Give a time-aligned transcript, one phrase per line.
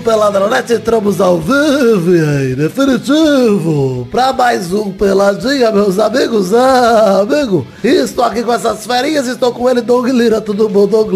[0.00, 7.66] Peladronete, entramos ao vivo e aí, definitivo, pra mais um Peladinha, meus amigos, ah, amigo,
[7.84, 11.12] estou aqui com essas ferinhas, estou com ele, Doug Lira, tudo bom, Doug?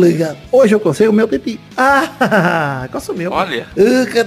[0.53, 1.59] Hoje eu consigo meu pipi.
[1.77, 3.33] Ah, consumiu.
[3.33, 3.67] Olha.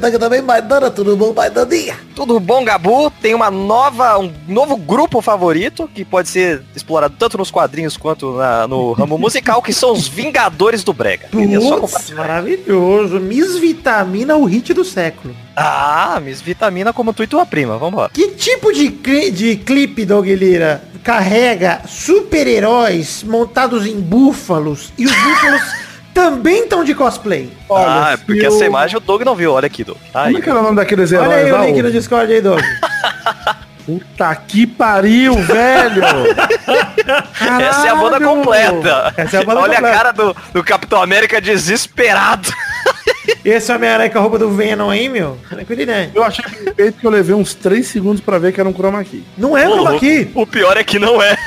[0.03, 1.95] Aqui também, Maidana, tudo bom, Maidaninha?
[2.15, 3.09] Tudo bom, Gabu?
[3.21, 8.33] Tem uma nova, um novo grupo favorito que pode ser explorado tanto nos quadrinhos quanto
[8.37, 11.27] na- no ramo musical, que são os Vingadores do Brega.
[11.31, 13.19] Putz, maravilhoso.
[13.19, 15.35] Miss Vitamina, o hit do século.
[15.55, 18.09] Ah, Miss Vitamina como tu e tua prima, vambora.
[18.13, 25.11] Que tipo de, cli- de clipe, Doug Lira, carrega super-heróis montados em búfalos e os
[25.15, 25.61] búfalos
[26.17, 27.51] também estão de cosplay?
[27.69, 29.97] ah, é porque se essa eu- imagem o Doug não viu, olha aqui, Doug.
[30.11, 30.27] Tá aí.
[30.33, 32.41] Como é que era o nome daqueles heróis Olha aí o link no Discord aí,
[32.41, 32.59] Doug.
[33.85, 36.01] Puta que pariu, velho!
[37.61, 38.25] Essa é a banda Caralho!
[38.25, 39.13] completa.
[39.15, 39.87] Essa é a banda Olha completa.
[39.95, 42.49] a cara do, do Capitão América desesperado.
[43.45, 45.37] Esse Homem-Aranha com a roupa do Venom aí, meu.
[45.49, 46.11] Tranquilidade.
[46.13, 49.01] Eu achei perfeito que eu levei uns 3 segundos pra ver que era um chroma
[49.05, 49.23] key.
[49.37, 50.29] Não é uma aqui.
[50.35, 51.37] O pior é que não é.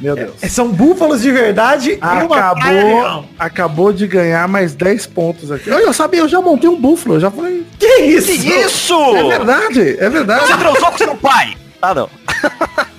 [0.00, 0.32] Meu Deus.
[0.48, 1.90] São búfalos de verdade.
[1.92, 5.70] e Acabou, acabou de ganhar mais 10 pontos aqui.
[5.70, 7.66] Olha, eu sabia, eu já montei um búfalo, eu já falei.
[7.78, 8.32] Que isso?
[8.32, 8.94] Que isso?
[9.16, 10.46] É verdade, é verdade.
[10.46, 11.54] Você transou com seu pai?
[11.82, 12.08] Ah, não.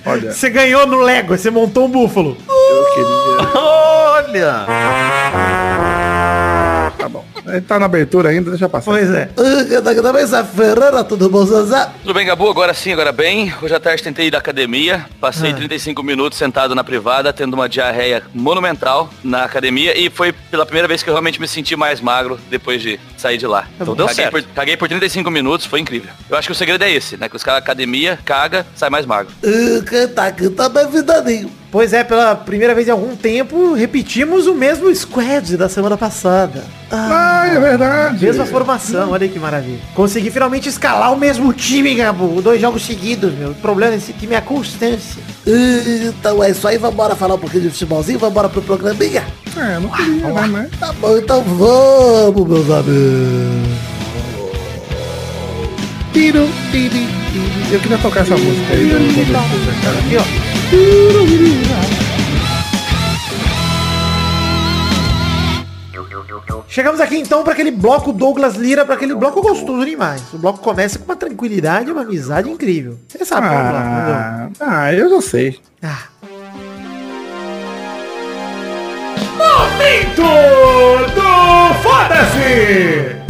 [0.06, 2.38] Olha, Você ganhou no Lego, você montou um búfalo.
[2.48, 3.60] eu queria.
[3.62, 4.66] Olha.
[7.52, 7.58] Tá.
[7.58, 8.92] Ele tá na abertura ainda, deixa passar.
[8.92, 9.26] Pois é.
[9.26, 11.46] Tá Ferreira, tudo bom?
[11.46, 12.50] Tudo bem, Gabu?
[12.50, 13.54] Agora sim, agora bem.
[13.62, 15.06] Hoje à tarde tentei ir da academia.
[15.20, 19.98] Passei 35 minutos sentado na privada, tendo uma diarreia monumental na academia.
[19.98, 23.38] E foi pela primeira vez que eu realmente me senti mais magro depois de sair
[23.38, 23.68] de lá.
[23.80, 24.32] Então deu caguei, certo.
[24.32, 26.12] por, caguei por 35 minutos, foi incrível.
[26.30, 27.28] Eu acho que o segredo é esse, né?
[27.28, 29.34] Que os caras da academia, caga, sai mais magro.
[29.90, 31.61] Quem tá aqui também, Vidaninho?
[31.72, 36.66] Pois é, pela primeira vez em algum tempo, repetimos o mesmo squad da semana passada.
[36.92, 38.26] Ah, Ah, é verdade.
[38.26, 39.80] mesma formação, olha que maravilha.
[39.96, 42.42] Consegui finalmente escalar o mesmo time, Gabu.
[42.42, 43.52] Dois jogos seguidos, meu.
[43.52, 45.22] O problema desse time é a constância.
[45.48, 49.24] E, então é isso aí, vambora falar um pouquinho de futebolzinho, vambora pro programinha?
[49.56, 50.70] É, não queria, né, mas...
[50.78, 53.70] Tá bom, então vamos, meus amigos.
[56.12, 56.50] Tiro.
[57.72, 58.92] Eu queria tocar essa música aí.
[58.92, 60.51] Aqui, ó.
[66.68, 70.24] Chegamos aqui então para aquele bloco Douglas Lira, para aquele bloco gostoso demais.
[70.34, 72.98] O bloco começa com uma tranquilidade e uma amizade incrível.
[73.10, 75.60] Você sabe como é o bloco, né, Ah, ah, eu já sei.
[75.84, 76.04] Ah.
[79.38, 80.22] Momento
[81.14, 83.21] do Foda-se!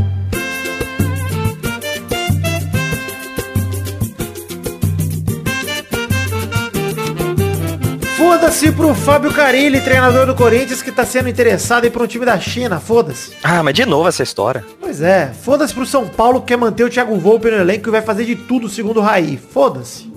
[8.31, 12.08] Foda-se pro Fábio Carilli, treinador do Corinthians, que tá sendo interessado em ir pra um
[12.08, 12.80] time da China.
[12.80, 13.34] Foda-se.
[13.44, 14.64] Ah, mas de novo essa história.
[14.80, 15.34] Pois é.
[15.44, 18.24] Foda-se pro São Paulo, que quer manter o Thiago Volpe no elenco e vai fazer
[18.24, 19.38] de tudo segundo o Raí.
[19.38, 20.09] Foda-se.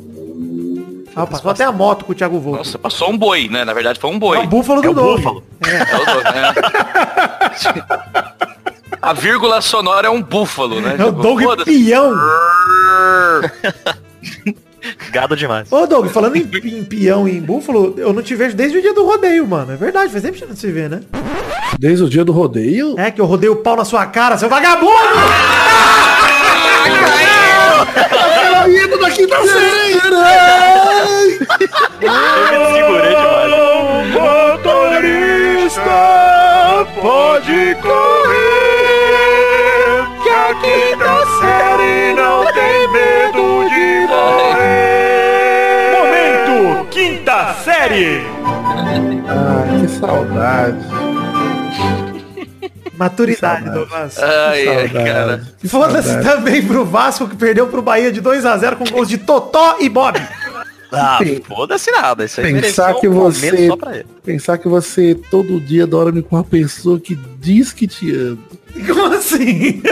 [1.17, 2.59] Ah, passou até a moto com o Thiago Volpe.
[2.59, 3.65] Nossa, passou um boi, né?
[3.65, 4.37] Na verdade foi um boi.
[4.39, 5.17] É o búfalo do É Doug.
[5.17, 5.43] búfalo.
[5.67, 5.77] É.
[5.77, 6.55] É o Doug, né?
[9.03, 10.95] A vírgula sonora é um búfalo, né?
[10.97, 11.43] É o Tipo, Doug.
[11.65, 12.15] Pião.
[15.11, 15.71] Gado demais.
[15.73, 18.83] Ô, Doug, falando em, em peão e em búfalo, eu não te vejo desde o
[18.83, 19.73] dia do rodeio, mano.
[19.73, 21.01] É verdade, faz tempo que a gente não se vê, né?
[21.79, 22.95] Desde o dia do rodeio.
[22.99, 24.93] É que eu rodei o pau na sua cara, seu vagabundo!
[27.97, 29.95] Era ido da quinta série.
[32.03, 33.64] Eu me segurei demais.
[49.29, 50.79] Ah, que saudade.
[52.97, 54.19] Maturidade, Que Douglas.
[54.19, 55.43] Ai, cara.
[55.67, 59.89] Foda-se também pro Vasco, que perdeu pro Bahia de 2x0 com gols de Totó e
[59.89, 60.17] Bob.
[60.93, 62.25] Ah, foda-se nada.
[62.25, 63.67] Isso aí Pensar que um você.
[63.67, 64.07] Só pra ele.
[64.25, 68.39] Pensar que você todo dia dorme com uma pessoa que diz que te ama.
[68.87, 69.83] Como assim?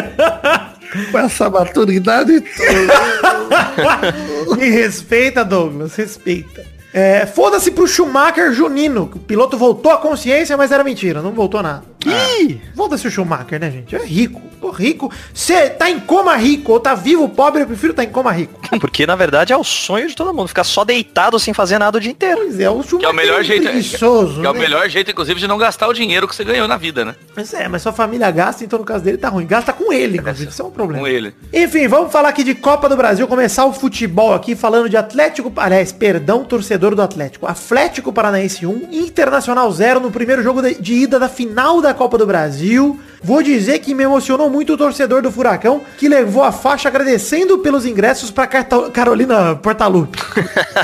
[1.11, 4.13] Com essa maturidade toda.
[4.57, 6.65] Me respeita, Douglas, respeita.
[6.93, 9.07] É, Foda-se pro Schumacher Junino.
[9.09, 11.85] que O piloto voltou à consciência, mas era mentira, não voltou nada.
[12.05, 13.95] Ih, Foda-se o Schumacher, né, gente?
[13.95, 14.41] É rico.
[14.61, 15.11] Pô, rico.
[15.33, 18.61] Você tá em coma rico ou tá vivo pobre, eu prefiro tá em coma rico.
[18.81, 20.49] Porque na verdade é o sonho de todo mundo.
[20.49, 22.37] Ficar só deitado sem fazer nada o dia inteiro.
[22.39, 24.59] Pois é, o Schumacher Que é o melhor jeito, preguiçoso, que é o né?
[24.59, 27.15] melhor jeito, inclusive, de não gastar o dinheiro que você ganhou na vida, né?
[27.37, 29.47] Mas é, mas sua família gasta, então no caso dele tá ruim.
[29.47, 30.51] Gasta com ele, inclusive.
[30.51, 31.03] Isso é um problema.
[31.03, 31.33] Com ele.
[31.53, 35.53] Enfim, vamos falar aqui de Copa do Brasil, começar o futebol aqui falando de Atlético,
[35.57, 37.47] aliás, perdão, torcedor do Atlético.
[37.47, 42.19] Atlético Paranaense 1, Internacional 0 no primeiro jogo de, de ida da final da Copa
[42.19, 43.01] do Brasil.
[43.23, 47.59] Vou dizer que me emocionou muito o torcedor do Furacão, que levou a faixa agradecendo
[47.59, 50.19] pelos ingressos pra Carto- Carolina Portalupe.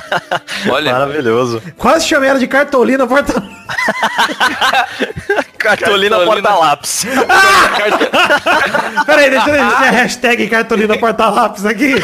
[0.71, 1.61] Olha, Maravilhoso.
[1.77, 3.49] Quase chamei ela de Cartolina Portalupe.
[5.59, 6.25] Cartolina Cartolina.
[6.25, 7.05] porta-lápis.
[9.05, 11.95] Peraí, deixa eu deixar a hashtag Cartolina Portalápis aqui.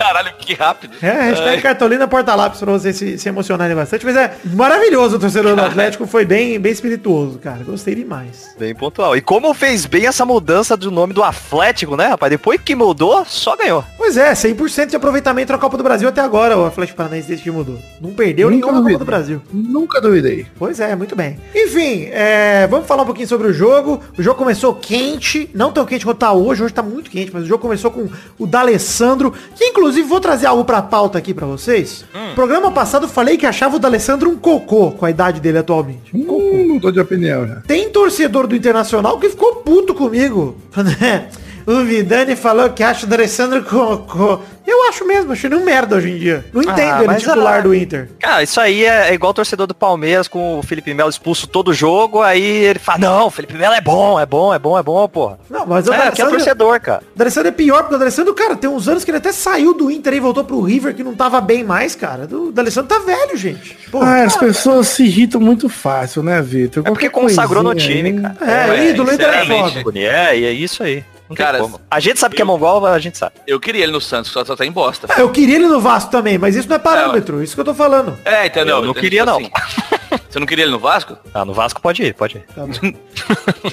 [0.00, 0.94] Caralho, que rápido.
[1.02, 4.06] É, hashtag Cartolina Portalápis pra vocês se, se emocionarem bastante.
[4.06, 7.62] Mas é maravilhoso o torcedor do Atlético, foi bem, bem espirituoso, cara.
[7.62, 8.54] Gostei demais.
[8.58, 9.14] Bem pontual.
[9.14, 12.30] E como fez bem essa mudança do nome do Atlético, né, rapaz?
[12.30, 13.84] Depois que mudou, só ganhou.
[13.98, 17.44] Pois é, 100% de aproveitamento na Copa do Brasil até agora, o Atlético Paranaense desde
[17.44, 17.78] que mudou.
[18.00, 19.42] Não perdeu Nunca nenhuma Copa do Brasil.
[19.52, 20.46] Nunca duvidei.
[20.58, 21.38] Pois é, muito bem.
[21.54, 24.00] Enfim, é, vamos falar um pouquinho sobre o jogo.
[24.16, 27.44] O jogo começou quente, não tão quente quanto tá hoje, hoje tá muito quente, mas
[27.44, 28.08] o jogo começou com
[28.38, 32.04] o D'Alessandro, que inclusive vou trazer algo pra pauta aqui pra vocês.
[32.34, 36.14] Programa passado eu falei que achava o D'Alessandro um cocô com a idade dele atualmente.
[36.14, 37.56] Hum, não tô de opinião já.
[37.66, 40.56] Tem torcedor do Internacional que ficou puto comigo.
[41.66, 44.40] É, O Vidani falou que acha o D'Alessandro cocô.
[44.66, 46.44] Eu acho mesmo, acho ele um merda hoje em dia.
[46.52, 48.08] Não entendo ele mas, titular ah, do Inter.
[48.20, 51.48] Cara, isso aí é, é igual o torcedor do Palmeiras com o Felipe Melo expulso
[51.48, 54.78] todo jogo, aí ele fala, não, o Felipe Melo é bom, é bom, é bom,
[54.78, 55.40] é bom, porra.
[55.50, 57.02] Não, mas o É, que é torcedor, cara.
[57.14, 59.74] O D'Alessandro é pior, porque o D'Alessandro, cara, tem uns anos que ele até saiu
[59.74, 62.28] do Inter e voltou pro River, que não tava bem mais, cara.
[62.30, 63.76] O D'Alessandro tá velho, gente.
[63.90, 66.84] Pô, Ah, as pessoas se irritam muito fácil, né, Vitor?
[66.86, 68.36] É porque consagrou no time, aí- cara.
[68.40, 69.98] é, é, ídolo, Inter é foda.
[69.98, 71.02] É, e é isso aí.
[71.30, 71.80] Não tem Cara, como.
[71.88, 73.36] A gente sabe que é mongol, a gente sabe.
[73.46, 75.06] Eu queria ele no Santos, só só tá em bosta.
[75.08, 77.64] Ah, Eu queria ele no Vasco também, mas isso não é parâmetro, isso que eu
[77.64, 78.18] tô falando.
[78.24, 78.78] É, entendeu?
[78.78, 79.99] Eu não Então, queria, tipo não.
[80.28, 81.16] Você não queria ele no Vasco?
[81.34, 82.44] Ah, no Vasco pode ir, pode ir.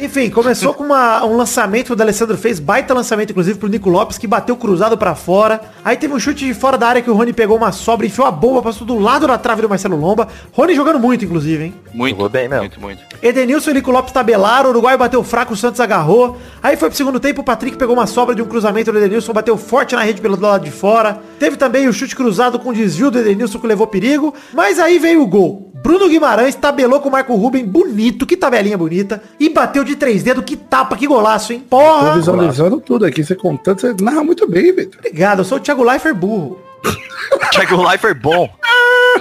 [0.01, 3.89] Enfim, começou com uma- um lançamento que o D'Alessandro fez, baita lançamento, inclusive, pro Nico
[3.89, 5.61] Lopes, que bateu cruzado pra fora.
[5.83, 8.27] Aí teve um chute de fora da área que o Rony pegou uma sobra, enfiou
[8.27, 10.27] a bomba, passou do lado da trave do Marcelo Lomba.
[10.53, 11.73] Rony jogando muito, inclusive, hein?
[11.93, 12.11] Muito.
[12.15, 12.61] Jogou bem mesmo.
[12.63, 13.03] Muito, muito.
[13.21, 16.37] Edenilson e Nico Lopes tabelaram, o Uruguai bateu fraco, o Santos agarrou.
[16.61, 19.33] Aí foi pro segundo tempo, o Patrick pegou uma sobra de um cruzamento do Edenilson,
[19.33, 21.19] bateu forte na rede pelo lado de fora.
[21.39, 24.33] Teve também o chute cruzado com desvio do Edenilson que levou perigo.
[24.53, 25.66] Mas aí veio o gol.
[25.83, 29.21] Bruno Guimarães tabelou com o Marco Ruben, bonito, que tabelinha bonita.
[29.39, 31.59] E bateu de três dedos, que tapa, que golaço, hein?
[31.69, 32.13] Tô Porra!
[32.15, 34.99] visualizando tudo aqui, você contando, você narra muito bem, Vitor.
[34.99, 36.59] Obrigado, eu sou o Thiago Leifert burro.
[37.51, 38.49] Thiago Leifert bom.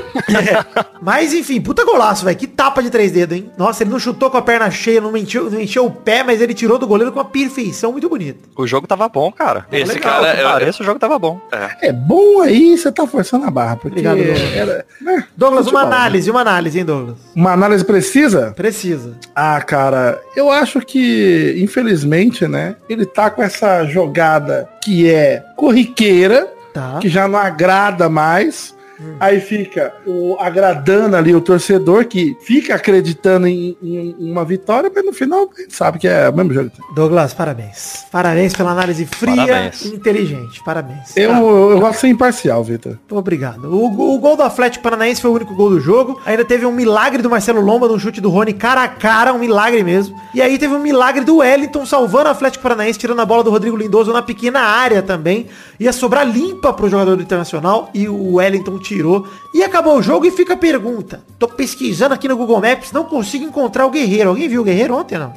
[1.00, 2.36] Mas enfim, puta golaço, velho.
[2.36, 3.50] Que tapa de três dedos, hein?
[3.56, 6.40] Nossa, ele não chutou com a perna cheia, não encheu, não encheu o pé, mas
[6.40, 8.40] ele tirou do goleiro com uma perfeição muito bonita.
[8.56, 9.66] O jogo tava bom, cara.
[9.70, 11.40] Esse Legal, cara, que eu- pareça, o jogo tava bom.
[11.80, 14.54] É bom aí, você tá forçando a barra, porque Obrigado, Douglas.
[14.54, 15.86] era, né, Douglas, uma né?
[15.86, 17.16] análise, uma análise, hein, Douglas?
[17.34, 18.52] Uma análise precisa?
[18.56, 19.12] Precisa.
[19.34, 26.48] Ah, cara, eu acho que, infelizmente, né, ele tá com essa jogada que é corriqueira,
[26.72, 26.98] Tá.
[27.00, 28.74] que já não agrada mais.
[29.20, 35.04] Aí fica o, agradando ali o torcedor que fica acreditando em, em uma vitória, mas
[35.04, 36.70] no final a gente sabe que é o mesmo jogo.
[36.94, 38.04] Douglas, parabéns.
[38.10, 39.84] Parabéns pela análise fria Parabéns.
[39.84, 40.62] e inteligente.
[40.64, 41.16] Parabéns.
[41.16, 42.98] Eu, Ah, eu gosto de ser imparcial, Vitor.
[43.10, 43.66] Obrigado.
[43.72, 46.20] O, o gol do Atlético Paranaense foi o único gol do jogo.
[46.24, 49.38] Ainda teve um milagre do Marcelo Lomba no chute do Rony cara a cara, um
[49.38, 50.16] milagre mesmo.
[50.34, 53.50] E aí teve um milagre do Wellington salvando o Atlético Paranaense, tirando a bola do
[53.50, 55.46] Rodrigo Lindoso na pequena área também.
[55.78, 59.26] Ia sobrar limpa pro jogador do Internacional e o Wellington tirou.
[59.54, 61.22] E acabou o jogo e fica a pergunta.
[61.38, 64.30] Tô pesquisando aqui no Google Maps, não consigo encontrar o Guerreiro.
[64.30, 65.32] Alguém viu o Guerreiro ontem, não?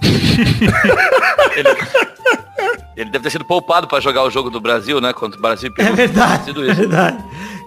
[2.96, 5.14] Ele deve ter sido poupado pra jogar o jogo do Brasil, né?
[5.14, 5.70] Contra o Brasil.
[5.78, 5.96] É Peru.
[5.96, 6.52] verdade.
[6.52, 6.82] É isso.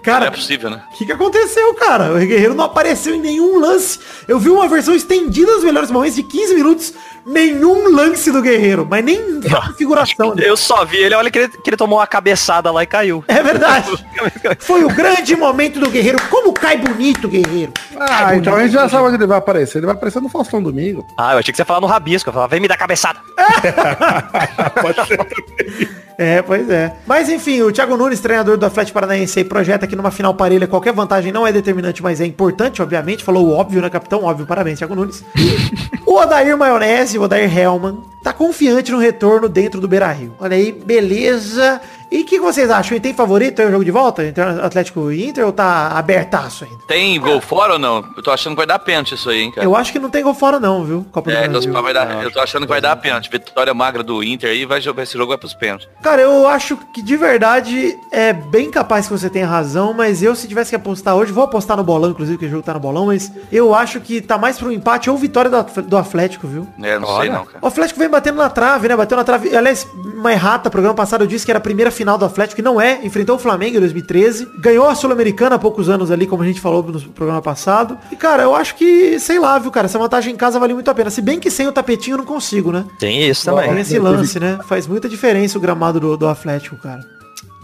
[0.03, 0.05] Verdade.
[0.05, 0.81] Não Cara, é possível, né?
[0.91, 2.13] O que, que aconteceu, cara?
[2.13, 3.99] O Guerreiro não apareceu em nenhum lance.
[4.27, 6.93] Eu vi uma versão estendida dos melhores momentos de 15 minutos.
[7.25, 10.35] Nenhum lance do Guerreiro, mas nem configuração.
[10.35, 10.43] né?
[10.45, 13.23] Eu só vi ele, olha que ele, que ele tomou uma cabeçada lá e caiu.
[13.29, 13.89] É verdade.
[14.59, 16.17] Foi o grande momento do Guerreiro.
[16.29, 17.71] Como cai bonito o Guerreiro.
[17.97, 19.77] Ah, então a gente já sabe onde ele vai aparecer.
[19.77, 21.07] Ele vai aparecer no Faustão domingo.
[21.17, 22.29] Ah, eu achei que você ia falar no rabisco.
[22.29, 23.19] Eu falava, vem me dar cabeçada.
[26.17, 26.93] É, pois é.
[27.07, 30.93] Mas enfim, o Thiago Nunes, treinador do Atlético Paranaense, projeta que numa final parelha qualquer
[30.93, 33.23] vantagem não é determinante, mas é importante, obviamente.
[33.23, 34.23] Falou o óbvio, né, capitão?
[34.23, 35.23] Óbvio, parabéns, Thiago Nunes.
[36.05, 40.33] o Odair Maionese, o Odair Hellman, tá confiante no retorno dentro do Beira-Rio.
[40.39, 41.81] Olha aí, beleza.
[42.13, 42.99] E o que vocês acham?
[42.99, 44.23] Tem favorito aí o jogo de volta?
[44.23, 46.77] Entre Atlético e Inter ou tá abertaço ainda?
[46.87, 48.05] Tem gol fora ou não?
[48.15, 49.65] Eu tô achando que vai dar pênalti isso aí, hein, cara.
[49.65, 51.05] Eu acho que não tem gol fora não, viu?
[51.11, 51.73] Copa do É, então, Brasil.
[51.81, 53.31] vai dar, eu tô achando que vai dar pênalti.
[53.31, 55.87] Vitória magra do Inter aí, vai jogar esse jogo vai pros pênaltis.
[56.03, 60.35] Cara, eu acho que de verdade é bem capaz que você tenha razão, mas eu
[60.35, 62.79] se tivesse que apostar hoje, vou apostar no bolão, inclusive, que o jogo tá no
[62.79, 66.67] bolão, mas eu acho que tá mais pro empate ou vitória do do Atlético, viu?
[66.81, 67.31] É, não sei Olha.
[67.33, 67.57] não, cara.
[67.59, 68.95] O Atlético vem batendo na trave, né?
[68.95, 69.55] Bateu na trave.
[69.57, 72.61] Aliás, uma errata, programa passado eu disse que era a primeira final do Atlético, que
[72.61, 72.99] não é.
[73.03, 74.47] Enfrentou o Flamengo em 2013.
[74.59, 77.97] Ganhou a Sul-Americana há poucos anos ali, como a gente falou no programa passado.
[78.11, 80.89] E, cara, eu acho que, sei lá, viu, cara, essa vantagem em casa vale muito
[80.89, 81.09] a pena.
[81.09, 82.85] Se bem que sem o tapetinho eu não consigo, né?
[82.99, 83.79] Tem isso Tem também.
[83.79, 84.59] esse lance, né?
[84.67, 87.01] Faz muita diferença o gramado do, do Atlético, cara.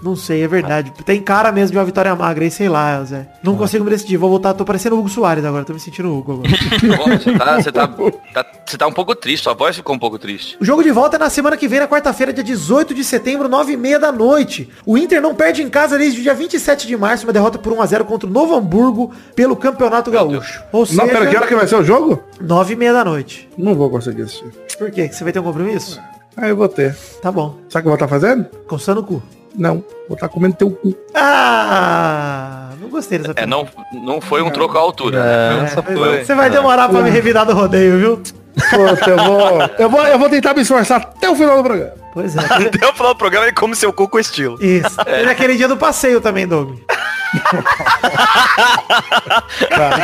[0.01, 0.93] Não sei, é verdade.
[1.05, 3.27] Tem cara mesmo de uma vitória magra aí, sei lá, Zé.
[3.43, 4.17] Não consigo me decidir.
[4.17, 6.49] Vou voltar, tô parecendo o Hugo Soares agora, tô me sentindo o Hugo agora.
[7.61, 10.57] Você, tá, tá, tá- tá um pouco triste, sua voz ficou um pouco triste.
[10.59, 13.49] O jogo de volta é na semana que vem, na quarta-feira, dia 18 de setembro,
[13.49, 14.69] 9h30 da noite.
[14.85, 17.73] O Inter não perde em casa desde o dia 27 de março, uma derrota por
[17.73, 20.63] 1x0 contra o Novo Hamburgo pelo Campeonato Gaúcho.
[20.71, 22.23] Ou seja, Não, pera, que hora que vai ser o jogo?
[22.41, 23.49] 9h30 da noite.
[23.57, 24.49] Não vou conseguir assistir.
[24.77, 25.09] Por quê?
[25.11, 25.99] Você vai ter um compromisso?
[26.37, 26.95] Ah, eu vou ter.
[27.21, 27.55] Tá bom.
[27.67, 28.45] Sabe o que eu vou estar fazendo?
[28.67, 29.21] Coçando o cu.
[29.55, 29.83] Não.
[30.07, 30.95] Vou estar comendo teu cu.
[31.13, 33.67] Ah, não gostei dessa É, não,
[34.03, 35.19] não foi um troco à altura.
[35.19, 35.61] É.
[35.61, 35.71] né?
[35.85, 36.19] Pois foi.
[36.19, 36.23] é.
[36.23, 38.21] Você vai demorar pra me revidar do rodeio, viu?
[38.69, 40.05] Puta, eu vou, eu vou.
[40.05, 41.93] Eu vou tentar me esforçar até o final do programa.
[42.13, 42.39] Pois é.
[42.67, 44.57] Até o final do programa ele come seu cu com estilo.
[44.59, 44.97] Isso.
[45.05, 46.75] Teve aquele dia do passeio também, Doug.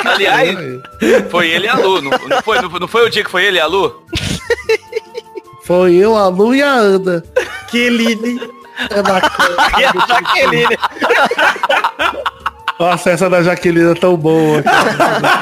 [0.05, 0.57] Aliás,
[1.29, 2.01] foi ele e a Lu.
[2.01, 4.03] Não, não foi, não, não foi o dia que foi ele e a Lu?
[5.63, 7.23] Foi eu, a Lu e a Ana.
[7.67, 8.39] Keline.
[8.89, 9.55] É bacana.
[9.79, 10.77] E a Jaqueline.
[12.77, 14.61] Nossa, essa da Jaqueline é tão boa.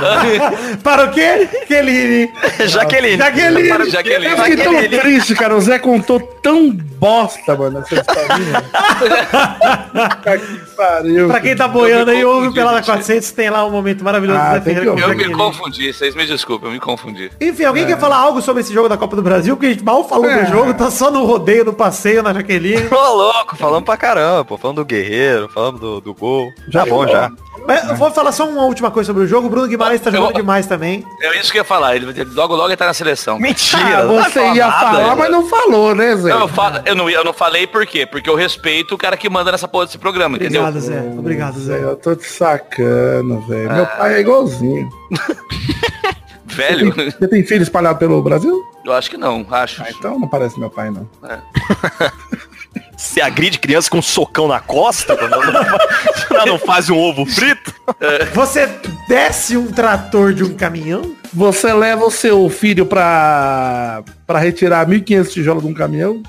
[0.84, 1.50] Para o quê?
[1.68, 2.32] Jaqueline.
[2.68, 3.70] Jaqueline.
[3.70, 4.32] Para Jaqueline.
[4.32, 5.56] Eu fiquei tão triste, cara.
[5.56, 8.64] O Zé contou tão bosta, mano, essa historinha.
[10.74, 11.28] Que pariu.
[11.28, 14.50] Pra quem tá boiando aí, ouve o Pelada 400, tem lá um momento maravilhoso Ah,
[14.50, 17.32] do Zé tem Ferreira que Eu o me confundi, vocês me desculpem, eu me confundi.
[17.40, 19.56] Enfim, alguém quer falar algo sobre esse jogo da Copa do Brasil?
[19.56, 20.44] Porque a gente mal falou É.
[20.44, 22.88] do jogo, tá só no rodeio, no passeio, na Jaqueline.
[22.92, 24.58] Ô, louco, falamos pra caramba, pô.
[24.58, 26.52] Falamos do Guerreiro, falamos do, do gol.
[26.70, 27.32] Já bom, já.
[27.66, 29.48] Mas eu vou falar só uma última coisa sobre o jogo.
[29.48, 31.06] O Bruno Guimarães tá jogando Eu- demais também.
[31.22, 33.40] É isso que eu ia falar, ele ele- logo logo ele tá na seleção.
[33.40, 34.00] Mentira.
[34.00, 35.16] Ah, você ia nada, falar, né?
[35.18, 36.30] mas não falou, né, Zé?
[36.30, 38.06] Não, eu, falo, eu, não, eu não falei por quê?
[38.06, 40.63] Porque eu respeito o cara que manda nessa porra desse programa, entendeu?
[40.70, 41.02] Obrigado, Zé.
[41.18, 43.74] Obrigado, Zé, eu tô te sacando, velho.
[43.74, 44.90] Meu pai é igualzinho.
[46.46, 48.62] Velho, Você tem filho espalhado pelo Brasil?
[48.86, 49.82] eu acho que não, acho.
[49.82, 51.10] Ah, então não parece meu pai, não.
[52.96, 55.14] Você agride criança com um socão na costa
[56.32, 57.74] ela não faz, um ovo frito?
[58.34, 58.70] Você
[59.08, 61.16] desce um trator de um caminhão?
[61.34, 66.22] Você leva o seu filho pra, pra retirar 1.500 tijolos de um caminhão?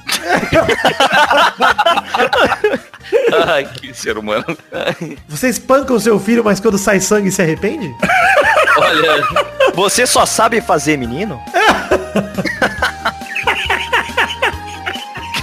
[3.47, 4.45] Ai, que ser humano.
[4.73, 7.95] Ai, Você espanca o seu filho, mas quando sai sangue se arrepende?
[8.79, 9.23] olha,
[9.75, 11.41] Você só sabe fazer menino?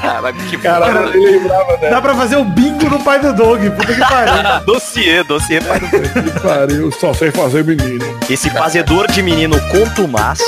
[0.01, 1.17] caraca, que Caralho, foda.
[1.17, 1.95] eu lembrava dela.
[1.95, 3.61] Dá pra fazer o bingo no pai do Doug.
[3.75, 4.59] Puta que pariu.
[4.65, 5.61] dossiê, dossiê.
[5.61, 8.05] pai do- Que pariu, só sei fazer menino.
[8.29, 10.39] Esse fazedor de menino contumaz.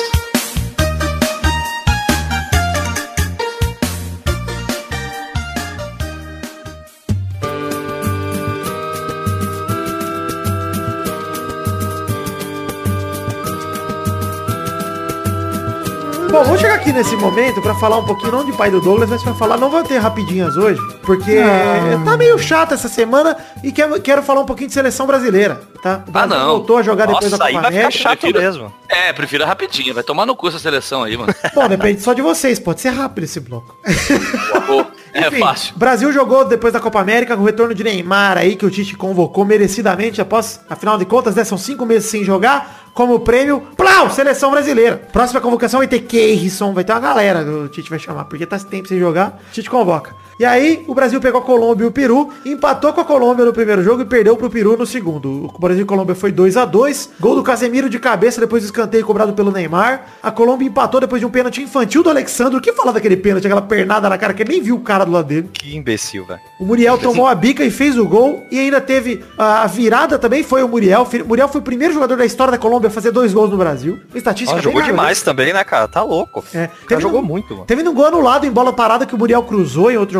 [16.33, 19.07] Bom, vamos chegar aqui nesse momento pra falar um pouquinho, não de pai do Douglas,
[19.07, 22.01] mas pra falar, não vai ter rapidinhas hoje, porque Ah.
[22.03, 26.03] tá meio chato essa semana e quero, quero falar um pouquinho de seleção brasileira, tá?
[26.07, 26.45] O Brasil não.
[26.47, 28.01] voltou a jogar depois Nossa, da aí Copa vai ficar América.
[28.03, 28.73] chato Prefiro- mesmo.
[28.89, 31.31] É, prefiro rapidinho, vai tomar no cu essa seleção aí, mano.
[31.53, 33.77] Bom, depende só de vocês, pode ser rápido esse bloco.
[35.15, 35.75] É Enfim, fácil.
[35.77, 38.97] Brasil jogou depois da Copa América com o retorno de Neymar aí, que o Tite
[38.97, 44.09] convocou merecidamente após, afinal de contas, né, são cinco meses sem jogar, como prêmio, plau,
[44.09, 44.97] seleção brasileira.
[45.11, 48.59] Próxima convocação vai ter Keirson, vai ter uma galera, o Tite vai chamar, porque tá
[48.59, 50.15] tempo sem jogar, Tite convoca.
[50.39, 53.53] E aí, o Brasil pegou a Colômbia e o Peru, empatou com a Colômbia no
[53.53, 55.51] primeiro jogo e perdeu pro Peru no segundo.
[55.53, 58.65] O Brasil e Colômbia foi 2 a 2 Gol do Casemiro de cabeça depois do
[58.65, 60.05] escanteio cobrado pelo Neymar.
[60.23, 62.57] A Colômbia empatou depois de um pênalti infantil do Alexandre.
[62.57, 65.05] O que falar daquele pênalti, aquela pernada na cara que ele nem viu o cara
[65.05, 65.49] do lado dele.
[65.53, 66.39] Que imbecil, velho.
[66.59, 68.43] O Muriel tomou a bica e fez o gol.
[68.51, 71.07] E ainda teve a virada também, foi o Muriel.
[71.23, 73.57] O Muriel foi o primeiro jogador da história da Colômbia a fazer dois gols no
[73.57, 73.99] Brasil.
[74.15, 75.21] Estatística bem jogou demais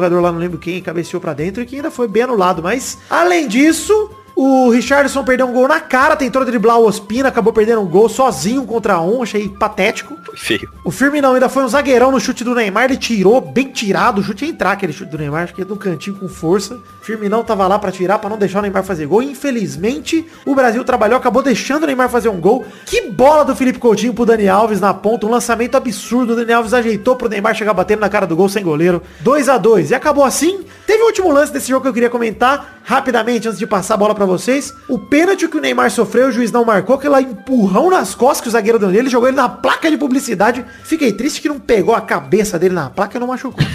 [0.04, 2.62] jogador lá, não lembro quem, cabeceou pra dentro e que ainda foi bem anulado.
[2.62, 7.54] Mas, além disso, o Richardson perdeu um gol na cara, tentou driblar o Ospina, acabou
[7.54, 10.18] perdendo um gol sozinho contra um, achei patético.
[10.26, 10.70] Foi feio.
[10.84, 14.24] O Firminão ainda foi um zagueirão no chute do Neymar, ele tirou, bem tirado, o
[14.24, 16.76] chute ia entrar aquele chute do Neymar, acho que é do cantinho com força.
[16.76, 19.22] O Firminão tava lá pra tirar, pra não deixar o Neymar fazer gol.
[19.22, 22.66] Infelizmente, o Brasil trabalhou, acabou deixando o Neymar fazer um gol.
[22.86, 26.34] Que bola do Felipe Coutinho pro Dani Alves na ponta, um lançamento absurdo.
[26.34, 29.02] O Dani Alves ajeitou pro Neymar chegar batendo na cara do gol sem goleiro.
[29.20, 30.66] 2 a 2 E acabou assim.
[30.88, 33.98] Teve o último lance desse jogo que eu queria comentar rapidamente, antes de passar a
[33.98, 34.74] bola pra vocês.
[34.88, 38.42] O pênalti que o Neymar sofreu, o juiz não marcou, que lá empurrão nas costas
[38.42, 40.66] que o zagueiro deu nele, jogou ele na placa de publicidade.
[40.84, 43.64] Fiquei triste que não pegou a cabeça dele na placa e não machucou.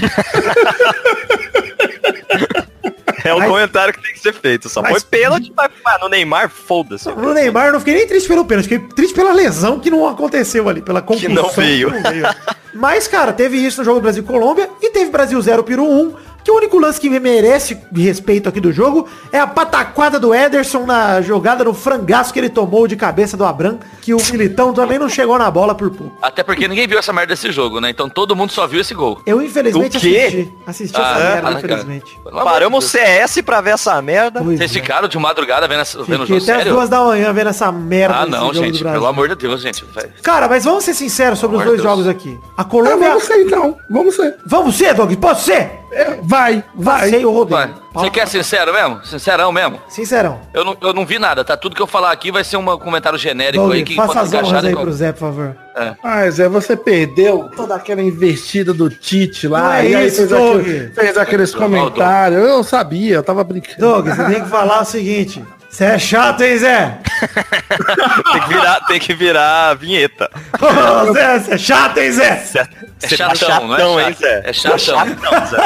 [3.25, 4.69] É o Mas- comentário que tem que ser feito.
[4.69, 7.09] Só Mas- foi pênalti, mas ah, no Neymar, foda-se.
[7.11, 10.07] No Neymar eu não fiquei nem triste pelo pênalti, fiquei triste pela lesão que não
[10.09, 11.91] aconteceu ali, pela concussão não veio.
[11.91, 12.27] não veio.
[12.73, 15.85] Mas, cara, teve isso no jogo do Brasil e Colômbia e teve Brasil 0 Peru
[15.85, 16.15] 1,
[16.49, 20.19] que o único lance que me merece de respeito aqui do jogo é a pataquada
[20.19, 24.17] do Ederson na jogada no frangaço que ele tomou de cabeça do Abram, que o
[24.33, 26.17] Militão também não chegou na bola por pouco.
[26.23, 27.91] Até porque ninguém viu essa merda desse jogo, né?
[27.91, 29.21] Então todo mundo só viu esse gol.
[29.27, 30.51] Eu infelizmente assisti.
[30.67, 31.59] Assisti essa Ah, merda, cara.
[31.59, 32.19] infelizmente.
[32.27, 33.05] Amor Paramos o Deus.
[33.07, 34.41] CS pra ver essa merda.
[34.43, 34.81] Pois Vocês é.
[34.81, 36.73] ficaram de madrugada vendo, essa, vendo o jogo até as sério?
[36.73, 38.83] duas da manhã vendo essa merda Ah, não, gente.
[38.83, 39.85] Pelo amor de Deus, gente.
[39.95, 40.13] velho.
[40.23, 42.41] Cara, mas vamos ser sinceros sobre os Pelo dois amor de jogos aqui.
[42.57, 43.11] A Ah, Colômbia...
[43.11, 43.77] vamos ser então.
[43.91, 44.37] Vamos ser.
[44.47, 45.13] Vamos ser, Doug?
[45.17, 45.73] Pode ser?
[45.91, 46.65] É, vai, vai.
[46.85, 47.45] Passei o.
[47.45, 47.71] Vai.
[47.95, 49.05] Você quer sincero mesmo?
[49.05, 49.81] Sincerão mesmo?
[49.89, 50.41] Sincerão.
[50.55, 51.57] Eu não, eu não vi nada, tá?
[51.57, 54.33] Tudo que eu falar aqui vai ser um comentário genérico aí Doug, que faça as
[54.33, 55.57] honras aí qual- pro Zé, por favor.
[56.03, 59.61] Ah, Zé, você perdeu toda aquela investida do Tite lá.
[59.63, 60.61] Não é e aí isso, fez, Doug.
[60.61, 62.41] aquele- fez aqueles Não, comentários.
[62.49, 63.79] Eu sabia, eu tava brincando.
[63.79, 65.45] Doug, você tem que falar o seguinte.
[65.71, 66.99] Você é chato, hein, Zé?
[68.33, 70.31] Tem que virar, tem que virar a vinheta.
[70.61, 72.37] Ô, Zé, você é chato, hein, Zé?
[72.37, 72.67] Você, É
[72.99, 74.09] você tá chatão, não é chatão, chato.
[74.09, 74.43] hein, Zé?
[74.45, 74.79] É chatão.
[74.79, 75.57] Tá chatão, Zé.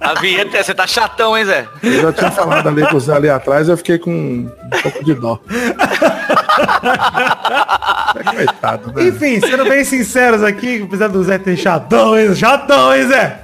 [0.00, 1.68] A vinheta é, você tá chatão, hein, Zé?
[1.82, 4.50] Eu já tinha falado ali com o Zé ali atrás, eu fiquei com um
[4.82, 5.38] pouco de dó.
[8.34, 9.08] Coitado, né?
[9.08, 12.34] Enfim, sendo bem sinceros aqui, apesar do Zé ter chatão, hein?
[12.34, 13.40] Chatão, hein, Zé?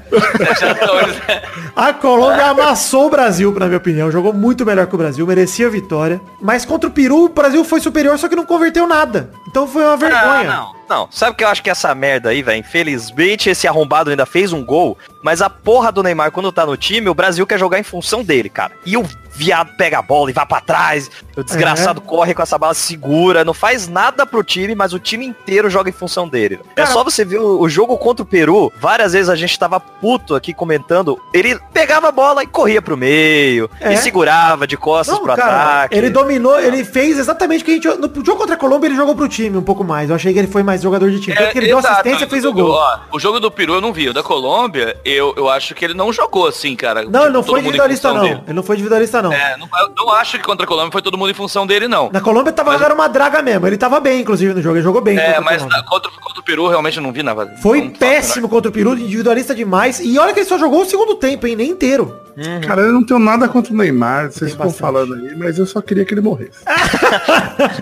[0.58, 1.42] Chatão, hein, Zé?
[1.74, 4.10] A Colômbia amassou o Brasil, na minha opinião.
[4.10, 6.20] Jogou muito melhor que o Brasil, merecia a vitória.
[6.40, 9.30] Mas contra o Peru, o Brasil foi superior, só que não converteu nada.
[9.48, 10.22] Então foi uma vergonha.
[10.22, 10.78] Ah, não.
[10.88, 12.60] Não, sabe o que eu acho que essa merda aí, velho?
[12.60, 16.76] Infelizmente, esse arrombado ainda fez um gol, mas a porra do Neymar, quando tá no
[16.76, 18.72] time, o Brasil quer jogar em função dele, cara.
[18.84, 22.58] E o viado pega a bola e vai pra trás, o desgraçado corre com essa
[22.58, 26.58] bala, segura, não faz nada pro time, mas o time inteiro joga em função dele.
[26.74, 29.78] É só você ver o, o jogo contra o Peru, várias vezes a gente tava
[29.78, 33.92] puto aqui comentando, ele pegava a bola e corria pro meio, É.
[33.92, 35.96] e segurava de costas Não, pro cara, ataque.
[35.96, 37.88] ele dominou, ele fez exatamente o que a gente...
[37.88, 40.10] No jogo contra a Colômbia, ele jogou pro time um pouco mais.
[40.10, 41.36] Eu achei que ele foi mais jogador de time.
[41.36, 41.94] Tanto que ele deu exato.
[41.94, 42.70] assistência e fez o gol.
[42.72, 44.08] Ó, o jogo do Peru eu não vi.
[44.08, 47.02] O da Colômbia, eu, eu acho que ele não jogou assim, cara.
[47.04, 48.20] Não, ele não foi individualista, não.
[48.22, 48.40] dele.
[48.46, 49.32] Ele não foi individualista, não.
[49.32, 51.88] É, não, eu não acho que contra a Colômbia foi todo mundo em função dele,
[51.88, 52.10] não.
[52.12, 53.66] Na Colômbia tava Mas- uma draga mesmo.
[53.66, 54.76] Ele tava bem, inclusive, no jogo.
[54.76, 55.18] Ele jogou bem.
[55.18, 57.54] É, mas na- contra, contra o Peru realmente eu não vi nada.
[57.62, 60.00] Foi Não péssimo contra o Peru, individualista demais.
[60.00, 61.56] E olha que ele só jogou o segundo tempo, hein?
[61.56, 62.18] Nem inteiro.
[62.66, 64.80] Cara, eu não tenho nada contra o Neymar, vocês ficam bastante.
[64.80, 66.58] falando aí, mas eu só queria que ele morresse.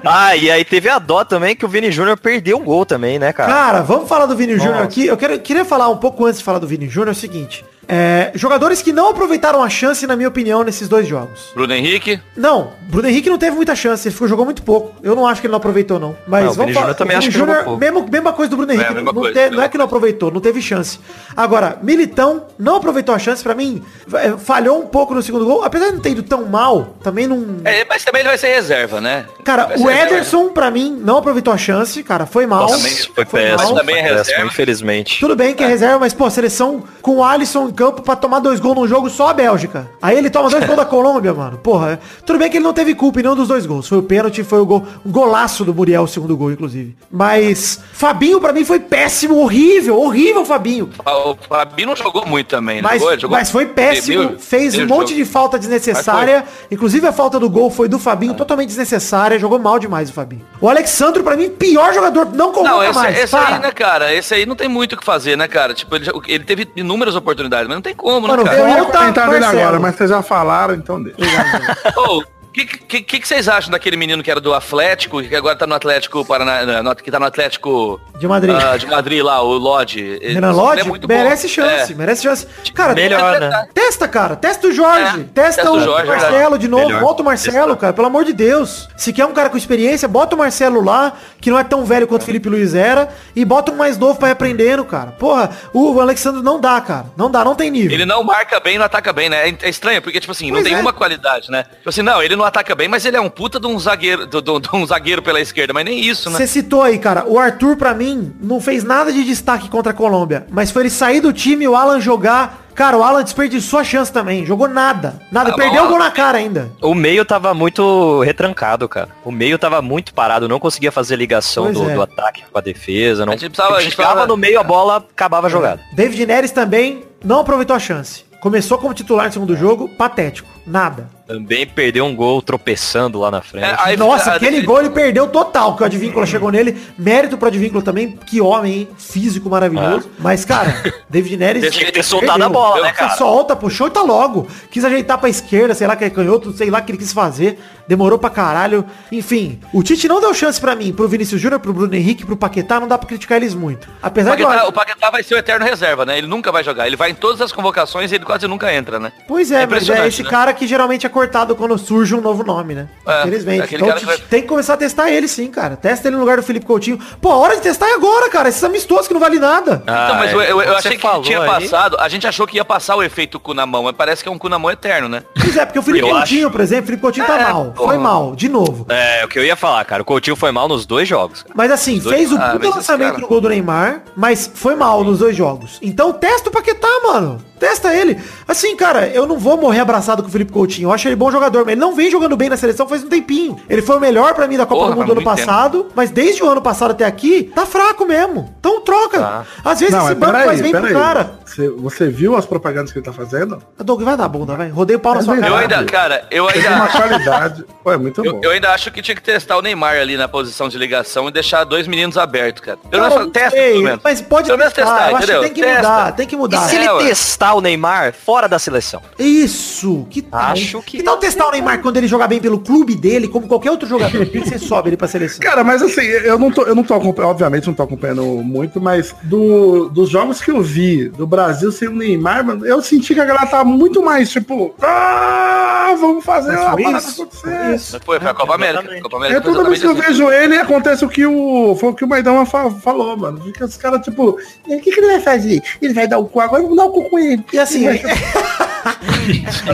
[0.05, 3.19] Ah, e aí teve a dó também que o Vini Júnior perdeu um gol também,
[3.19, 3.53] né, cara?
[3.53, 5.07] Cara, vamos falar do Vini Júnior aqui.
[5.07, 7.65] Eu quero, queria falar um pouco antes de falar do Vini Júnior é o seguinte.
[7.89, 11.51] É, jogadores que não aproveitaram a chance, na minha opinião, nesses dois jogos.
[11.55, 14.95] Bruno Henrique, Não, Bruno Henrique não teve muita chance, ele ficou, jogou muito pouco.
[15.03, 16.17] Eu não acho que ele não aproveitou, não.
[16.27, 16.87] Mas Não, o vamos Vini falar.
[16.87, 19.21] Júnior também acho Vini que jogou mesmo, mesma coisa do Bruno Henrique, a mesma não,
[19.23, 20.99] coisa, te- não é que não aproveitou, não teve chance.
[21.37, 23.83] Agora, Militão não aproveitou a chance, pra mim,
[24.15, 27.27] é, falhou um pouco no segundo gol, apesar de não ter ido tão mal, também
[27.27, 27.59] não...
[27.65, 29.27] é, mas também ele vai ser reserva, né?
[29.45, 30.15] Cara, o ser reserva.
[30.15, 32.63] Ederson, pra mim, não aproveitou a chance, cara, foi mal.
[32.63, 33.67] Nossa, também foi péssimo, mal.
[33.69, 34.47] foi Também é reserva.
[34.47, 35.21] infelizmente.
[35.21, 38.59] Tudo bem que é reserva, mas, pô, seleção com o Alisson campo pra tomar dois
[38.59, 39.89] gols num jogo só a Bélgica.
[40.03, 41.59] Aí ele toma dois gols da Colômbia, mano.
[41.59, 43.87] Porra, é- tudo bem que ele não teve culpa em nenhum dos dois gols.
[43.87, 46.97] Foi o pênalti, foi o gol, um golaço do Muriel, o segundo gol, inclusive.
[47.11, 50.91] Mas Fabinho, pra mim, foi péssimo, horrível, horrível, Fabinho.
[51.05, 53.37] O Fabinho não jogou muito também, Mas, jogou?
[53.37, 55.21] Mas foi péssimo, Meio- fez um monte jogo.
[55.21, 56.45] de falta desnecessária.
[56.71, 59.39] Inclusive a falta do gol foi do Fabinho, totalmente desnecessária.
[59.39, 60.43] Jogou mal demais o Fabinho.
[60.61, 62.27] O Alexandro, pra mim, pior jogador.
[62.33, 63.19] Não convoca Não, esse, mais.
[63.19, 63.57] esse para.
[63.57, 64.15] aí, né, cara?
[64.15, 65.75] Esse aí não tem muito o que fazer, né, cara?
[65.75, 68.57] Tipo, ele, ele teve inúmeras oportunidades, mas não tem como, né, Eu cara?
[68.59, 71.19] ia Volta, comentar dele agora, mas vocês já falaram, então deixa.
[71.97, 72.23] Ô, O
[72.65, 75.67] que, que, que, que vocês acham daquele menino que era do Atlético, que agora tá
[75.67, 78.55] no Atlético Paraná, no- que tá no Atlético De Madrid.
[78.57, 80.19] ah, de Madrid lá, o Lodge?
[80.23, 81.15] Renan ele Lodge é muito bom.
[81.15, 81.97] merece chance, É.
[81.97, 82.47] merece chance.
[82.75, 83.69] Cara, Melhor, testa, né?
[83.75, 84.37] testa, cara.
[84.37, 85.21] Testa o Jorge.
[85.21, 86.59] É, testa, testa o o Jorge, Marcelo verdade.
[86.59, 86.87] de novo.
[86.87, 87.01] Melhor.
[87.01, 87.77] Bota o Marcelo, Testa.
[87.77, 87.93] cara.
[87.93, 88.89] Pelo amor de Deus.
[88.97, 92.07] Se quer um cara com experiência, bota o Marcelo lá, que não é tão velho
[92.07, 95.13] quanto o Felipe Luiz era, e bota um mais novo pra ir aprendendo, cara.
[95.13, 97.07] Porra, o Alexandre não dá, cara.
[97.17, 97.93] Não dá, não tem nível.
[97.93, 99.49] Ele não marca bem, não ataca bem, né?
[99.51, 100.81] É é estranho, porque, tipo assim, Pois não tem é.
[100.81, 101.65] uma qualidade, né?
[101.79, 104.27] Tipo assim, não, ele não ataca bem, mas ele é um puta de um zagueiro,
[104.27, 106.37] de, de- de um zagueiro pela esquerda, mas nem isso, né?
[106.37, 109.95] Você citou aí, cara, o Arthur, pra mim, não fez nada de destaque contra a
[109.95, 110.47] Colômbia.
[110.51, 112.67] Mas foi ele sair do time e o Alan jogar.
[112.75, 114.45] Cara, o Alan desperdiçou a chance também.
[114.45, 115.19] Jogou nada.
[115.33, 115.51] Nada.
[115.51, 116.71] Ah, Perdeu o gol na cara ainda.
[116.83, 119.09] O meio tava muito retrancado, cara.
[119.25, 121.95] O meio tava muito parado, não conseguia fazer ligação do, é.
[121.95, 123.25] do ataque com a defesa.
[123.25, 123.33] Não...
[123.33, 125.81] A gente precisava- a gente Chegava precisava- no meio, a bola acabava a jogada.
[125.95, 128.25] David Neres também não aproveitou a chance.
[128.41, 130.49] Começou como titular no segundo jogo, patético.
[130.67, 131.09] Nada.
[131.27, 133.65] Também perdeu um gol tropeçando lá na frente.
[133.65, 136.77] É, aí- Nossa, a- aquele gol ele perdeu total, que o Advíncula chegou nele.
[136.97, 138.89] Mérito pro Advíncula também, que homem, hein?
[138.97, 140.09] Físico maravilhoso.
[140.21, 140.73] Mas, cara,
[141.11, 141.73] David Neres...
[141.75, 143.17] Tinha que ter soltado a bola, né, cara?
[143.17, 144.47] Solta, puxou e tá logo.
[144.71, 147.13] Quis ajeitar pra esquerda, sei lá que é canhoto, sei lá o que ele quis
[147.13, 147.59] fazer.
[147.89, 148.85] Demorou pra caralho.
[149.11, 152.37] Enfim, o Tite não deu chance pra mim, pro Vinícius Júnior, pro Bruno Henrique, pro
[152.37, 153.87] Paquetá, não dá pra criticar eles muito.
[153.87, 156.19] O Apesar de eu Paquetá, acho- o Paquetá vai ser o eterno reserva, né?
[156.19, 156.87] Ele nunca vai jogar.
[156.87, 159.13] Ele vai em todas as convocações e ele quase nunca entra, né?
[159.27, 160.31] Pois é, É mas é esse né?
[160.31, 162.89] cara que geralmente é cortado quando surge um novo nome, né?
[163.07, 163.75] É, Infelizmente.
[163.75, 165.77] é Então cara que t- vai- tem que começar a testar ele sim, cara.
[165.77, 166.99] Testa ele no lugar do Felipe Coutinho.
[167.21, 168.49] Pô, a hora de testar é agora, cara.
[168.49, 169.83] Esses amistosos que não vale nada.
[169.87, 171.47] Ah, então, mas é, eu, eu- eu achei que tinha aí.
[171.47, 171.97] passado.
[172.01, 174.33] A gente achou que ia passar o efeito cu na mão, mas parece que é
[174.33, 175.23] um cu na mão eterno, né?
[175.41, 177.67] Pois é, porque o Felipe Eu Coutinho, por exemplo, o Felipe Coutinho tá É, mal.
[177.77, 177.89] porra.
[177.93, 178.87] Foi mal, de novo.
[178.89, 180.03] É, o que eu ia falar, cara.
[180.03, 181.43] O Coutinho foi mal nos dois jogos.
[181.43, 181.55] cara.
[181.57, 184.75] Mas assim, dois- fez o Ah, puta lançamento cara- no gol do Neymar, mas foi
[184.75, 185.79] mal nos dois jogos.
[185.83, 187.39] Então testa o Paquetá, mano.
[187.59, 188.19] Testa ele.
[188.47, 190.89] Assim, cara, eu não vou morrer abraçado com o Felipe Coutinho.
[190.89, 193.09] Eu acho ele bom jogador, mas ele não vem jogando bem na seleção faz um
[193.09, 193.57] tempinho.
[193.69, 196.11] Ele foi o melhor pra mim da Copa Porra, do Mundo do ano passado, mas
[196.11, 198.55] desde o ano passado até aqui, tá fraco mesmo.
[198.61, 199.19] Então troca.
[199.19, 199.45] Tá.
[199.65, 200.95] Às vezes Não, esse mas banco faz bem pro peraí.
[200.95, 201.31] cara.
[201.45, 203.63] Você, você viu as propagandas que ele tá fazendo?
[203.79, 204.69] Doug, vai dar bunda, vai.
[204.69, 205.55] Rodei o pau na É sua verdade.
[205.55, 205.79] Eu cara.
[205.79, 207.65] ainda, cara, eu Tem ainda uma acho, qualidade.
[207.83, 208.41] Pô, é muito eu, bom.
[208.43, 211.33] eu ainda acho que tinha que testar o Neymar ali na posição de ligação e
[211.33, 212.79] deixar dois meninos abertos, cara.
[212.91, 214.01] Pelo Não, menos não testa, sei, pelo menos.
[214.05, 214.91] Mas pode Pelo menos testar.
[214.97, 215.77] testar, eu acho que tem que Testa.
[215.89, 216.61] mudar, tem que E mudar.
[216.69, 217.11] se ele É, ué.
[217.47, 219.01] Testar o Neymar fora da seleção?
[219.19, 220.41] Isso, que tal?
[220.41, 223.47] Acho que- Que tal testar o Neymar quando ele jogar bem pelo clube dele, como
[223.47, 224.19] qualquer outro jogador?
[224.19, 225.41] Por que você sobe ele pra seleção?
[225.41, 228.81] Cara, mas assim, eu não tô, eu não tô acompanhando, obviamente não tô acompanhando muito,
[228.81, 233.15] mas do, dos jogos que eu vi do Brasil sem o Neymar, mano, eu senti
[233.15, 237.23] que a galera tava muito mais, tipo, ah, vamos fazer Mas a foi parada isso,
[237.23, 237.41] acontecer.
[237.65, 238.01] foi isso.
[238.05, 238.81] Foi, foi a Copa América.
[238.81, 239.03] exatamente.
[239.03, 240.01] Copa América É toda vez que eu assim.
[240.01, 243.41] vejo ele, acontece o que o, foi o que o Maidama fa- falou, mano.
[243.43, 244.31] Fica os caras, tipo,
[244.67, 245.63] o que, que ele vai fazer?
[245.81, 247.36] Ele vai dar o cu agora, vamos dar o cu com ele.
[247.53, 248.01] E assim, é,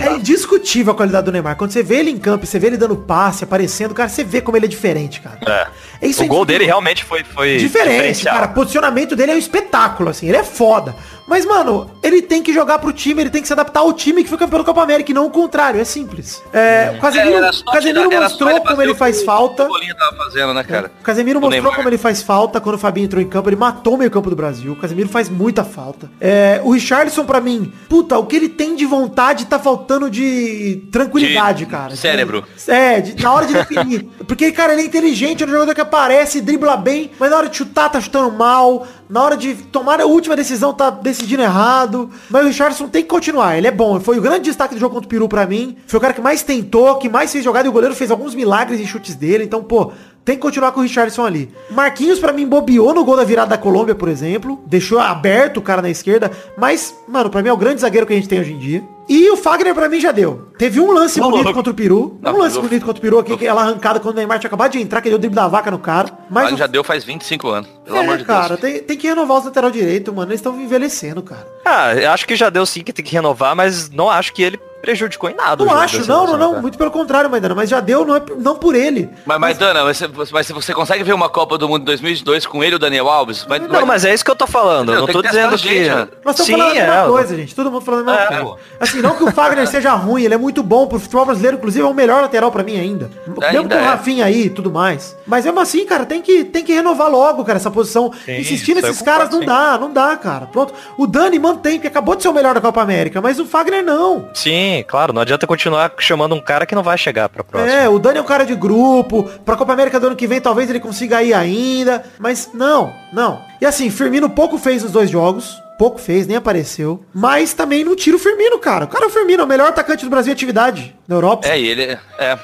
[0.00, 1.56] é indiscutível a qualidade do Neymar.
[1.56, 4.40] Quando você vê ele em campo, você vê ele dando passe, aparecendo, cara, você vê
[4.40, 5.38] como ele é diferente, cara.
[5.46, 5.82] É.
[6.02, 8.48] É isso o é gol dele realmente foi, foi Diferente, cara.
[8.48, 10.28] Posicionamento dele é um espetáculo, assim.
[10.28, 10.96] Ele é foda.
[11.26, 14.22] Mas, mano, ele tem que jogar pro time, ele tem que se adaptar ao time
[14.22, 15.80] que foi campeão da Copa América e não o contrário.
[15.80, 16.42] É simples.
[16.52, 19.68] É, o Casemiro, só Casemiro tirar- mostrou como ele faz falta.
[19.68, 20.90] O fazendo, né, cara?
[21.00, 23.48] O Casemiro O mostrou como ele faz falta quando o Fabinho entrou em campo.
[23.48, 24.72] Ele matou o meio campo do Brasil.
[24.72, 26.10] O Casemiro faz muita falta.
[26.20, 30.82] É, o Richarlison, pra mim, puta, o que ele tem de vontade tá faltando de
[30.90, 31.96] tranquilidade, De cara.
[31.96, 32.44] cérebro.
[32.66, 34.08] De- é, de- na hora de definir.
[34.26, 37.48] Porque, cara, ele é inteligente, é um jogador que aparece, dribla bem, mas na hora
[37.48, 38.86] de chutar tá chutando mal.
[39.08, 42.10] Na hora de tomar a última decisão tá decidindo errado.
[42.28, 43.56] Mas o Richardson tem que continuar.
[43.56, 44.00] Ele é bom.
[44.00, 45.76] Foi o grande destaque do jogo contra o Peru pra mim.
[45.86, 48.34] Foi o cara que mais tentou, que mais fez jogada e o goleiro fez alguns
[48.34, 49.44] milagres em chutes dele.
[49.44, 49.92] Então, pô,
[50.24, 51.50] tem que continuar com o Richardson ali.
[51.70, 54.62] Marquinhos, pra mim, bobeou no gol da virada da Colômbia, por exemplo.
[54.66, 56.30] Deixou aberto o cara na esquerda.
[56.56, 58.82] Mas, mano, pra mim é o grande zagueiro que a gente tem hoje em dia.
[59.08, 60.48] E o Fagner, pra mim, já deu.
[60.56, 61.54] Teve um lance Ô, bonito louco.
[61.54, 62.18] contra o Peru.
[62.22, 64.38] Não, um lance eu- bonito contra o Peru aqui, que ela arrancada quando o Neymar
[64.38, 66.08] tinha acabado de entrar, que deu o drible da vaca no cara.
[66.30, 67.68] Mas Mas o já deu faz 25 anos.
[67.84, 68.60] Pelo é, amor de cara, Deus.
[68.60, 70.30] tem, tem que renovar os lateral direito, mano.
[70.30, 71.46] Eles estão envelhecendo, cara.
[71.64, 74.42] Ah, eu acho que já deu sim que tem que renovar, mas não acho que
[74.42, 75.64] ele prejudicou em nada.
[75.64, 76.50] Não acho, não, não, não.
[76.50, 76.62] cara.
[76.62, 77.54] Muito pelo contrário, Maidana.
[77.54, 79.08] Mas já deu, não, é, não por ele.
[79.24, 82.44] Mas, mas Dana, mas você, mas se você consegue ver uma Copa do Mundo 2002
[82.46, 83.44] com ele e o Daniel Alves?
[83.44, 84.92] Vai, Não, mas é isso que eu tô falando.
[84.92, 85.88] Eu não tô dizendo que...
[85.88, 86.08] né?
[86.24, 87.54] Nós estamos falando a mesma é, coisa, gente.
[87.54, 88.58] Todo mundo falando a mesma É, coisa.
[88.80, 91.84] Assim, não que o Fagner seja ruim, ele é muito bom pro futebol brasileiro, inclusive
[91.84, 93.10] é o melhor lateral pra mim ainda.
[93.26, 93.88] Mesmo Ainda com o é.
[93.88, 95.16] Rafinha aí e tudo mais.
[95.26, 98.12] Mas mesmo assim, cara, tem que, tem que renovar logo, cara, essa posição.
[98.24, 100.46] Sim, Insistir nesses caras não dá, não dá, cara.
[100.46, 100.74] Pronto.
[100.98, 103.84] O Dani mantém, porque acabou de ser o melhor da Copa América, mas o Fagner
[103.84, 104.28] não.
[104.34, 107.72] Sim, claro, não adianta continuar chamando um cara que não vai chegar pra próxima.
[107.72, 109.24] É, o Dani é um cara de grupo.
[109.44, 112.04] Pra Copa América do ano que vem talvez ele consiga ir ainda.
[112.20, 113.42] Mas não, não.
[113.60, 115.60] E assim, Firmino pouco fez nos dois jogos.
[115.78, 117.04] Pouco fez, nem apareceu.
[117.12, 118.84] Mas também não tira o Firmino, cara.
[118.84, 121.48] O cara é o Firmino, é o melhor atacante do Brasil em atividade na Europa.
[121.48, 121.98] É, e ele é.
[122.18, 122.38] é,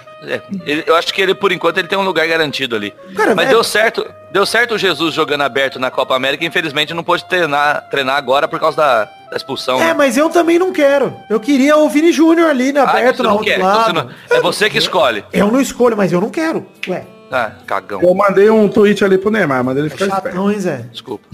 [0.67, 2.93] ele- eu acho que ele, por enquanto, ele tem um lugar garantido ali.
[3.14, 4.05] Cara, Mas é- deu certo.
[4.33, 8.49] Deu certo o Jesus jogando aberto na Copa América, infelizmente não pôde treinar, treinar agora
[8.49, 9.81] por causa da, da expulsão.
[9.81, 9.95] É, né?
[9.95, 11.14] mas eu também não quero.
[11.29, 13.71] Eu queria o Vini Júnior ali, né, Ah, aberto você na não outro quer, então
[13.73, 13.95] você lado.
[14.31, 15.25] não- é você que escolhe.
[15.33, 16.67] Eu não escolho, mas eu não quero.
[16.88, 18.01] Ué, Ah, cagão.
[18.03, 20.29] Eu mandei um tweet ali pro Neymar, mandei ele ficar esperto.
[20.29, 20.77] chatão, hein, Zé?
[20.91, 21.25] Desculpa,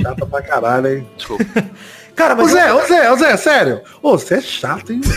[0.00, 1.08] Chato pra caralho, hein?
[1.16, 1.44] desculpa.
[2.16, 2.50] Cara, Ô mas...
[2.52, 3.80] Zé, eu- ô Zé, ô Zé, sério.
[4.02, 5.00] Ô, você é chato, hein?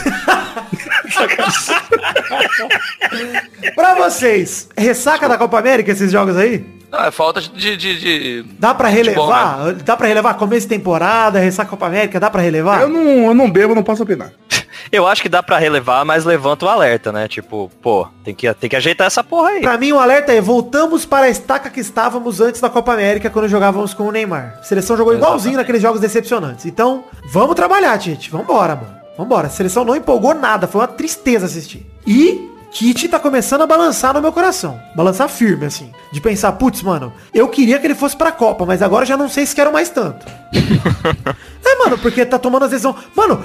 [3.75, 6.65] Pra vocês, ressaca da Copa América esses jogos aí?
[6.97, 7.75] Não, é falta de.
[7.77, 9.73] de, de- Dá pra Futebol, relevar?
[9.73, 12.19] Dá pra relevar começo de temporada, ressaca Copa América?
[12.19, 12.81] Dá pra relevar?
[12.81, 14.31] Eu não, eu não bebo, não posso opinar.
[14.91, 17.27] Eu acho que dá pra relevar, mas levanta o alerta, né?
[17.27, 19.61] Tipo, pô, tem que, tem que ajeitar essa porra aí.
[19.61, 23.29] Pra mim, o alerta é, voltamos para a estaca que estávamos antes da Copa América,
[23.31, 24.57] quando jogávamos com o Neymar.
[24.59, 26.65] A seleção jogou igualzinho naqueles jogos decepcionantes.
[26.67, 28.29] Então, vamos trabalhar, gente.
[28.29, 28.95] Vambora, mano.
[29.17, 29.47] Vambora.
[29.47, 30.67] A seleção não empolgou nada.
[30.67, 31.85] Foi uma tristeza assistir.
[32.05, 34.77] E Tite tá começando a balançar no meu coração.
[34.93, 35.93] Balançar firme, assim.
[36.11, 39.29] De pensar, putz, mano, eu queria que ele fosse pra Copa, mas agora já não
[39.29, 40.25] sei se quero mais tanto.
[41.63, 42.97] é, mano, porque tá tomando as decisões.
[43.15, 43.41] Mano,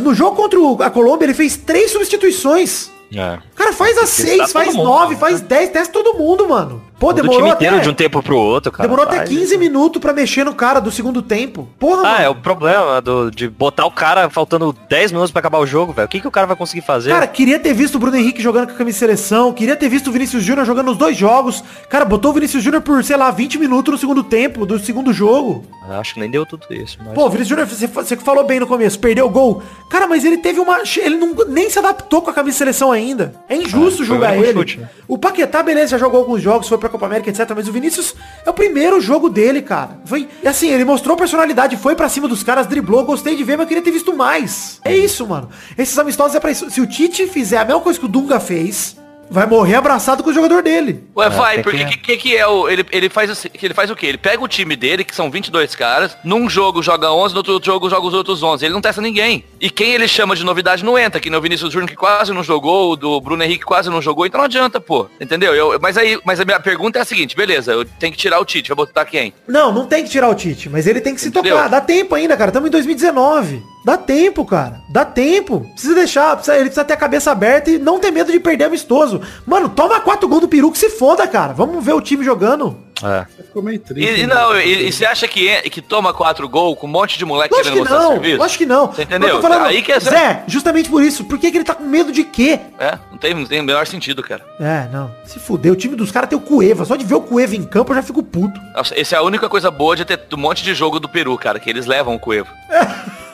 [0.00, 2.90] no jogo contra a Colômbia, ele fez três substituições.
[3.14, 3.38] É.
[3.54, 5.20] Cara, faz as Testar seis, faz nove, né?
[5.20, 6.82] faz dez, testa todo mundo, mano.
[6.98, 7.66] Pô, Todo demorou time até...
[7.66, 8.88] inteiro de um tempo pro outro, cara.
[8.88, 9.58] Demorou até Faz 15 isso.
[9.58, 11.68] minutos pra mexer no cara do segundo tempo.
[11.78, 12.24] Porra, Ah, mano.
[12.24, 15.92] é o problema do, de botar o cara faltando 10 minutos pra acabar o jogo,
[15.92, 16.06] velho.
[16.06, 17.10] O que, que o cara vai conseguir fazer?
[17.10, 19.88] Cara, queria ter visto o Bruno Henrique jogando com a camisa de seleção, queria ter
[19.90, 21.62] visto o Vinícius Júnior jogando os dois jogos.
[21.90, 25.12] Cara, botou o Vinícius Júnior por, sei lá, 20 minutos no segundo tempo, do segundo
[25.12, 25.64] jogo.
[25.90, 26.98] Acho que nem deu tudo isso.
[27.04, 27.12] Mas...
[27.14, 29.62] Pô, o Vinícius Júnior, você, você falou bem no começo, perdeu o gol.
[29.90, 30.78] Cara, mas ele teve uma...
[30.96, 33.34] Ele não, nem se adaptou com a camisa de seleção ainda.
[33.48, 34.52] É injusto foi julgar ele.
[34.52, 34.88] chute, né?
[35.06, 37.50] O Paquetá, beleza, já jogou alguns jogos, foi pra Copa América, etc.
[37.54, 40.00] Mas o Vinícius é o primeiro jogo dele, cara.
[40.04, 43.56] Foi, e assim, ele mostrou personalidade, foi pra cima dos caras, driblou, gostei de ver,
[43.56, 44.80] mas eu queria ter visto mais.
[44.84, 45.48] É isso, mano.
[45.76, 46.70] Esses amistosos é pra isso.
[46.70, 48.96] Se o Tite fizer a mesma coisa que o Dunga fez,
[49.30, 51.04] vai morrer abraçado com o jogador dele.
[51.16, 52.68] Ué, vai, tem porque que- que, que, que é o.
[52.68, 54.06] Ele, ele, faz, o- que ele faz o quê?
[54.06, 57.60] Ele pega o time dele, que são 22 caras, num jogo joga 11, no outro
[57.64, 58.64] jogo joga os outros 11.
[58.64, 59.44] Ele não testa ninguém.
[59.60, 62.32] E quem ele chama de novidade não entra, que nem o Vinícius Júnior que quase
[62.32, 65.06] não jogou, o do Bruno Henrique quase não jogou, então não adianta, pô.
[65.20, 65.54] Entendeu?
[65.54, 68.38] Eu, mas aí, mas a minha pergunta é a seguinte, beleza, eu tenho que tirar
[68.40, 69.32] o Tite, vai botar quem?
[69.48, 71.56] Não, não tem que tirar o Tite, mas ele tem que se Entendeu?
[71.56, 71.68] tocar.
[71.68, 72.50] Dá tempo ainda, cara.
[72.50, 73.62] Estamos em 2019.
[73.86, 74.80] Dá tempo, cara.
[74.88, 75.60] Dá tempo.
[75.72, 76.34] Precisa deixar.
[76.34, 79.20] precisa- ele precisa ter a cabeça aberta e não ter medo de perder amistoso.
[79.46, 81.52] Mano, toma quatro gols do peru que se foda, cara.
[81.52, 82.76] Vamos ver o time jogando.
[83.00, 83.24] É.
[83.44, 84.10] Ficou meio triste.
[84.10, 84.34] E, e né?
[84.34, 87.24] não, e, e você acha que, é- que toma quatro gols com um monte de
[87.24, 88.12] moleque Lógico que mostrar não.
[88.14, 88.38] serviço?
[88.38, 88.86] Lógico que não.
[88.92, 89.28] Você entendeu?
[89.28, 91.22] Eu tô falando, Aí que é- Zé, justamente por isso.
[91.24, 92.58] Por que, que ele tá com medo de quê?
[92.80, 94.44] É, não tem, não tem o menor sentido, cara.
[94.58, 95.12] É, não.
[95.24, 95.70] Se fuder.
[95.70, 96.84] O time dos caras tem o Cueva.
[96.84, 98.60] Só de ver o Cueva em campo eu já fico puto.
[98.74, 101.38] Nossa, essa é a única coisa boa de ter um monte de jogo do Peru,
[101.38, 102.48] cara, que eles levam o Cuevo.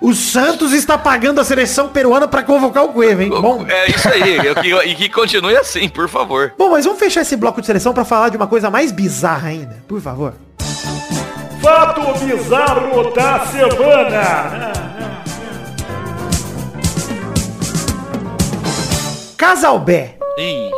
[0.00, 3.30] O Santos está pagando a seleção peruana pra convocar o Cueva, hein?
[3.30, 3.66] Bom.
[3.68, 4.38] É isso aí,
[4.86, 6.52] e que continue assim, por favor.
[6.56, 9.48] Bom, mas vamos fechar esse bloco de seleção pra falar de uma coisa mais bizarra
[9.48, 10.34] ainda, por favor.
[11.60, 14.72] Fato bizarro da semana.
[19.36, 20.16] Casalbé.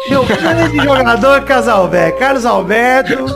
[0.09, 2.13] Meu grande jogador Casalbé.
[2.13, 3.27] Carlos Alberto.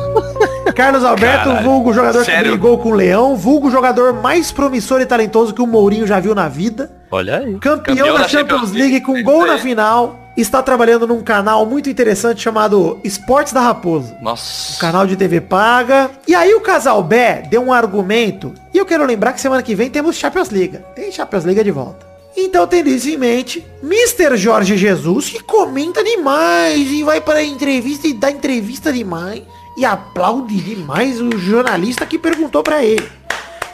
[0.72, 1.64] Carlos Alberto, Caralho.
[1.64, 2.42] vulgo jogador Sério?
[2.44, 6.18] que brigou com o Leão, vulgo jogador mais promissor e talentoso que o Mourinho já
[6.20, 6.90] viu na vida.
[7.11, 7.55] Olha aí.
[7.59, 9.61] Campeão, Campeão da da Champions League League, com é gol na aí.
[9.61, 10.18] final.
[10.37, 14.16] Está trabalhando num canal muito interessante chamado Esportes da Raposa.
[14.20, 14.81] Nossa.
[14.81, 16.11] Canal de TV paga.
[16.27, 18.53] E aí o Casalbé deu um argumento.
[18.72, 20.81] E eu quero lembrar que semana que vem temos Champions League.
[20.96, 22.05] Tem Champions League de volta.
[22.37, 24.37] Então tendo isso em mente, Mr.
[24.37, 29.42] Jorge Jesus, que comenta demais e vai para a entrevista e dá entrevista demais.
[29.77, 33.09] E aplaude demais o jornalista que perguntou para ele.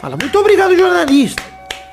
[0.00, 1.42] Fala, muito obrigado, jornalista.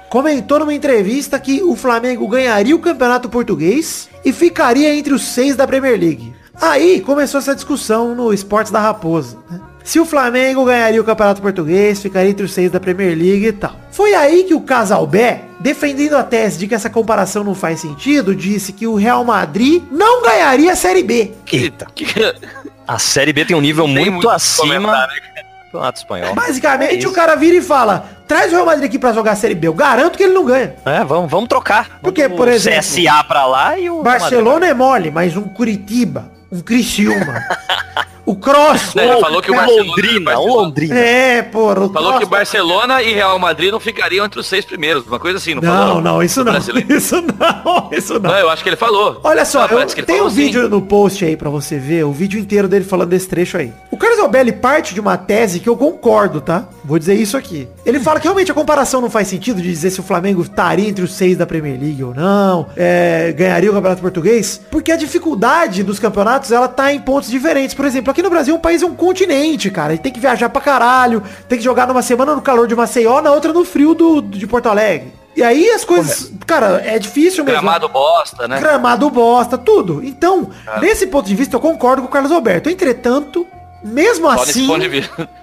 [0.09, 5.55] Comentou numa entrevista que o Flamengo ganharia o Campeonato Português e ficaria entre os seis
[5.55, 6.33] da Premier League.
[6.59, 9.37] Aí começou essa discussão no Esportes da Raposa.
[9.49, 9.59] né?
[9.83, 13.51] Se o Flamengo ganharia o Campeonato Português, ficaria entre os seis da Premier League e
[13.53, 13.75] tal.
[13.91, 18.35] Foi aí que o Casalbé, defendendo a tese de que essa comparação não faz sentido,
[18.35, 21.33] disse que o Real Madrid não ganharia a Série B.
[21.51, 21.87] Eita.
[22.87, 26.33] A Série B tem um nível Tem muito, muito acima né, do Campeonato Espanhol.
[26.33, 29.35] Basicamente, É o cara vira e fala, traz o Real Madrid aqui pra jogar a
[29.35, 29.67] Série B.
[29.67, 30.75] Eu garanto que ele não ganha.
[30.85, 31.99] É, vamos, vamos trocar.
[32.01, 34.01] Porque, por exemplo, CSA pra lá e o...
[34.01, 37.43] Barcelona é mole, mas um Curitiba, um Criciúma,
[38.27, 38.93] o Cross.
[38.93, 40.95] Né, ele falou que o Barcelona- Londrina, Barcelona- Londrina.
[40.99, 44.63] É, porra, o Falou que Cross- Barcelona e Real Madrid não ficariam entre os seis
[44.65, 46.01] primeiros, uma coisa assim, não, Não, falou?
[46.01, 46.51] não, isso não.
[46.51, 46.87] Brasileiro.
[46.97, 48.29] Isso não, isso não.
[48.31, 49.19] Não, eu acho que ele falou.
[49.23, 50.35] Olha só, Ah, eu, que tem um falou sim.
[50.35, 53.71] vídeo no post aí pra você ver, o vídeo inteiro dele falando desse trecho aí.
[53.89, 56.67] O Carlos Albelli parte de uma tese que eu concordo, tá?
[56.87, 57.67] Vou dizer isso aqui.
[57.85, 60.87] Ele fala que realmente a comparação não faz sentido de dizer se o Flamengo estaria
[60.87, 64.95] entre os seis da Premier League ou não, é, ganharia o Campeonato Português, porque a
[64.95, 67.75] dificuldade dos campeonatos, ela tá em pontos diferentes.
[67.75, 69.91] Por exemplo, aqui no Brasil um país é um continente, cara.
[69.91, 73.21] Ele tem que viajar pra caralho, tem que jogar numa semana no calor de Maceió,
[73.21, 75.11] na outra no frio do, de Porto Alegre.
[75.35, 77.61] E aí as coisas, cara, é difícil mesmo.
[77.61, 78.59] Gramado bosta, né?
[78.59, 80.01] Gramado bosta, tudo.
[80.03, 80.49] Então,
[80.81, 82.71] nesse ponto de vista, eu concordo com o Carlos Alberto.
[82.71, 83.45] Entretanto,
[83.83, 84.67] mesmo Só assim,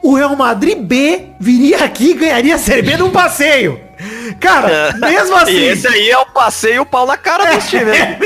[0.03, 3.81] o Real Madrid B viria aqui e ganharia a Série B num passeio.
[4.41, 5.65] Cara, mesmo assim...
[5.65, 7.85] Esse aí é o passeio o pau na cara desse time.
[7.85, 8.19] né?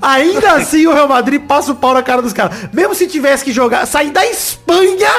[0.00, 2.56] Ainda assim o Real Madrid passa o pau na cara dos caras.
[2.72, 5.10] Mesmo se tivesse que jogar, sair da Espanha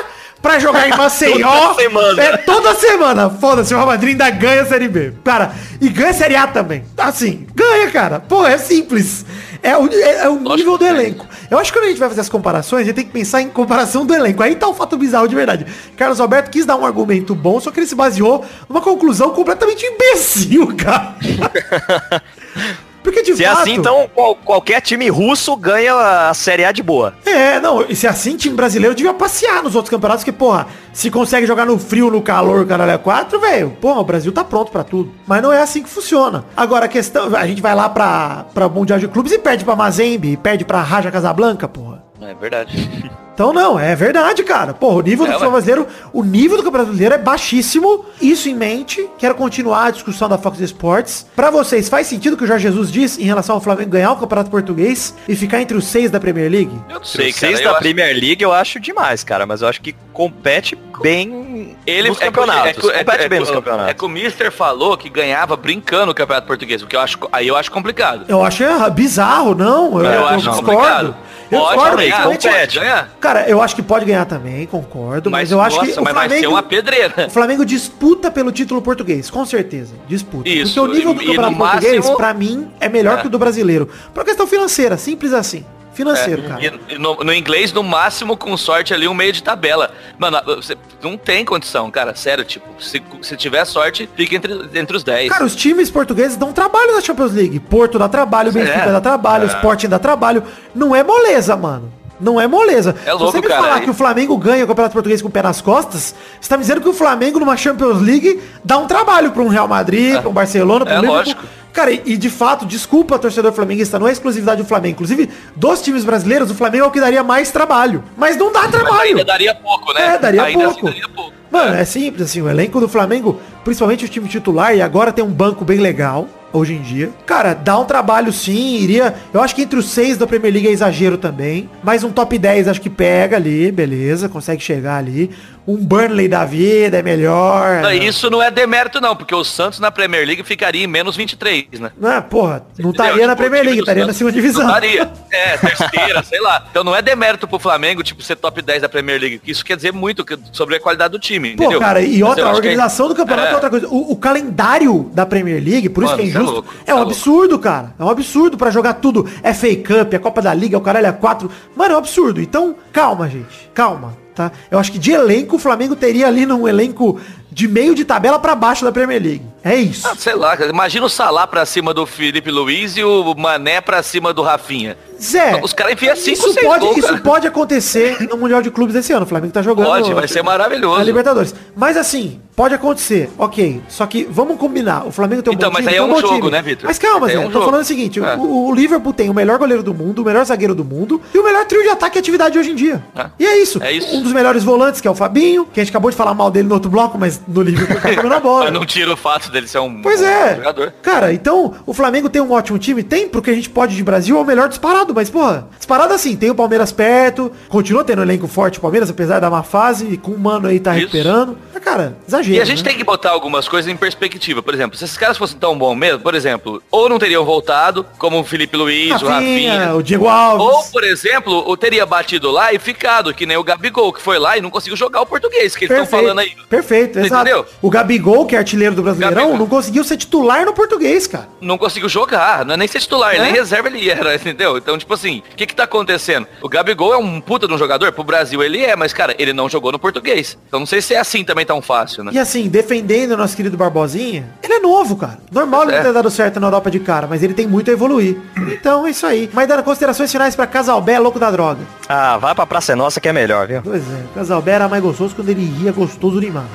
[0.42, 1.50] pra jogar em Maceió.
[1.50, 2.24] Toda semana.
[2.24, 3.30] É, toda semana.
[3.30, 5.14] Foda-se, o Real Madrid ainda ganha a Série B.
[5.24, 6.84] Cara, e ganha a Série A também.
[6.98, 8.20] Assim, ganha, cara.
[8.20, 9.26] Pô, é simples.
[9.62, 11.26] É o, é, é o nível do elenco.
[11.50, 13.42] Eu acho que quando a gente vai fazer as comparações, a gente tem que pensar
[13.42, 14.42] em comparação do elenco.
[14.44, 15.66] Aí tá o fato bizarro de verdade.
[15.96, 19.86] Carlos Alberto quis dar um argumento bom, só que ele se baseou numa conclusão completamente
[19.86, 21.16] imbecil, cara.
[23.08, 23.62] Porque de Se é fato...
[23.62, 25.94] assim, então qual- qualquer time russo ganha
[26.30, 27.14] a Série A de boa.
[27.26, 31.10] É, não, e se assim, time brasileiro devia passear nos outros campeonatos, que, porra, se
[31.10, 34.74] consegue jogar no frio, no calor, caralho, é 4, velho, porra, o Brasil tá pronto
[34.74, 35.10] pra tudo.
[35.26, 36.44] Mas não é assim que funciona.
[36.56, 39.74] Agora, a questão, a gente vai lá pra, pra Mundial de Clubes e perde pra
[39.74, 42.04] Mazembe, e perde pra Raja Casablanca, porra.
[42.22, 43.10] É verdade.
[43.38, 44.74] Então não, é verdade, cara.
[44.74, 45.62] Porra, o nível do É, futebol ué.
[45.62, 48.04] brasileiro, o nível do campeonato brasileiro é baixíssimo.
[48.20, 51.28] Isso em mente, quero continuar a discussão da Fox Sports.
[51.36, 54.12] Pra vocês, faz sentido o que o Jorge Jesus diz em relação ao Flamengo ganhar
[54.12, 56.72] o Campeonato Português e ficar entre os seis da Premier League?
[56.90, 57.52] Eu não Sei, cara.
[57.54, 61.78] Seis da acho- Premier League eu acho demais, cara, mas eu acho que compete bem
[61.86, 62.70] Ele nos é que- campeonatos.
[62.70, 63.92] é que- é que- compete é bem nos campeonatos.
[63.92, 67.20] É que o Mister falou que ganhava brincando o Campeonato Português, o que eu acho,
[67.32, 68.26] aí eu acho complicado.
[68.28, 70.00] Eu acho é, bizarro, não.
[70.00, 70.66] Eu, Eu eu acho discordo.
[70.66, 71.16] complicado.
[71.50, 71.98] Eu Pode discordo.
[71.98, 73.10] ganhar, ganhar.
[73.28, 75.30] Cara, eu acho que pode ganhar também, concordo.
[75.30, 77.14] Mas, Mas, eu acho nossa, que o mas vai ser Flamengo, uma pedreira.
[77.28, 79.96] o Flamengo disputa pelo título português, com certeza.
[80.08, 80.48] Disputa.
[80.48, 83.18] Isso, Porque o nível do e- e campeonato no português, máximo- pra mim, é melhor
[83.18, 83.22] É.
[83.22, 83.90] que o do brasileiro.
[84.14, 85.66] Por questão financeira, simples assim.
[85.94, 86.64] Financeiro, cara.
[86.64, 89.92] E- e no, no inglês, no máximo, com sorte ali, um meio de tabela.
[90.18, 92.16] Mano, você não tem condição, cara.
[92.16, 95.28] Sério, tipo, se, se tiver sorte, fica entre, entre os 10.
[95.30, 97.60] Cara, os times portugueses dão trabalho na Champions League.
[97.60, 98.92] Porto dá trabalho, Benfica É.
[98.92, 99.48] dá trabalho, É.
[99.48, 100.44] Sporting dá trabalho.
[100.74, 101.92] Não é moleza, mano.
[102.20, 102.96] Não é moleza.
[103.06, 103.62] É louco, você me cara.
[103.62, 106.58] falar que o Flamengo ganha o Campeonato Português com o pé nas costas, você tá
[106.58, 110.20] me dizendo que o Flamengo numa Champions League dá um trabalho pra um Real Madrid,
[110.20, 111.18] pra um Barcelona, pra um É Liverpool.
[111.18, 111.44] lógico.
[111.74, 114.94] Cara, e, de fato, desculpa, torcedor flamenguista, não é exclusividade do Flamengo.
[114.96, 118.04] Inclusive, dos times brasileiros, o Flamengo é o que daria mais trabalho.
[118.18, 119.02] Mas não dá Mas trabalho.
[119.10, 120.16] ainda daria pouco, né?
[120.16, 120.88] É, daria ainda pouco.
[120.88, 121.34] Assim, daria pouco.
[121.52, 125.24] Mano, é simples, assim, o elenco do Flamengo, principalmente o time titular, e agora tem
[125.26, 127.10] um banco bem legal, hoje em dia.
[127.26, 129.14] Cara, dá um trabalho sim, iria...
[129.34, 132.38] Eu acho que entre os seis da Premier League é exagero também, mas um top
[132.38, 135.30] 10 acho que pega ali, beleza, consegue chegar ali.
[135.68, 137.82] Um Burnley da vida é melhor.
[137.82, 141.18] Não, Isso não é demérito, não, porque o Santos na Premier League ficaria em menos
[141.18, 141.92] 23, né?
[142.00, 142.92] Não, é, porra, não Entendeu?
[142.92, 144.62] estaria na Tipo, o Premier League, estaria na Santos segunda divisão.
[144.64, 145.12] Não estaria.
[145.30, 146.66] É, terceira, sei lá.
[146.72, 149.42] Então não é demérito pro Flamengo, tipo, ser top 10 da Premier League.
[149.46, 151.80] Isso quer dizer muito sobre a qualidade do time, Pô, entendeu?
[151.82, 153.57] cara, e outra, a que- organização do campeonato é, É.
[153.58, 153.88] outra coisa.
[153.88, 156.74] O, o calendário da Premier League, por isso Mano, que é isso é injusto, louco,
[156.86, 157.12] é, um é louco.
[157.12, 157.94] absurdo, cara.
[158.00, 159.26] É um absurdo pra jogar tudo.
[159.44, 161.50] É FA Cup, é Copa da Liga, é o caralho, é 4.
[161.76, 162.42] Mano, é um absurdo.
[162.42, 163.70] Então, calma, gente.
[163.74, 164.52] Calma, tá?
[164.72, 167.20] Eu acho que de elenco, o Flamengo teria ali num elenco
[167.58, 169.42] de meio de tabela pra baixo da Premier League.
[169.64, 170.08] É isso.
[170.08, 174.04] Ah, sei lá, imagina o Salah pra cima do Felipe Luiz e o Mané pra
[174.04, 174.96] cima do Rafinha.
[175.20, 177.22] Zé, Os caras enfiam cinco, isso pode, gols, isso cara.
[177.22, 179.24] pode acontecer no Mundial de Clubes desse ano.
[179.24, 179.88] O Flamengo tá jogando.
[179.88, 181.00] Pode, vai ser maravilhoso.
[181.00, 181.56] Na Libertadores.
[181.76, 183.82] Mas assim, pode acontecer, ok.
[183.90, 185.08] Só que vamos combinar.
[185.08, 186.52] O Flamengo tem um Então, bom mas time, aí é um bom jogo, time.
[186.52, 186.86] né, Vitor?
[186.88, 187.40] Mas calma, é Zé.
[187.40, 187.66] um tô jogo.
[187.66, 188.20] falando o seguinte.
[188.20, 188.36] É.
[188.36, 191.40] O, o Liverpool tem o melhor goleiro do mundo, o melhor zagueiro do mundo e
[191.40, 193.04] o melhor trio de ataque e atividade hoje em dia.
[193.16, 193.26] É.
[193.40, 193.82] E é isso.
[193.82, 194.16] É isso.
[194.16, 196.52] Um dos melhores volantes, que é o Fabinho, que a gente acabou de falar mal
[196.52, 198.64] dele no outro bloco, mas no tá comendo a bola.
[198.66, 200.56] Mas não tira o fato dele ser um Pois bom é.
[200.56, 200.94] jogador.
[201.02, 203.04] Cara, então o Flamengo tem um ótimo time?
[203.04, 206.36] Tem, porque a gente pode de Brasil é o melhor disparado, mas porra, disparado assim,
[206.36, 210.06] tem o Palmeiras perto, continua tendo um elenco forte o Palmeiras, apesar da má fase,
[210.06, 211.08] e com o mano aí tá Isso.
[211.08, 211.58] recuperando.
[211.74, 212.58] Mas, cara, exagero.
[212.58, 212.90] E a gente né?
[212.90, 214.62] tem que botar algumas coisas em perspectiva.
[214.62, 218.06] Por exemplo, se esses caras fossem tão bons mesmo, por exemplo, ou não teriam voltado,
[218.18, 219.96] como o Felipe Luiz, o Rafinha, Rafinha.
[219.96, 220.66] o Diego Alves.
[220.66, 224.38] Ou, por exemplo, ou teria batido lá e ficado, que nem o Gabigol, que foi
[224.40, 226.54] lá e não conseguiu jogar o português, que eles estão falando aí.
[226.70, 227.42] Perfeito, exato.
[227.50, 227.66] entendeu?
[227.82, 229.58] O Gabigol, que é artilheiro do Brasileirão, Gabigol.
[229.60, 231.48] não conseguiu ser titular no português, cara.
[231.62, 233.40] Não conseguiu jogar, não é nem ser titular, É?
[233.42, 234.78] nem reserva ele era, entendeu?
[234.78, 236.48] Então, tipo assim, o que que tá acontecendo?
[236.62, 239.54] O Gabigol é um puta de um jogador, pro Brasil ele é, mas, cara, ele
[239.54, 240.58] não jogou no português.
[240.68, 242.32] Então não sei se é assim também tão fácil, né?
[242.34, 245.40] E assim, defendendo o nosso querido Barbosinha, ele é novo, cara.
[245.52, 245.98] Normal ele É.
[245.98, 248.38] não ter dado certo na Europa de cara, mas ele tem muito a evoluir.
[248.72, 249.50] Então é isso aí.
[249.54, 251.80] Mas dando considerações finais pra Casalbé, louco da droga.
[252.08, 253.82] Ah, vai pra Praça é Nossa que é melhor, viu?
[253.84, 256.68] Pois é, Casalbé era mais gostoso quando ele ria gostoso demais.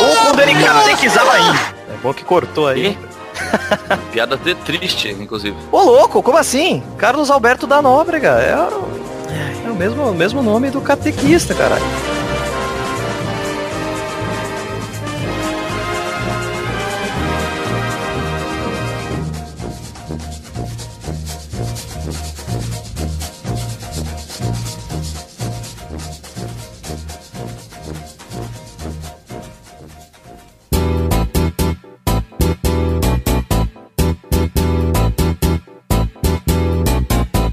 [0.00, 1.58] Ou quando ele catequizava ainda.
[1.88, 2.98] É bom que cortou aí.
[4.12, 5.56] Piada tri- triste, inclusive.
[5.72, 6.82] Ô louco, como assim?
[6.98, 8.28] Carlos Alberto da Nóbrega.
[8.40, 8.90] É, o-
[9.66, 11.82] é o mesmo, o mesmo nome do catequista, caralho.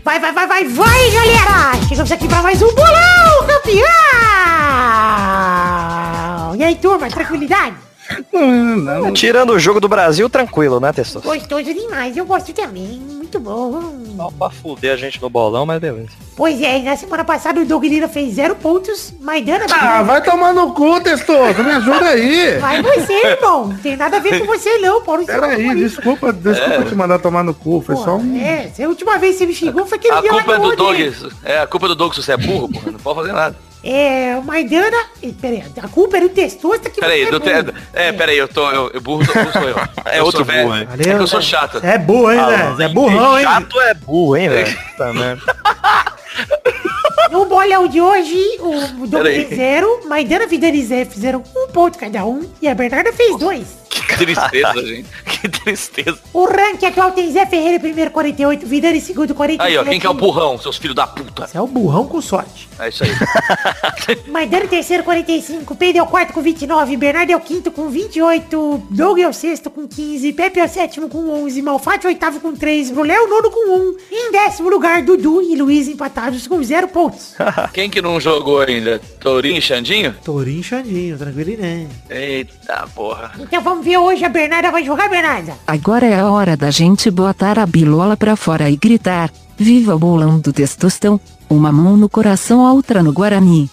[0.07, 1.85] Vai, vai, vai, vai, vai, galera!
[1.85, 3.83] Chegamos aqui pra mais um bolão, campeão!
[6.57, 7.75] E aí, turma, tranquilidade?
[8.31, 9.13] Não, não.
[9.13, 11.23] Tirando o jogo do Brasil, tranquilo, né, Testos?
[11.23, 13.01] Gostoso demais, eu gosto também.
[13.07, 13.93] Muito bom.
[14.15, 16.09] Só pra fuder a gente no bolão, mas beleza.
[16.35, 19.65] Pois é, na semana passada o Doug Lira fez zero pontos, Maidana...
[19.71, 21.63] Ah, vai tomar no cu, Testoso.
[21.63, 22.57] Me ajuda aí.
[22.59, 23.67] Vai você, irmão.
[23.67, 25.25] Não tem nada a ver com você não, Paulo.
[25.25, 27.81] Pera aí, desculpa, desculpa te mandar tomar no cu.
[27.81, 28.37] Foi só um...
[28.37, 30.59] É, a última vez que você me xingou foi aquele A dia lá culpa é
[30.59, 31.11] do Odeio.
[31.11, 31.33] Doug.
[31.43, 32.91] É, a culpa é do Doug se você é burro, porra.
[32.91, 33.66] Não pode fazer nada.
[33.83, 34.97] É, o Maidana...
[35.21, 37.71] eh, Pera aí, a culpa é do Testosta que Peraí, você do é te...
[37.71, 37.77] burro.
[37.93, 38.69] é, peraí, eu tô.
[38.71, 39.75] Eu, eu burro, burro sou eu.
[40.05, 40.67] É Eu outro velho.
[40.67, 40.75] burro?
[40.77, 41.45] É que eu sou né?
[41.45, 41.79] chato.
[41.85, 42.37] É burro, hein,
[42.77, 42.85] né?
[42.85, 43.43] É burrão, hein?
[43.45, 44.77] Chato é burro, hein, velho?
[44.97, 45.41] Tá merda.
[47.31, 49.45] No bolão de hoje, o Peraí.
[49.45, 53.67] fez zero, Maidana e Danizé fizeram um ponto cada um e a Bernarda fez dois.
[54.07, 55.07] Que tristeza, gente.
[55.37, 56.17] Que tristeza.
[56.33, 59.61] O ranking atual tem Zé Ferreira em primeiro 48, Vidani em segundo 47.
[59.61, 61.45] Aí, ó, quem que é o burrão, seus filhos da puta?
[61.45, 62.67] Você é o burrão com sorte.
[62.79, 63.11] É isso aí.
[64.27, 67.87] Maidana em terceiro 45, Pedro é o quarto com 29, Bernardo é o quinto com
[67.87, 72.09] 28, Doug é o sexto com 15, Pepe é o sétimo com 11, Malfatti é
[72.09, 73.95] o oitavo com 3, Brulé é o nono com 1.
[74.11, 77.35] Em décimo lugar, Dudu e Luiz empatados com zero pontos.
[77.73, 78.99] Quem que não jogou ainda?
[79.19, 80.15] Tourinho e Xandinho?
[80.23, 81.87] Tourinho Xandinho, tranquilo, né?
[82.09, 83.33] Eita porra.
[83.39, 85.53] Então vamos ver hoje, a Bernarda vai jogar, Bernarda?
[85.65, 89.99] Agora é a hora da gente botar a bilola pra fora e gritar: Viva o
[89.99, 91.19] bolão do Testostão!
[91.49, 93.69] Uma mão no coração, a outra no Guarani.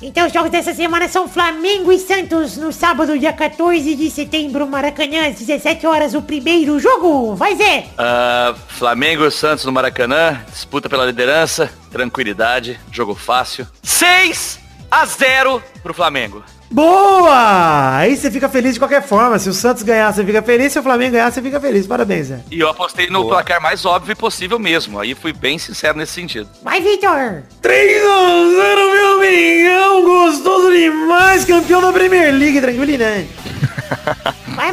[0.00, 4.66] Então os jogos dessa semana são Flamengo e Santos no sábado, dia 14 de setembro,
[4.66, 7.36] Maracanã, às 17 horas, o primeiro jogo.
[7.36, 7.86] Vai, Zé!
[7.96, 13.66] Ah, Flamengo e Santos no Maracanã, disputa pela liderança, tranquilidade, jogo fácil.
[13.82, 14.58] 6
[14.90, 16.42] a 0 pro Flamengo.
[16.72, 17.98] Boa!
[17.98, 19.38] Aí você fica feliz de qualquer forma.
[19.38, 20.72] Se o Santos ganhar, você fica feliz.
[20.72, 21.86] Se o Flamengo ganhar, você fica feliz.
[21.86, 22.40] Parabéns, Zé.
[22.50, 24.98] E eu apostei no placar mais óbvio possível mesmo.
[24.98, 26.48] Aí fui bem sincero nesse sentido.
[26.62, 27.42] Vai, Vitor!
[27.60, 33.28] 3 a 0 meu Mengão, gostoso demais, campeão da Premier League, tranquilidade.
[34.54, 34.72] Vai!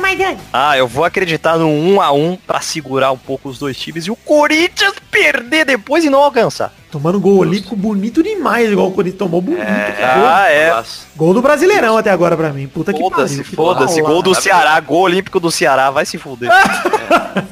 [0.51, 4.05] Ah, eu vou acreditar no 1 a 1 pra segurar um pouco os dois times
[4.05, 6.73] e o Corinthians perder depois e não alcançar.
[6.91, 9.61] Tomando gol olímpico bonito demais, igual o Corinthians tomou bonito.
[9.61, 10.71] Ah, é.
[10.71, 11.05] Nossa.
[11.15, 12.67] Gol do Brasileirão até agora pra mim.
[12.67, 13.49] Puta que Foda-se, pariu.
[13.49, 13.95] que foda-se.
[14.01, 14.13] paulada.
[14.13, 16.49] Gol do Ceará, gol olímpico do Ceará, vai se fuder.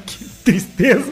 [0.05, 1.11] Que tristeza.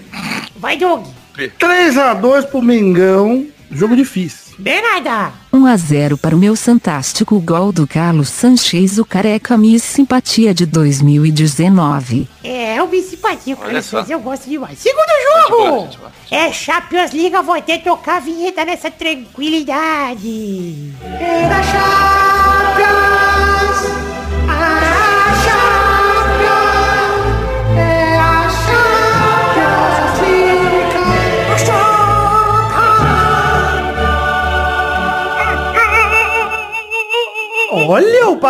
[0.56, 1.06] Vai, Doug!
[1.38, 3.46] 3x2 pro Mengão.
[3.72, 4.56] Jogo difícil.
[4.58, 5.32] Bernarda!
[5.52, 10.54] 1 a 0 para o meu fantástico gol do Carlos Sanches, o careca Miss Simpatia
[10.54, 12.28] de 2019.
[12.44, 14.06] É, eu me simpatia com Olha só.
[14.08, 14.80] eu gosto demais.
[14.80, 15.90] Segundo jogo!
[16.32, 20.94] É Champions League, eu vou até tocar a vinheta nessa tranquilidade.
[21.04, 23.25] É da Champions!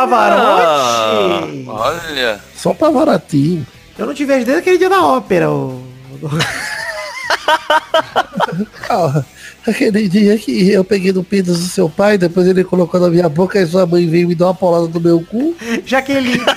[0.06, 1.66] Olha o Ah, Pavarotti.
[1.68, 2.40] olha.
[2.56, 3.66] Só pra baratinho.
[3.98, 5.50] Eu não te vejo desde aquele dia da ópera.
[5.50, 5.82] O...
[8.90, 9.24] Ah,
[9.68, 13.28] aquele dia que eu peguei no pinto do seu pai, depois ele colocou na minha
[13.30, 15.56] boca e sua mãe veio me dar uma paulada no meu cu.
[15.86, 16.42] Jaqueline.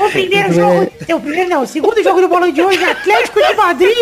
[0.00, 3.40] O primeiro jogo, o primeiro não, o segundo jogo do bolão de hoje é Atlético
[3.40, 3.96] de Madrid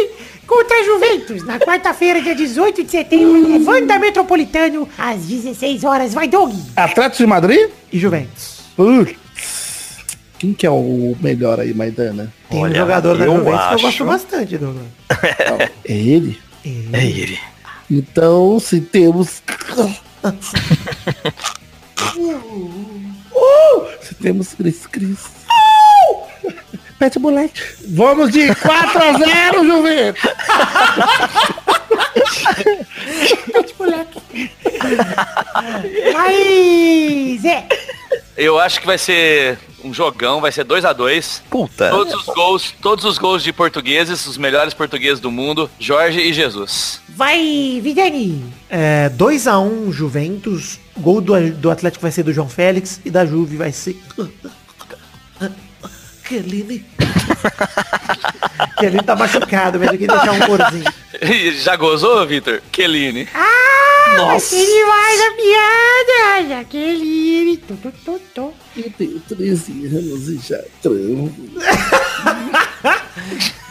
[0.47, 6.15] contra Juventus, na quarta-feira, dia 18 de setembro, Levanta Metropolitano, às 16 horas.
[6.15, 6.53] Vai, Doug!
[6.77, 7.71] Atlético de Madrid?
[7.93, 8.61] e Juventus.
[8.77, 9.17] Putz.
[10.39, 12.33] Quem que é o melhor aí, Maidana?
[12.51, 14.85] Tem um Olha, jogador da Juventus que eu acho- gosto bastante, Douglas.
[15.85, 16.39] É ele?
[16.93, 17.39] É ele.
[17.91, 19.43] Então, se temos...
[22.19, 25.19] Uh, se temos Cris Cris.
[26.99, 27.61] Pet moleque.
[27.89, 30.23] Vamos de 4 a 0, Juventus.
[36.13, 37.69] Vai, Zé!
[38.37, 41.91] Eu acho que vai ser um jogão, vai ser 2 a 2 Puta.
[41.91, 46.33] Todos os gols, todos os gols de portugueses, os melhores portugueses do mundo, Jorge e
[46.33, 47.01] Jesus.
[47.09, 48.45] Vai, Vidani!
[48.69, 50.79] É, 2x1 Juventus.
[50.99, 53.01] Gol do, do Atlético vai ser do João Félix.
[53.05, 53.99] E da Juve vai ser...
[56.27, 56.85] Keline.
[58.79, 60.93] Keline tá machucado, mas aqui deixar um corzinho.
[61.63, 62.61] Já gozou, Vitor?
[62.73, 63.29] Keline.
[63.35, 64.35] Ah, Nossa.
[64.35, 66.49] gostei demais a piada!
[66.49, 67.57] Jaqueline!
[67.59, 68.55] Tu, tu, tu, tu.
[68.77, 71.33] Eu tenho 13 anos e já trampo.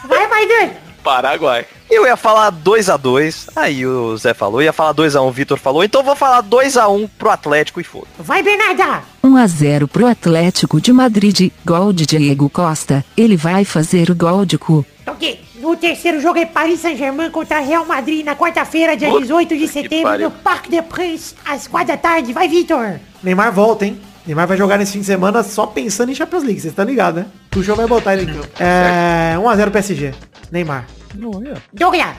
[0.08, 0.85] Vai, Maidana!
[1.06, 1.64] Paraguai.
[1.88, 5.28] Eu ia falar 2 a 2 aí o Zé falou, ia falar 2 a 1
[5.28, 8.08] o Vitor falou, então eu vou falar 2 a 1 pro Atlético e foda.
[8.18, 9.04] Vai, Bernarda!
[9.22, 13.04] 1 a 0 pro Atlético de Madrid, gol de Diego Costa.
[13.16, 14.84] Ele vai fazer o gol de cu.
[15.06, 15.46] Ok.
[15.62, 19.68] O terceiro jogo é Paris Saint-Germain contra Real Madrid na quarta-feira, dia Puta 18 de
[19.68, 22.32] setembro, no Parque des Princes, às quatro da tarde.
[22.32, 22.98] Vai, Vitor!
[23.22, 24.00] Neymar volta, hein?
[24.26, 27.22] Neymar vai jogar nesse fim de semana só pensando em Champions League, vocês estão ligados,
[27.22, 27.28] né?
[27.54, 28.48] O show vai botar ele em campo.
[28.58, 30.14] É, 1x0 PSG.
[30.50, 30.84] Neymar.
[31.14, 32.16] Douglas.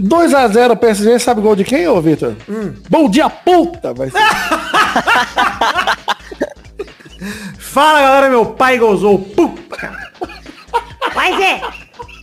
[0.00, 2.34] 2x0 PSG, sabe o gol de quem, ô Vitor?
[2.88, 3.92] Bom dia, puta!
[3.92, 4.18] Vai ser.
[7.58, 9.18] Fala galera, meu pai gozou.
[9.18, 9.92] Puta.
[11.14, 11.60] Vai, Zé.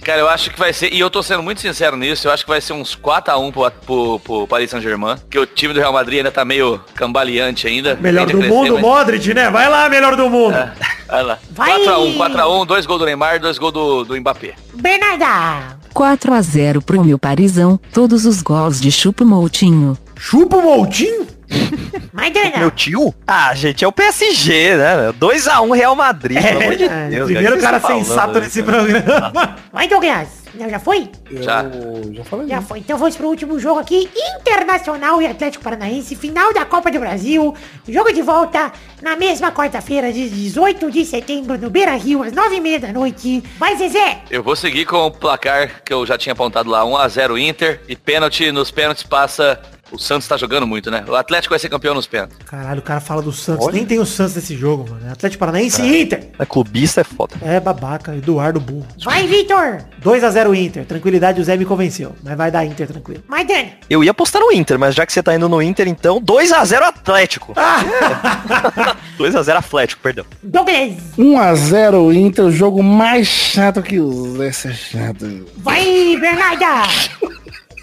[0.10, 2.44] Cara, eu acho que vai ser, e eu tô sendo muito sincero nisso, eu acho
[2.44, 5.94] que vai ser uns 4x1 pro, pro, pro Paris Saint-Germain, que o time do Real
[5.94, 7.94] Madrid ainda tá meio cambaleante ainda.
[8.02, 9.52] Melhor do crescer, mundo, mas- Modric, né?
[9.52, 10.56] Vai lá, melhor do mundo.
[10.56, 10.74] É,
[11.08, 11.38] vai lá.
[11.52, 11.86] Vai!
[11.86, 14.56] 4x1, 4x1, dois gols do Neymar, dois gols do, do Mbappé.
[14.74, 15.78] Bernarda.
[15.94, 19.96] 4 a 0 pro meu parizão, todos os gols de Chupo Moutinho.
[20.18, 21.28] Chupa o Moutinho?
[22.58, 23.14] Meu tio?
[23.26, 25.14] Ah, gente, é o PSG, né?
[25.20, 27.26] 2x1 Real Madrid, pelo amor de É, Deus.
[27.26, 28.66] primeiro que cara estão sensato nesse né?
[28.72, 29.56] programa.
[29.72, 30.40] Vai, Douglas.
[30.56, 31.10] Não, já foi?
[31.32, 31.64] Já.
[31.64, 32.48] Eu já falei.
[32.48, 32.80] Já foi.
[32.80, 34.10] Então vamos pro último jogo aqui.
[34.40, 36.16] Internacional e Atlético Paranaense.
[36.16, 37.56] Final da Copa do Brasil.
[37.88, 38.72] Jogo de volta
[39.02, 43.44] na mesma quarta-feira, de 18 de setembro, no Beira Rio, às 9h30 da noite.
[43.58, 44.22] Vai, Zezé.
[44.30, 47.96] Eu vou seguir com o placar que eu já tinha apontado lá, 1x0 Inter, e
[47.96, 49.60] pênalti, nos pênaltis passa...
[49.92, 51.04] O Santos tá jogando muito, né?
[51.08, 52.38] O Atlético vai ser campeão nos pênaltis.
[52.46, 53.68] Caralho, o cara fala do Santos.
[53.74, 55.08] Nem tem o Santos nesse jogo, mano.
[55.08, 56.30] É Atlético Paranaense e Inter.
[56.38, 57.36] É clubista, é foda.
[57.42, 58.86] É babaca, Eduardo Burro.
[59.04, 59.84] Vai, Vitor.
[60.04, 60.86] 2x0 Inter.
[60.86, 62.16] Tranquilidade, o Zé me convenceu.
[62.24, 63.24] Mas vai dar Inter tranquilo.
[63.28, 63.70] Maidana.
[63.90, 66.82] Eu ia apostar no Inter, mas já que você tá indo no Inter, então 2x0
[66.82, 67.54] Atlético.
[69.18, 70.26] 2x0 Atlético, perdão.
[70.44, 70.94] Douglas.
[71.18, 75.46] 1x0 Inter, o jogo mais chato que o Zé ser chato.
[75.58, 76.84] Vai, Bernarda.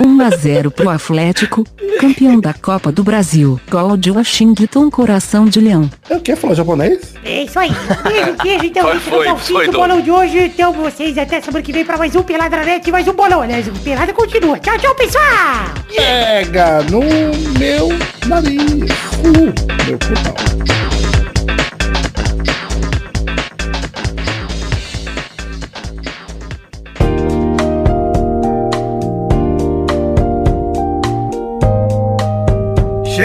[0.00, 1.64] 1 a 0 pro Atlético,
[2.00, 3.60] campeão da Copa do Brasil.
[3.70, 5.90] Gol de Washington Coração de Leão.
[6.08, 7.14] Eu quero falar japonês?
[7.24, 7.70] É isso aí.
[8.02, 8.64] Beijo, beijo.
[8.64, 9.78] Então, Foi, esse foi, é o fim foi, do Dom.
[9.78, 10.38] bolão de hoje.
[10.38, 13.42] Então, vocês até semana que vem pra mais um Pelada Net e mais um bolão.
[13.42, 14.58] Aliás, o Pelada continua.
[14.58, 15.24] Tchau, tchau, pessoal.
[15.94, 17.00] Pega no
[17.58, 17.88] meu
[18.26, 18.90] nariz.
[19.24, 20.34] Uh, meu putão.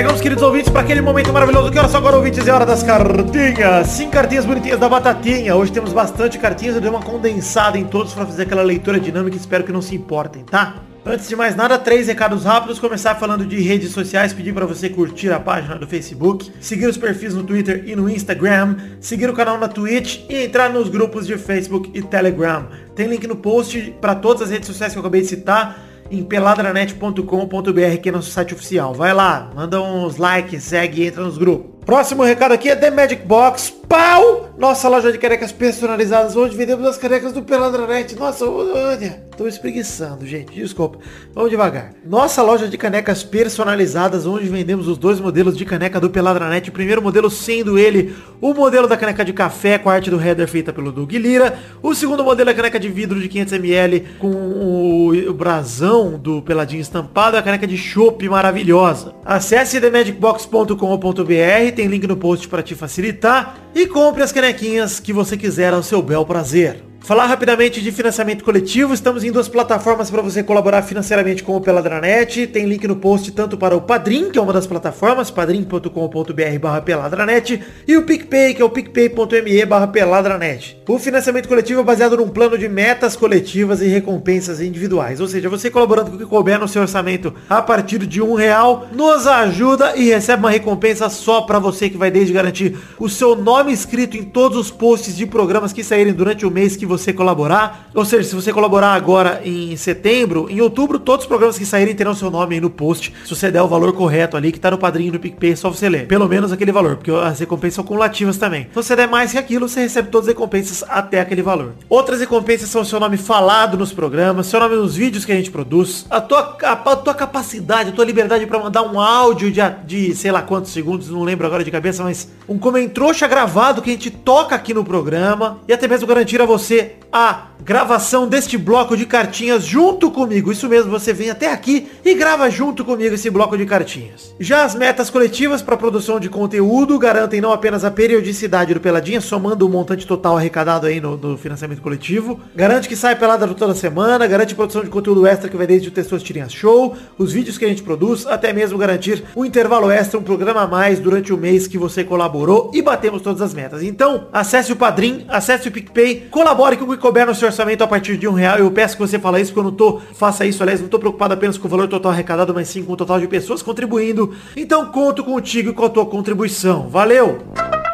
[0.02, 1.72] Chegamos, queridos ouvintes, para aquele momento maravilhoso.
[1.72, 2.47] Que hora só agora, ouvintes?
[2.47, 3.86] É hora das cartinhas.
[3.86, 5.56] Sim, cartinhas bonitinhas da Batatinha.
[5.56, 6.74] Hoje temos bastante cartinhas.
[6.74, 9.38] Eu dei uma condensada em todos para fazer aquela leitura dinâmica.
[9.38, 10.78] Espero que não se importem, tá?
[11.06, 12.80] Antes de mais nada, três recados rápidos.
[12.80, 14.34] Começar falando de redes sociais.
[14.34, 18.10] Pedir para você curtir a página do Facebook, seguir os perfis no Twitter e no
[18.10, 22.70] Instagram, seguir o canal na Twitch e entrar nos grupos de Facebook e Telegram.
[22.95, 26.24] Tem link no post para todas as redes sociais que eu acabei de citar em
[26.24, 28.93] peladranet.com.br, que é nosso site oficial.
[28.93, 31.72] Vai lá, manda uns likes, segue entra nos grupos.
[31.86, 33.73] Próximo recado aqui é The Magic Box.
[33.89, 34.51] Pau!
[34.57, 36.36] Nossa loja de canecas personalizadas.
[36.36, 38.15] Hoje vendemos as canecas do Peladranet.
[38.15, 39.21] Nossa, olha.
[39.36, 40.53] Tô espreguiçando, gente.
[40.53, 40.99] Desculpa.
[41.34, 41.93] Vamos devagar.
[42.05, 46.69] Nossa loja de canecas personalizadas, onde vendemos os dois modelos de caneca do Peladranet.
[46.69, 50.21] O primeiro modelo sendo ele o modelo da caneca de café com a arte do
[50.21, 51.57] header feita pelo Doug Lira.
[51.82, 56.82] O segundo modelo é a caneca de vidro de 500ml com o, brasão do Peladinho
[56.82, 57.36] estampado.
[57.36, 59.15] A caneca de chopp maravilhosa.
[59.25, 63.57] Acesse themagicbox.com.br, tem link no post para te facilitar.
[63.74, 66.91] E compre as canequinhas que você quiser ao seu bel prazer.
[67.04, 71.60] Falar rapidamente de financiamento coletivo, estamos em duas plataformas para você colaborar financeiramente com o
[71.60, 72.45] Peladranet.
[72.45, 76.80] Tem link no post tanto para o Padrim, que é uma das plataformas, padrim.com.br barra
[76.82, 80.78] peladranet, e o PicPay, que é o picpay.me barra peladranet.
[80.88, 85.20] O financiamento coletivo é baseado num plano de metas coletivas e recompensas individuais.
[85.20, 88.36] Ou seja, você colaborando com o que couber no seu orçamento a partir de um
[88.36, 93.10] real, nos ajuda e recebe uma recompensa só para você que vai desde garantir o
[93.10, 96.91] seu nome escrito em todos os posts de programas que saírem durante o mês que
[96.98, 97.89] você colaborar.
[97.94, 101.96] Ou seja, se você colaborar agora em setembro, em outubro, todos os programas que saírem
[101.96, 103.14] terão seu nome aí no post.
[103.24, 105.70] Se você der o valor correto ali, que tá no padrinho no PicPay, é só
[105.70, 106.08] você ler.
[106.08, 108.64] Pelo menos aquele valor, porque as recompensas são cumulativas também.
[108.64, 111.74] Se você der mais que aquilo, você recebe todas as recompensas até aquele valor.
[111.89, 115.52] Outras recompensas são seu nome falado nos programas, seu nome nos vídeos que a gente
[115.52, 119.62] produz, a tua, a, a tua capacidade, a tua liberdade para mandar um áudio de,
[119.86, 123.89] de sei lá quantos segundos, não lembro agora de cabeça, mas um comentrouxa gravado que
[123.89, 128.28] a gente toca aqui no programa e até mesmo garantir a você え a gravação
[128.28, 130.51] deste bloco de cartinhas junto comigo.
[130.51, 134.34] Isso mesmo, você vem até aqui e grava junto comigo esse bloco de cartinhas.
[134.39, 139.22] Já as metas coletivas para produção de conteúdo garantem não apenas a periodicidade do Peladinha,
[139.22, 143.76] somando o montante total arrecadado aí no, no financiamento coletivo, garante que sai pelada toda
[143.76, 147.57] semana, garante produção de conteúdo extra que vai desde o Tessos Tirinhas Show, os vídeos
[147.57, 151.32] que a gente produz, até mesmo garantir um intervalo extra, um programa a mais durante
[151.32, 153.84] o mês que você colaborou e batemos todas as metas.
[153.84, 157.88] Então, acesse o Padrim, acesse o PicPay, colabore com o couber no seu orçamento a
[157.88, 158.60] partir de um real.
[158.60, 160.64] Eu peço que você fale isso quando tô, faça isso.
[160.64, 163.20] Aliás, não tô preocupado apenas com o valor total arrecadado, mas sim com o total
[163.20, 164.34] de pessoas contribuindo.
[164.56, 166.88] Então conto contigo e com a tua contribuição.
[166.88, 167.91] Valeu!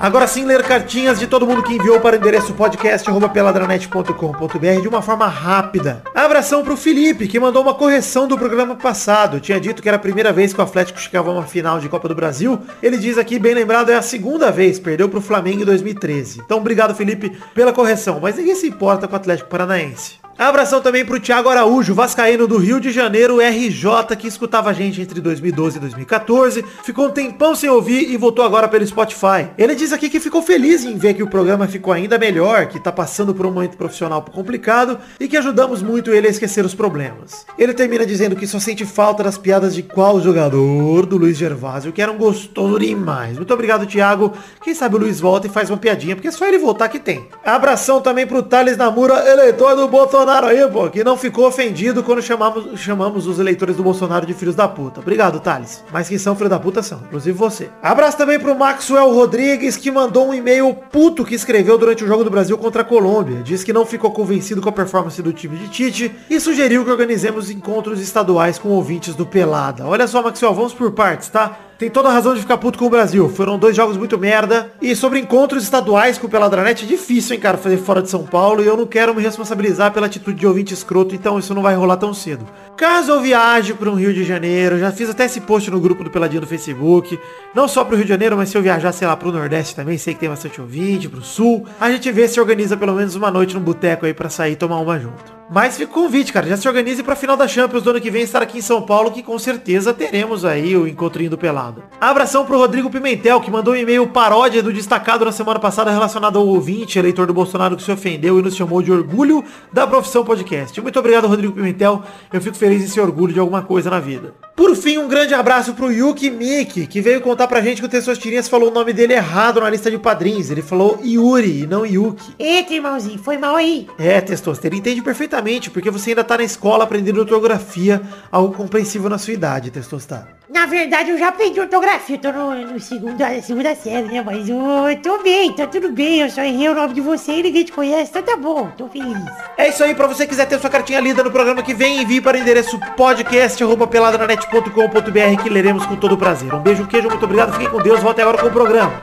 [0.00, 5.02] Agora sim, ler cartinhas de todo mundo que enviou para o endereço podcast.peladranet.com.br de uma
[5.02, 6.02] forma rápida.
[6.14, 9.36] Abração pro Felipe, que mandou uma correção do programa passado.
[9.36, 11.78] Eu tinha dito que era a primeira vez que o Atlético chegava a uma final
[11.78, 12.58] de Copa do Brasil.
[12.82, 14.78] Ele diz aqui, bem lembrado, é a segunda vez.
[14.78, 16.40] Perdeu pro Flamengo em 2013.
[16.46, 18.18] Então, obrigado, Felipe, pela correção.
[18.22, 20.19] Mas ninguém se importa com o Atlético Paranaense.
[20.40, 24.98] Abração também pro Thiago Araújo, vascaíno do Rio de Janeiro, RJ, que escutava a gente
[24.98, 29.50] entre 2012 e 2014, ficou um tempão sem ouvir e voltou agora pelo Spotify.
[29.58, 32.80] Ele diz aqui que ficou feliz em ver que o programa ficou ainda melhor, que
[32.80, 36.74] tá passando por um momento profissional complicado e que ajudamos muito ele a esquecer os
[36.74, 37.44] problemas.
[37.58, 41.92] Ele termina dizendo que só sente falta das piadas de qual jogador do Luiz Gervásio,
[41.92, 43.36] que eram gostoso demais.
[43.36, 44.32] Muito obrigado, Thiago.
[44.62, 46.98] Quem sabe o Luiz volta e faz uma piadinha, porque é só ele voltar que
[46.98, 47.28] tem.
[47.44, 52.22] Abração também pro Thales Namura, eleitor do Bolsonaro aí, pô, que não ficou ofendido quando
[52.22, 55.00] chamamos, chamamos os eleitores do Bolsonaro de filhos da puta.
[55.00, 55.84] Obrigado, Thales.
[55.92, 57.70] Mas quem são filhos da puta são, inclusive você.
[57.82, 62.24] Abraço também pro Maxwell Rodrigues, que mandou um e-mail puto que escreveu durante o jogo
[62.24, 63.42] do Brasil contra a Colômbia.
[63.42, 66.90] Diz que não ficou convencido com a performance do time de Tite e sugeriu que
[66.90, 69.86] organizemos encontros estaduais com ouvintes do Pelada.
[69.86, 71.69] Olha só, Maxwell, vamos por partes, tá?
[71.80, 73.26] Tem toda a razão de ficar puto com o Brasil.
[73.30, 74.70] Foram dois jogos muito merda.
[74.82, 78.22] E sobre encontros estaduais com o Peladranet, é difícil, hein, cara, fazer fora de São
[78.22, 78.62] Paulo.
[78.62, 81.74] E eu não quero me responsabilizar pela atitude de ouvinte escroto, então isso não vai
[81.74, 82.46] rolar tão cedo.
[82.76, 86.04] Caso eu viaje para um Rio de Janeiro, já fiz até esse post no grupo
[86.04, 87.18] do Peladinho do Facebook.
[87.54, 89.96] Não só pro Rio de Janeiro, mas se eu viajar, sei lá, pro Nordeste também,
[89.96, 91.64] sei que tem bastante ouvinte, pro Sul.
[91.80, 94.56] A gente vê se organiza pelo menos uma noite no boteco aí para sair e
[94.56, 95.39] tomar uma junto.
[95.52, 96.46] Mas fica o convite, cara.
[96.46, 98.82] Já se organize pra final da Champions do ano que vem estar aqui em São
[98.82, 101.82] Paulo, que com certeza teremos aí o encontrinho do Pelado.
[102.00, 106.38] Abração pro Rodrigo Pimentel, que mandou um e-mail paródia do destacado na semana passada relacionado
[106.38, 110.24] ao ouvinte, eleitor do Bolsonaro que se ofendeu e nos chamou de orgulho da profissão
[110.24, 110.80] podcast.
[110.80, 112.00] Muito obrigado, Rodrigo Pimentel.
[112.32, 114.32] Eu fico feliz em ser orgulho de alguma coisa na vida.
[114.54, 117.88] Por fim, um grande abraço pro Yuki Miki, que veio contar pra gente que o
[117.88, 120.50] Testosterinhas falou o nome dele errado na lista de padrinhos.
[120.50, 122.34] Ele falou Yuri e não Yuki.
[122.38, 123.86] Eita, irmãozinho, foi mal aí.
[123.98, 129.08] É, Testoster, ele entende perfeitamente, porque você ainda tá na escola aprendendo ortografia, algo compreensível
[129.08, 130.39] na sua idade, Testoster.
[130.52, 134.20] Na verdade, eu já aprendi ortografia, eu tô no, no segunda, segunda série, né?
[134.20, 134.58] Mas eu,
[135.00, 136.22] tô bem, tá tudo bem.
[136.22, 138.88] Eu só errei o nome de você e ninguém te conhece, então tá bom, tô
[138.88, 139.16] feliz.
[139.56, 142.20] É isso aí, pra você quiser ter sua cartinha lida no programa que vem, envie
[142.20, 146.52] para o endereço podcast.peladranet.com.br que leremos com todo prazer.
[146.52, 149.00] Um beijo, um queijo, muito obrigado, fiquem com Deus, volte agora com o programa.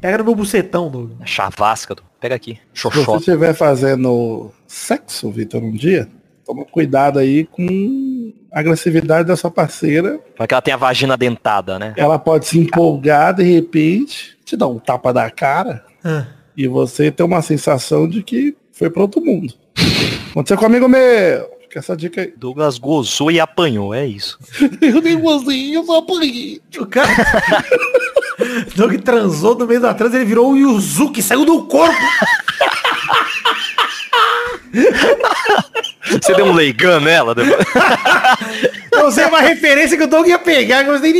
[0.00, 1.12] Pega no meu bucetão, Doug.
[1.24, 2.58] Chavasca, pega aqui.
[2.72, 3.02] Se Xoxó.
[3.04, 6.08] você estiver fazendo sexo, Vitor, um dia,
[6.46, 10.20] toma cuidado aí com a agressividade da sua parceira.
[10.36, 11.94] Porque ela tem a vagina dentada, né?
[11.96, 16.26] Ela pode se empolgar de repente, te dar um tapa da cara Ah.
[16.56, 19.52] e você ter uma sensação de que foi para outro mundo.
[20.30, 21.57] Aconteceu com um amigo meu.
[21.68, 22.32] Fica essa dica aí.
[22.34, 24.38] Douglas gozou e apanhou, é isso.
[24.80, 26.62] Eu nem gostei, eu só apanhei.
[26.78, 27.08] O cara...
[28.74, 31.94] Doug transou no meio da trans, ele virou o Yuzuki, saiu do corpo.
[36.08, 37.34] Você deu um leigão nela?
[37.34, 37.66] depois?
[38.92, 41.12] Eu usei uma referência que o Doug ia pegar, que eu gostei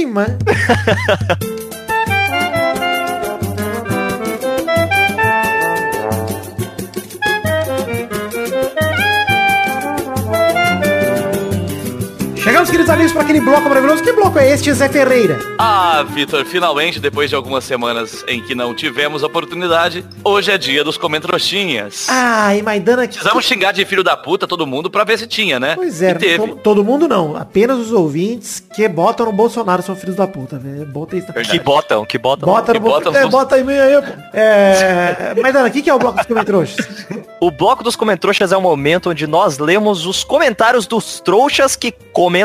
[12.58, 14.02] Chegamos, queridos amigos, para aquele bloco maravilhoso.
[14.02, 15.38] Que bloco é este, Zé Ferreira?
[15.60, 20.82] Ah, Vitor, finalmente, depois de algumas semanas em que não tivemos oportunidade, hoje é dia
[20.82, 22.06] dos comentroxinhas.
[22.08, 23.02] Ai, Maidana...
[23.06, 25.76] que- Precisamos xingar de filho da puta todo mundo pra ver se tinha, né?
[25.76, 26.48] Pois é, E teve.
[26.48, 27.36] to- todo mundo não.
[27.36, 30.84] Apenas os ouvintes que botam no Bolsonaro são filhos da puta, velho.
[30.84, 31.32] Bota isso.
[31.32, 32.48] Que botam, que botam.
[32.48, 33.24] Bota no Bolsonaro.
[33.24, 34.12] É, bota aí meio aí, pô.
[34.34, 35.34] É...
[35.40, 37.06] Maidana, o que, que é o bloco dos comentroxas?
[37.40, 41.92] O bloco dos comentroxas é o momento onde nós lemos os comentários dos trouxas que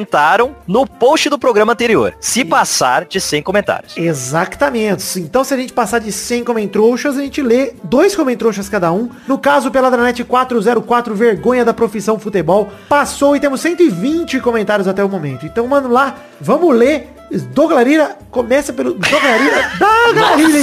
[0.04, 2.14] comentaram no post do programa anterior.
[2.20, 3.98] Se passar de 100 comentários.
[3.98, 5.20] Exatamente.
[5.20, 9.10] Então, se a gente passar de 100 comentrouxas, a gente lê dois comentrouxas cada um.
[9.28, 15.04] No caso, pela Dranet 404, vergonha da profissão futebol, passou e temos 120 comentários até
[15.04, 15.46] o momento.
[15.46, 17.10] Então, mano, lá, vamos ler.
[17.52, 18.94] Doglarira, começa pelo...
[18.94, 19.72] Doglarira...
[19.80, 20.60] Doglarira...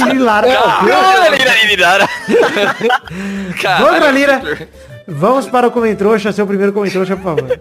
[3.79, 4.39] Doglarira...
[4.39, 4.67] Vitor.
[5.07, 7.59] Vamos para o comentrouxa, seu primeiro comentrouxa, por favor.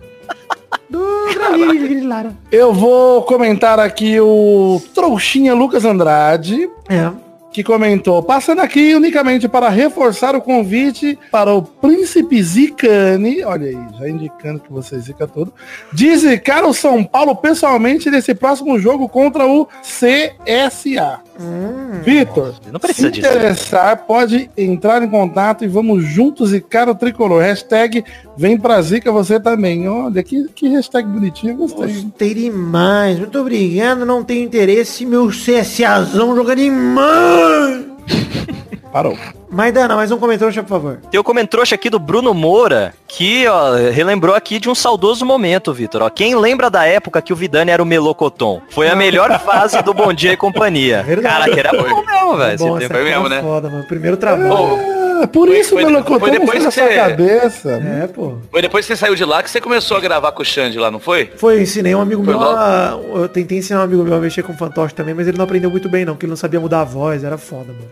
[0.90, 2.36] Doglarira...
[2.50, 6.68] Eu vou comentar aqui o trouxinha Lucas Andrade.
[6.88, 7.10] É.
[7.52, 13.78] que comentou, passando aqui unicamente para reforçar o convite para o Príncipe Zicane, olha aí,
[13.98, 15.52] já indicando que você zica tudo,
[15.92, 21.20] de zicar o São Paulo pessoalmente nesse próximo jogo contra o CSA.
[22.04, 23.28] Vitor, Não precisa se disso.
[23.28, 27.42] interessar, pode entrar em contato e vamos juntos zicar o tricolor.
[27.42, 28.04] Hashtag
[28.36, 29.88] vem pra zica você também.
[29.88, 31.92] Olha, que, que hashtag bonitinho, gostei.
[31.92, 33.18] Gostei demais.
[33.18, 34.04] Muito obrigado.
[34.06, 35.04] Não tenho interesse.
[35.04, 37.89] Meu CSAzão joga demais.
[38.92, 39.16] Parou.
[39.48, 40.98] Maidana, mais um comentário, por favor.
[41.10, 45.72] Tem o comentrouxa aqui do Bruno Moura, que ó, relembrou aqui de um saudoso momento,
[45.72, 46.02] Vitor.
[46.02, 48.60] Ó, Quem lembra da época que o Vidani era o Melocoton?
[48.70, 51.02] Foi a melhor fase do Bom Dia e Companhia.
[51.06, 51.34] Verdade.
[51.34, 52.88] Cara, que era bom mesmo, velho.
[52.88, 53.40] Foi mesmo, né?
[53.40, 53.84] foda, mano.
[53.84, 54.99] Primeiro trabalho.
[55.22, 57.70] Ah, por Foi- isso foi- o melocotão foi depois foi na que sua você- cabeça.
[58.02, 58.34] É, pô.
[58.50, 60.78] Foi depois que você saiu de lá que você começou a gravar com o Xande
[60.78, 61.30] lá, não foi?
[61.36, 62.98] Foi, eu ensinei um amigo Foi meu a...
[63.14, 65.70] Eu tentei ensinar um amigo meu a mexer com fantoche também, mas ele não aprendeu
[65.70, 67.88] muito bem não, porque ele não sabia mudar a voz, era foda, mano.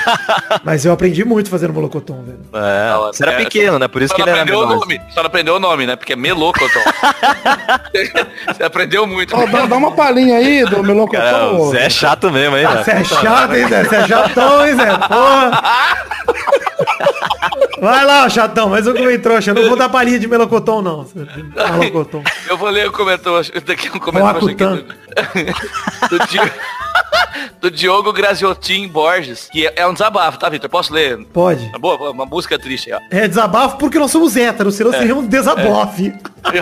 [0.64, 2.38] mas eu aprendi muito fazendo molocotão, velho.
[2.54, 3.88] É, você era É, pequeno, né?
[3.88, 4.80] Por isso que ele era aprendeu o menor.
[4.80, 5.00] nome.
[5.10, 5.96] Só não aprendeu o nome, né?
[5.96, 6.80] Porque é Melocoton.
[8.46, 9.36] você aprendeu muito.
[9.36, 12.84] Ó, dá, dá uma palhinha aí do Cara, o Zé é chato mesmo, hein, Você
[12.92, 13.00] velho?
[13.00, 13.84] é chato, hein, Zé?
[13.84, 14.86] Você é chatão, hein, Zé?
[15.08, 15.62] Porra.
[17.80, 19.50] Vai lá, chatão, mas eu comi trouxa.
[19.50, 21.06] Eu não vou dar palhinha de melocotão, não.
[21.78, 22.22] Melocotão.
[22.48, 23.40] Eu vou ler o comentário.
[23.66, 24.84] Daqui um comentário aqui do,
[26.18, 26.52] do, Di-
[27.60, 30.70] do Diogo Graziotin Borges, que é, é um desabafo, tá, Vitor?
[30.70, 31.18] Posso ler?
[31.32, 31.64] Pode.
[31.66, 33.16] Uma boa, uma música triste aí, ó.
[33.16, 36.14] É desabafo porque nós somos héteros, senão seria um desabofe.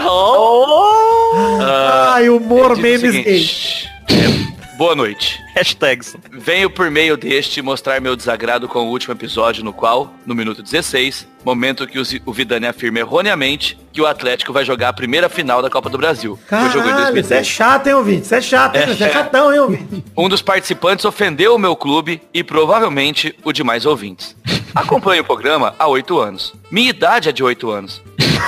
[2.12, 5.38] Ai, humor, Diz o memes seguinte, é, boa noite.
[5.54, 6.16] Hashtags.
[6.32, 10.62] Venho por meio deste mostrar meu desagrado com o último episódio no qual, no minuto
[10.62, 15.60] 16, momento que o Vidani afirma erroneamente que o Atlético vai jogar a primeira final
[15.60, 16.38] da Copa do Brasil.
[16.48, 17.46] Caralho, você é 2010.
[17.46, 18.26] chato, hein, ouvinte?
[18.26, 18.86] Você é chato, hein?
[18.86, 20.04] Você é chatão, hein, ouvinte?
[20.16, 24.34] Um dos participantes ofendeu o meu clube e provavelmente o de mais ouvintes.
[24.74, 26.54] Acompanho o programa há oito anos.
[26.70, 28.02] Minha idade é de oito anos.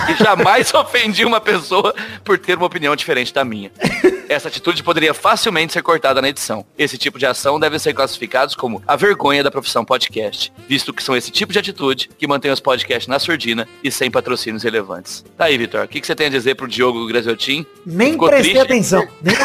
[0.08, 3.70] E jamais ofendi uma pessoa por ter uma opinião diferente da minha.
[4.32, 6.64] Essa atitude poderia facilmente ser cortada na edição.
[6.78, 11.02] Esse tipo de ação deve ser classificados como a vergonha da profissão podcast, visto que
[11.02, 15.22] são esse tipo de atitude que mantém os podcasts na surdina e sem patrocínios relevantes.
[15.36, 17.66] Tá aí, Vitor, o que, que você tem a dizer pro Diogo Graziotin?
[17.84, 18.72] Nem Ficou prestei triste?
[18.72, 19.06] atenção.
[19.22, 19.36] Nem...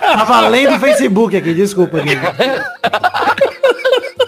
[0.00, 1.98] Tava lendo o Facebook aqui, desculpa.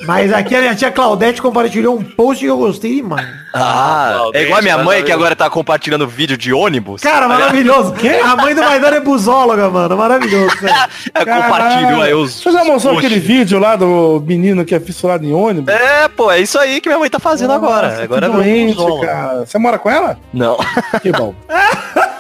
[0.07, 3.27] Mas aqui a minha tia Claudete compartilhou um post que eu gostei demais.
[3.53, 7.01] Ah, Claudete, é igual a minha mãe que agora tá compartilhando vídeo de ônibus.
[7.03, 7.95] Cara, maravilhoso.
[8.25, 9.97] A mãe do Maidana é busóloga, mano.
[9.97, 10.57] Maravilhoso.
[10.59, 10.89] cara.
[11.15, 12.41] É, compartilhou aí os.
[12.43, 15.73] Você já mostrou os aquele vídeo lá do menino que é fissurado em ônibus?
[15.75, 17.89] É, pô, é isso aí que minha mãe tá fazendo agora.
[17.89, 19.07] Nossa, Agora que é doente, busóloga.
[19.07, 19.47] cara.
[19.47, 20.19] Você mora com ela?
[20.33, 20.57] Não.
[21.03, 21.35] Que bom.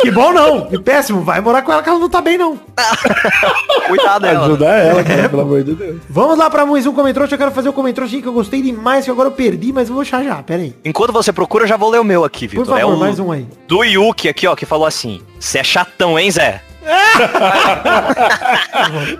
[0.00, 0.66] Que bom não.
[0.66, 1.22] Que péssimo.
[1.22, 2.56] Vai morar com ela que ela não tá bem, não.
[3.88, 4.46] Cuidado dela.
[4.46, 6.00] Ajuda ela, cara, pelo amor de Deus.
[6.08, 7.32] Vamos lá pra mais um comentário.
[7.32, 9.94] Eu quero fazer o comentário que eu gostei demais, que agora eu perdi, mas eu
[9.94, 10.36] vou achar já.
[10.42, 10.74] Pera aí.
[10.84, 12.78] Enquanto você procura, eu já vou ler o meu aqui, Por Vitor.
[12.78, 13.46] É favor, o mais um aí.
[13.68, 16.62] do Yuki aqui, ó, que falou assim: Você é chatão, hein, Zé?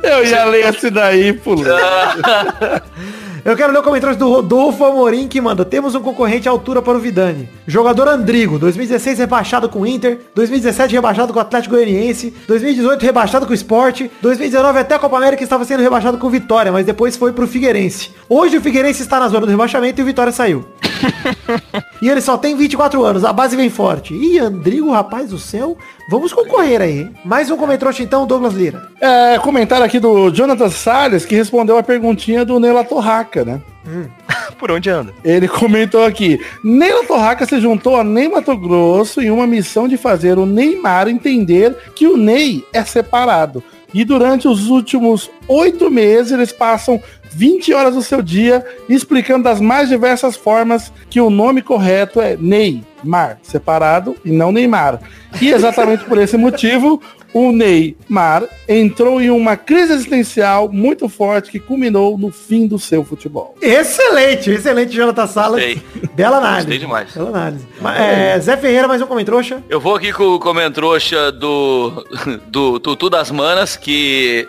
[0.03, 1.71] Eu ia ler esse daí, pulando.
[3.45, 5.65] Eu quero ler o comentário do Rodolfo Amorim que manda.
[5.65, 7.49] Temos um concorrente à altura para o Vidani.
[7.67, 13.47] Jogador Andrigo, 2016 rebaixado com o Inter, 2017 rebaixado com o Atlético Goianiense, 2018 rebaixado
[13.47, 16.85] com o Sport, 2019 até a Copa América estava sendo rebaixado com o Vitória, mas
[16.85, 18.11] depois foi pro Figueirense.
[18.29, 20.65] Hoje o Figueirense está na zona do rebaixamento e o Vitória saiu.
[22.01, 24.15] e ele só tem 24 anos, a base vem forte.
[24.15, 25.77] Ih, Andrigo, rapaz do céu,
[26.09, 27.11] vamos concorrer aí.
[27.25, 28.89] Mais um comentário então, Douglas Lira.
[29.01, 33.61] É, comentário aqui do Jonathan Salles, que respondeu a perguntinha do Neila Torraca, né?
[34.59, 35.13] Por onde anda?
[35.25, 39.97] Ele comentou aqui, Neila Torraca se juntou a Ney Mato Grosso em uma missão de
[39.97, 43.63] fazer o Neymar entender que o Ney é separado.
[43.93, 49.61] E durante os últimos oito meses eles passam 20 horas do seu dia explicando das
[49.61, 55.01] mais diversas formas que o nome correto é Neymar, separado e não Neymar.
[55.41, 57.01] E exatamente por esse motivo,
[57.33, 63.05] o Neymar entrou em uma crise existencial muito forte que culminou no fim do seu
[63.05, 63.57] futebol.
[63.61, 65.63] Excelente, excelente, Jonathan Salas.
[65.63, 65.83] Gostei.
[66.15, 66.67] Bela análise.
[66.67, 67.13] Gostei demais.
[67.13, 67.67] Bela análise.
[67.99, 69.63] É, Zé Ferreira, mais um comentrouxa.
[69.69, 72.05] Eu vou aqui com o comentrouxa do,
[72.49, 74.49] do Tutu das Manas, que,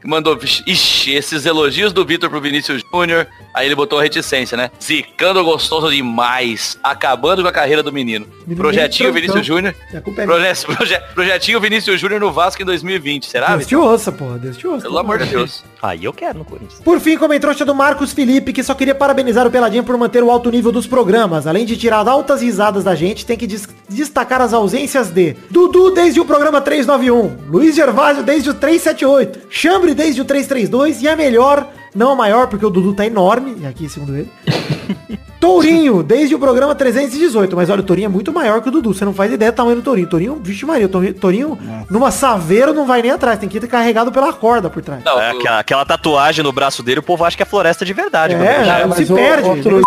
[0.00, 4.70] que mandou, ixi, esses elogios do Vitor pro Vinícius Júnior, aí ele botou reticência, né?
[4.82, 8.26] Zicando gostoso demais, acabando com a carreira do menino.
[8.46, 10.26] Menino Projetinho Vinícius Júnior, é minha.
[10.26, 13.68] proje- proje- projetinho Vinícius Júnior no Vasco em 2020, será, Deus Vitor?
[13.68, 14.38] te ouça, porra.
[14.38, 14.82] Deus te ouça.
[14.82, 15.64] Pelo amor de Deus.
[15.82, 16.80] Aí eu quero no Corinthians.
[16.80, 20.30] Por fim, comentrouxa do Marcos Felipe, que só queria parabenizar o Peladinho por manter o
[20.30, 21.46] alto nível dos programas.
[21.46, 25.90] Além de tirar altas risadas da gente, tem que des- destacar as ausências de Dudu
[25.92, 31.16] desde o programa 391, Luiz Gervásio desde o 378, Chambre desde o 332 e a
[31.16, 34.30] melhor, não a maior, porque o Dudu tá enorme, e aqui segundo ele.
[35.40, 37.56] Tourinho, desde o programa 318.
[37.56, 38.94] Mas olha, o Tourinho é muito maior que o Dudu.
[38.94, 40.06] Você não faz ideia do tamanho do Tourinho.
[40.08, 41.58] Tourinho, vixe Maria, o Tourinho, Tourinho
[41.90, 43.40] numa saveira não vai nem atrás.
[43.40, 45.02] Tem que ir carregado pela corda por trás.
[45.04, 47.84] Não, É, o- aquela, aquela tatuagem no braço dele, o povo acha que é floresta
[47.84, 48.34] de verdade.
[48.34, 49.48] É, já mas se o- perde.
[49.48, 49.80] outro-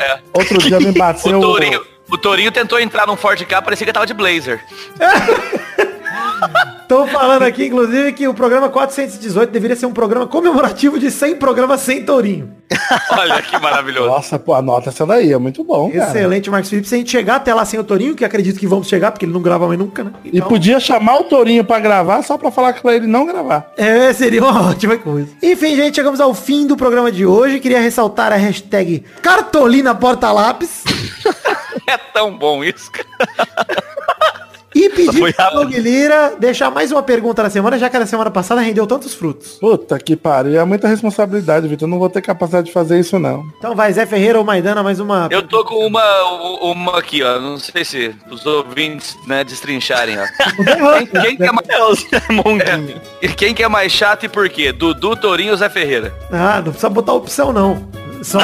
[0.00, 0.18] é.
[0.32, 1.38] Outro dia me O bateu.
[1.38, 4.58] Tourinho, o Tourinho tentou entrar num Ford K, parecia que tava de blazer.
[6.82, 11.36] Estão falando aqui, inclusive, que o programa 418 deveria ser um programa comemorativo de 100
[11.36, 12.50] programas sem Tourinho.
[13.10, 14.08] Olha que maravilhoso.
[14.08, 16.08] Nossa, pô, anota essa daí, é muito bom, cara.
[16.08, 16.88] Excelente, Marcos Felipe.
[16.88, 19.26] Se a gente chegar até lá sem o Tourinho, que acredito que vamos chegar, porque
[19.26, 20.12] ele não grava mais nunca, né?
[20.24, 23.70] E podia chamar o Tourinho pra gravar só pra falar pra ele não gravar.
[23.76, 25.28] É, seria uma ótima coisa.
[25.42, 27.60] Enfim, gente, chegamos ao fim do programa de hoje.
[27.60, 30.84] Queria ressaltar a hashtag Cartolina Porta Lápis
[31.86, 32.90] É tão bom isso.
[32.90, 33.08] cara.
[34.84, 35.50] e pedir pro.
[35.52, 39.14] Doug Lira deixar mais uma pergunta na semana, já que a semana passada rendeu tantos
[39.14, 39.58] frutos.
[39.60, 41.86] Puta que pariu, é muita responsabilidade, Vitor.
[41.88, 43.44] Eu não vou ter capacidade de fazer isso, não.
[43.58, 45.28] Então vai, Zé Ferreira ou Maidana, mais uma.
[45.30, 46.22] Eu tô com uma,
[46.62, 47.40] uma aqui, ó.
[47.40, 50.26] Não sei se os ouvintes, né, destrincharem, ó.
[50.98, 51.68] Quem, quem que é mais,
[53.22, 54.72] É, quem que é mais chato e por quê?
[54.72, 56.14] Dudu, Tourinho ou Zé Ferreira?
[56.30, 57.88] Ah, não precisa botar opção, não.
[58.22, 58.40] Só...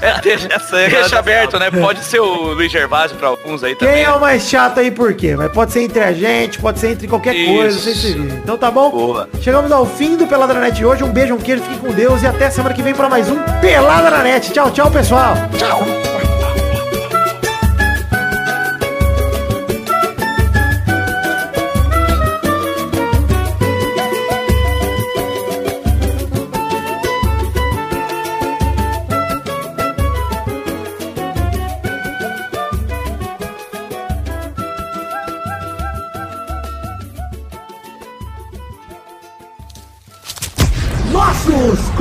[0.00, 1.70] É, deixa, Essa deixa aberto, né?
[1.70, 4.02] Pode ser o Luiz Gervásio pra alguns aí Quem também.
[4.04, 5.34] é o mais chato aí por quê?
[5.36, 7.52] Mas pode ser entre a gente, pode ser entre qualquer Isso.
[7.54, 8.36] coisa, vocês se viram.
[8.36, 8.90] Então tá bom?
[8.90, 9.28] Boa.
[9.40, 11.02] Chegamos ao fim do Pelada na Net de hoje.
[11.04, 13.38] Um beijo, um queijo, fiquem com Deus e até semana que vem para mais um
[13.60, 14.52] Pelada na Net.
[14.52, 15.34] Tchau, tchau, pessoal.
[15.56, 16.13] Tchau.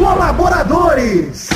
[0.03, 1.52] Colaboradores.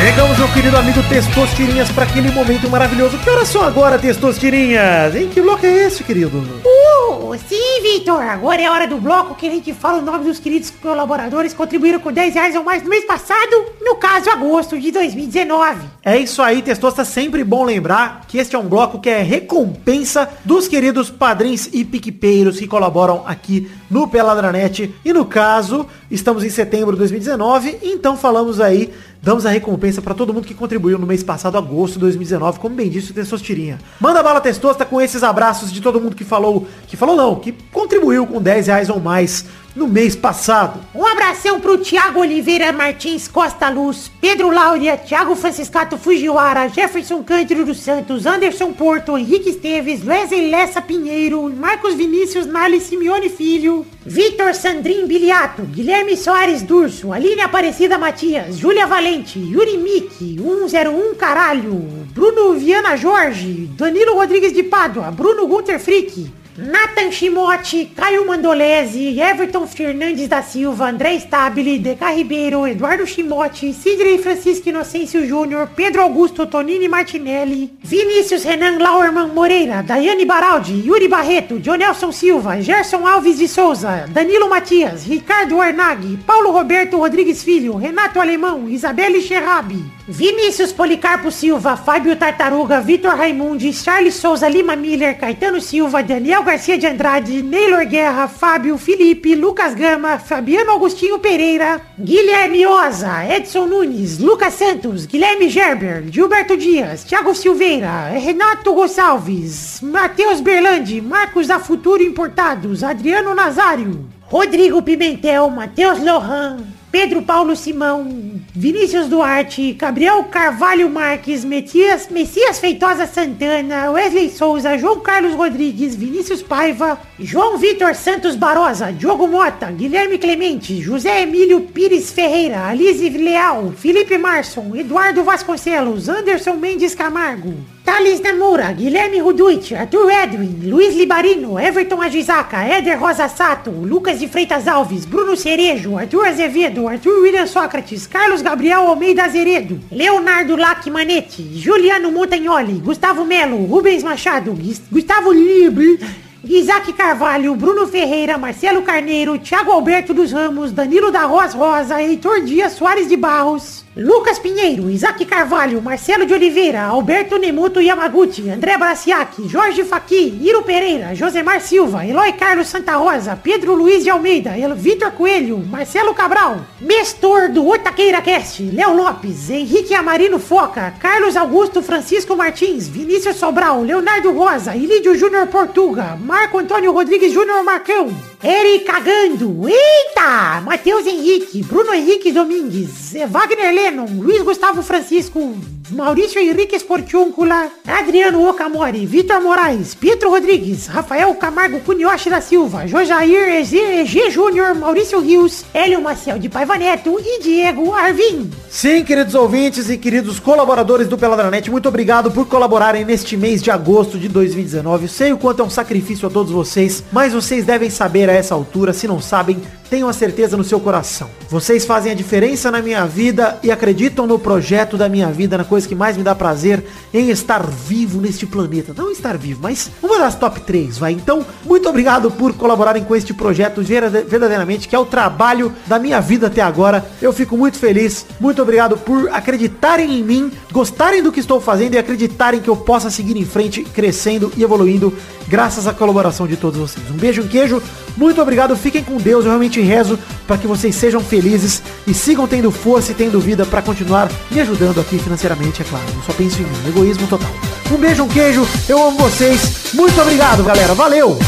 [0.00, 3.18] Chegamos, meu querido amigo Testostirinhas, para aquele momento maravilhoso.
[3.18, 5.14] Que horas são agora, Testostirinhas?
[5.14, 6.38] Em que bloco é esse, querido?
[6.38, 8.22] Uh, sim, Vitor.
[8.22, 11.58] Agora é hora do bloco que a gente fala o nome dos queridos colaboradores que
[11.58, 15.80] contribuíram com 10 reais ou mais no mês passado, no caso, agosto de 2019.
[16.02, 17.04] É isso aí, Testosta.
[17.04, 21.84] Sempre bom lembrar que este é um bloco que é recompensa dos queridos padrinhos e
[21.84, 24.94] piquepeiros que colaboram aqui no Peladranet.
[25.04, 28.90] E no caso, estamos em setembro de 2019, então falamos aí,
[29.22, 32.74] damos a recompensa para todo mundo que contribuiu no mês passado, agosto de 2019, como
[32.74, 33.78] bem disse o Testostirinha.
[34.00, 37.52] Manda bala, Testosta, com esses abraços de todo mundo que falou, que falou não, que
[37.72, 39.44] contribuiu com 10 reais ou mais
[39.74, 40.80] no mês passado.
[40.94, 47.64] Um abração pro Thiago Oliveira Martins Costa Luz, Pedro Láudia, Thiago Franciscato Fujiwara, Jefferson Cândido
[47.64, 54.54] dos Santos, Anderson Porto, Henrique Esteves, Wesley Lessa Pinheiro, Marcos Vinícius Nali Simeone Filho, Vitor
[54.54, 61.74] Sandrin Biliato, Guilherme Soares Durso, Aline Aparecida Matias, Júlia Valente, Yuri Miki, 101 Caralho,
[62.12, 69.66] Bruno Viana Jorge, Danilo Rodrigues de Pádua, Bruno Gunter Frick, Nathan Shimote, Caio Mandolese, Everton
[69.66, 76.46] Fernandes da Silva, André Stabile, Deca Ribeiro, Eduardo Shimote, Sidney Francisco Inocêncio Júnior, Pedro Augusto
[76.46, 83.48] Tonini Martinelli, Vinícius Renan Lauerman Moreira, Daiane Baraldi, Yuri Barreto, Jonelson Silva, Gerson Alves de
[83.48, 91.30] Souza, Danilo Matias, Ricardo Arnag, Paulo Roberto Rodrigues Filho, Renato Alemão, Isabelle Xerrabi, Vinícius Policarpo
[91.30, 97.44] Silva, Fábio Tartaruga, Vitor Raimundi, Charles Souza Lima Miller, Caetano Silva, Daniel Garcia de Andrade,
[97.44, 105.06] Neylor Guerra, Fábio Felipe, Lucas Gama, Fabiano Agostinho Pereira, Guilherme Oza, Edson Nunes, Lucas Santos,
[105.06, 113.32] Guilherme Gerber, Gilberto Dias, Thiago Silveira, Renato Gonçalves, Matheus Berlandi, Marcos da Futuro Importados, Adriano
[113.32, 116.56] Nazário, Rodrigo Pimentel, Matheus Lohan,
[116.90, 124.98] Pedro Paulo Simão, Vinícius Duarte, Gabriel Carvalho Marques, Messias, Messias Feitosa Santana, Wesley Souza, João
[124.98, 132.10] Carlos Rodrigues, Vinícius Paiva, João Vitor Santos Barosa, Diogo Mota, Guilherme Clemente, José Emílio Pires
[132.10, 137.54] Ferreira, Alice Leal, Felipe Marson, Eduardo Vasconcelos, Anderson Mendes Camargo,
[137.90, 144.28] Thales Namura, Guilherme Ruduit, Arthur Edwin, Luiz Libarino, Everton Agisaca, Éder Rosa Sato, Lucas de
[144.28, 151.42] Freitas Alves, Bruno Cerejo, Arthur Azevedo, Arthur William Sócrates, Carlos Gabriel Almeida Azeredo, Leonardo Lacmanete,
[151.60, 154.56] Juliano Montagnoli, Gustavo Melo, Rubens Machado,
[154.88, 155.98] Gustavo Libre,
[156.42, 162.40] Isaac Carvalho, Bruno Ferreira, Marcelo Carneiro, Thiago Alberto dos Ramos, Danilo da Roas Rosa, Heitor
[162.40, 168.78] Dias Soares de Barros, Lucas Pinheiro, Isaac Carvalho, Marcelo de Oliveira, Alberto Nemoto Yamaguchi, André
[168.78, 174.52] Braciac, Jorge Faqui, Iro Pereira, Josemar Silva, Eloy Carlos Santa Rosa, Pedro Luiz de Almeida,
[174.74, 181.82] Vitor Coelho, Marcelo Cabral, Mestor do Otaqueira Cast, Léo Lopes, Henrique Amarino Foca, Carlos Augusto
[181.82, 188.08] Francisco Martins, Vinícius Sobral, Leonardo Rosa, Ilídio Júnior Portuga, Marco Antônio Rodrigues Júnior Marcão,
[188.42, 195.54] Eric Cagando, eita, Matheus Henrique, Bruno Henrique Domingues, Wagner Lennon, Luiz Gustavo Francisco,
[195.90, 203.60] Maurício Henrique Esportiúncula, Adriano Okamori, Vitor Moraes, Pietro Rodrigues, Rafael Camargo Cunioche da Silva, Jojair
[203.60, 208.50] EG, Júnior, Maurício Rios, Hélio Maciel de Paiva Neto e Diego Arvim.
[208.70, 213.70] Sim, queridos ouvintes e queridos colaboradores do Peladranet, muito obrigado por colaborarem neste mês de
[213.70, 215.04] agosto de 2019.
[215.04, 218.34] Eu sei o quanto é um sacrifício a todos vocês, mas vocês devem saber a
[218.34, 219.60] essa altura, se não sabem,
[219.90, 221.28] tenham a certeza no seu coração.
[221.48, 225.64] Vocês fazem a diferença na minha vida e acreditam no projeto da minha vida, na
[225.64, 228.94] coisa que mais me dá prazer em estar vivo neste planeta.
[228.96, 231.12] Não estar vivo, mas uma das top 3, vai.
[231.12, 235.98] Então, muito obrigado por colaborarem com este projeto verda- verdadeiramente, que é o trabalho da
[235.98, 237.04] minha vida até agora.
[237.20, 238.24] Eu fico muito feliz.
[238.38, 242.76] Muito obrigado por acreditarem em mim, gostarem do que estou fazendo e acreditarem que eu
[242.76, 245.12] possa seguir em frente, crescendo e evoluindo
[245.48, 247.10] graças à colaboração de todos vocês.
[247.10, 247.82] Um beijo, um queijo.
[248.16, 248.76] Muito obrigado.
[248.76, 249.44] Fiquem com Deus.
[249.44, 253.64] Eu realmente rezo para que vocês sejam felizes e sigam tendo força e tendo vida
[253.64, 256.04] para continuar me ajudando aqui financeiramente, é claro.
[256.14, 256.88] Eu só penso em mim.
[256.88, 257.50] Egoísmo total.
[257.90, 258.66] Um beijo, um queijo.
[258.88, 259.92] Eu amo vocês.
[259.94, 260.94] Muito obrigado, galera.
[260.94, 261.38] Valeu!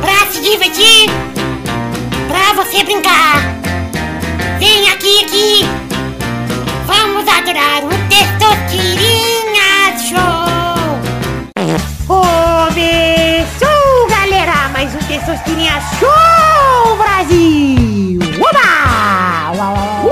[0.00, 1.10] Pra se divertir,
[2.28, 3.58] pra você brincar.
[4.58, 5.64] Vem aqui, aqui.
[6.86, 10.48] Vamos adorar o Testosterinha Show.
[11.56, 12.47] Começou,
[15.18, 18.20] Testosterinha Show Brasil!
[18.38, 19.50] Oba!
[19.58, 20.10] Uau.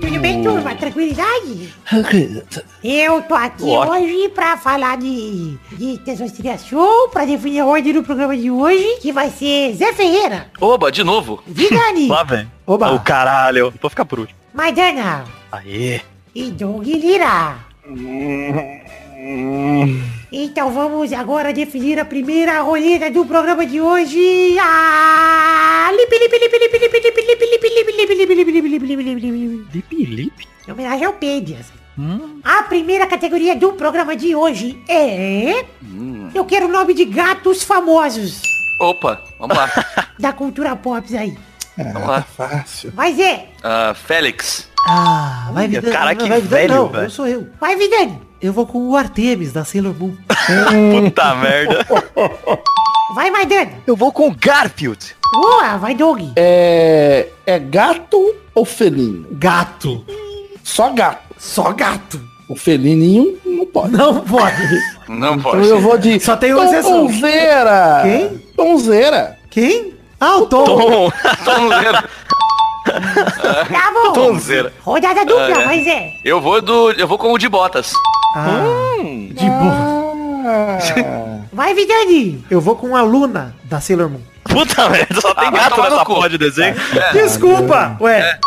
[0.00, 0.76] Tudo bem, turma?
[0.76, 1.74] Tranquilidade?
[2.84, 3.92] Eu tô aqui Ótimo.
[3.92, 8.98] hoje pra falar de, de Testosterinha Show, pra definir a ordem do programa de hoje,
[9.00, 11.42] que vai ser Zé Ferreira, Oba, de novo.
[11.44, 12.48] Vidani, Lá vem.
[12.64, 12.92] Oba!
[12.92, 13.74] O caralho.
[13.82, 14.38] Vou ficar por último.
[14.54, 16.00] Maidana Aê.
[16.32, 17.56] e Doug Lira.
[20.32, 24.56] Então vamos agora definir a primeira roleta do programa de hoje.
[24.60, 29.66] Ah, lipi, lipi, lipi, lipi, lipi, lipi, lipi, lipi, lipi, lipi, lipi, lipi, lipi.
[29.72, 30.48] Lipe, lipe.
[30.66, 31.66] Em homenagem ao Pedias.
[32.44, 35.64] A primeira categoria do programa de hoje é...
[36.34, 38.40] Eu quero o nome de gatos famosos
[38.80, 39.68] Opa, vamos lá.
[40.18, 41.36] da cultura pop aí.
[41.76, 42.22] Vamos lá.
[42.22, 42.92] Fácil.
[43.14, 44.70] Zé, Ah, Félix.
[44.88, 45.92] Ah, vai Vidani.
[45.92, 47.04] cara, não, que vai velho, não, velho.
[47.04, 47.48] eu sou eu.
[47.60, 50.16] vai Vidani, Eu vou com o Artemis da Sailor Moon.
[51.04, 51.86] Puta merda.
[53.14, 53.72] vai Maidana.
[53.86, 55.14] Eu vou com o Garfield.
[55.32, 56.20] Boa, vai Doug.
[56.36, 59.26] É, é gato ou felino?
[59.32, 60.04] Gato.
[60.64, 61.22] Só gato.
[61.38, 62.20] Só gato.
[62.48, 63.92] O felininho não pode.
[63.92, 64.80] Não pode.
[65.06, 65.68] Não Então pode.
[65.68, 67.06] eu vou de Só tem uma exceção.
[67.06, 68.00] Tonzeira.
[68.02, 68.38] Quem?
[68.56, 69.38] Tonzeira.
[69.50, 69.94] Quem?
[70.18, 70.64] Ah, o Tom.
[70.64, 71.10] Tom.
[71.44, 72.04] Tonzeira.
[72.84, 74.12] Tá bom.
[74.12, 74.72] Tonzeira.
[74.82, 75.64] Rodada dupla, Ah, é.
[75.66, 76.12] vai Zé.
[76.24, 76.90] Eu vou do.
[76.92, 77.92] Eu vou com o de botas.
[78.34, 80.00] Ah, de boa.
[80.46, 80.78] Ah,
[81.52, 82.44] Vai Vidani.
[82.50, 84.20] Eu vou com a Luna da Sailor Moon.
[84.44, 86.74] Puta merda, só tem Ah, gato nessa porra de desenho.
[87.12, 87.96] Desculpa.
[88.00, 88.38] Ué.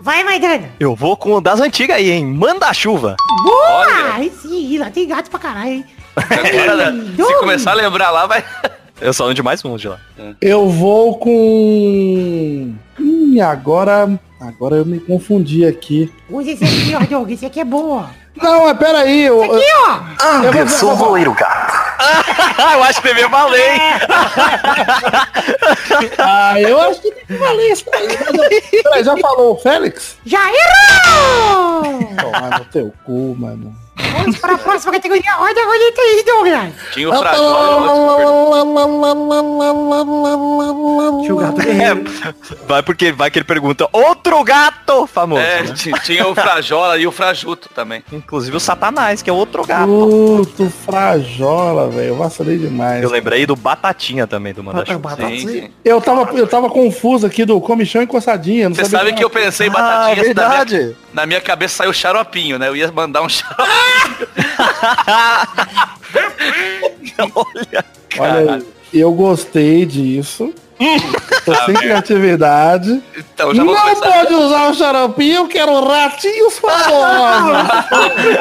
[0.00, 0.68] Vai Maidana.
[0.78, 2.26] Eu vou com o das antigas aí, hein?
[2.26, 3.16] Manda chuva.
[3.42, 3.78] Boa!
[3.78, 4.14] Olha.
[4.14, 5.84] Aí sim, lá tem gato pra caralho, hein?
[6.16, 8.44] Agora, se começar a lembrar lá, vai.
[9.00, 9.98] Eu sou um de mais um de lá.
[10.40, 12.72] eu vou com.
[13.00, 14.18] Hum, agora.
[14.40, 16.12] Agora eu me confundi aqui.
[16.30, 17.30] Usa esse aqui, ó, Doug.
[17.30, 18.04] Esse aqui é bom, ó.
[18.36, 19.22] Não, mas peraí.
[19.24, 20.42] Eu, eu, Aqui, ó.
[20.42, 20.52] eu
[20.96, 21.84] vou- voeiro gato.
[22.74, 23.80] eu acho que devia valer, hein?
[26.18, 28.08] Ah, eu acho que que valer isso aí.
[28.84, 30.16] Eu- já falou o Félix?
[30.24, 31.82] Já errou!
[32.20, 33.74] Tomar no teu cu, mano.
[33.96, 35.32] Vamos para a próxima categoria.
[35.34, 36.72] Roda a roleta aí, Douglas.
[36.92, 38.34] Tinha o Frajola o outro
[41.22, 41.94] Tinha o gato É,
[42.66, 45.40] vai porque vai que ele pergunta outro gato famoso.
[45.40, 45.72] É, né?
[45.74, 48.02] ti- tinha o Frajola e o Frajuto também.
[48.12, 49.86] Inclusive o Satanás, que é outro gato.
[49.88, 52.08] Puto frajola, velho.
[52.08, 53.02] Eu vacilei demais.
[53.02, 54.98] Eu lembrei do Batatinha também, do Manda Chuva.
[54.98, 55.70] Batata- Sim, sim.
[55.84, 58.68] Eu tava, eu tava confuso aqui do comichão e coçadinha.
[58.70, 60.96] Você sabe que eu pensei em Ah, batatinhas na minha, verdade.
[61.14, 62.68] Na minha cabeça saiu xaropinho, né?
[62.68, 64.28] Eu ia mandar um xaropinho.
[67.34, 67.84] Olha.
[68.18, 68.64] Olha aí,
[69.00, 70.52] eu gostei disso.
[71.44, 73.02] Tô sem criatividade.
[73.16, 74.10] Então já vou Não começar.
[74.12, 76.90] pode usar o xaropinho, eu quero ratinhos famosos.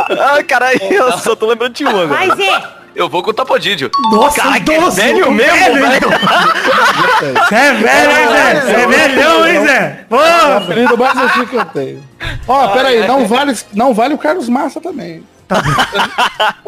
[0.19, 2.07] Ah, cara, eu só tô lembrando de um agora.
[2.07, 2.63] Vai, Zé.
[2.95, 3.89] Eu vou com o Topodídio.
[4.11, 6.09] Nossa, Cara, que doce, velho o mesmo, velho.
[7.19, 8.61] Você é velho, hein, Zé?
[8.61, 9.75] Você é velhão, hein, Zé?
[9.77, 10.57] É o Porra!
[10.57, 12.03] apelido mais antigo que eu tenho.
[12.47, 15.23] Ó, pera aí, não vale, não vale o Carlos Massa também.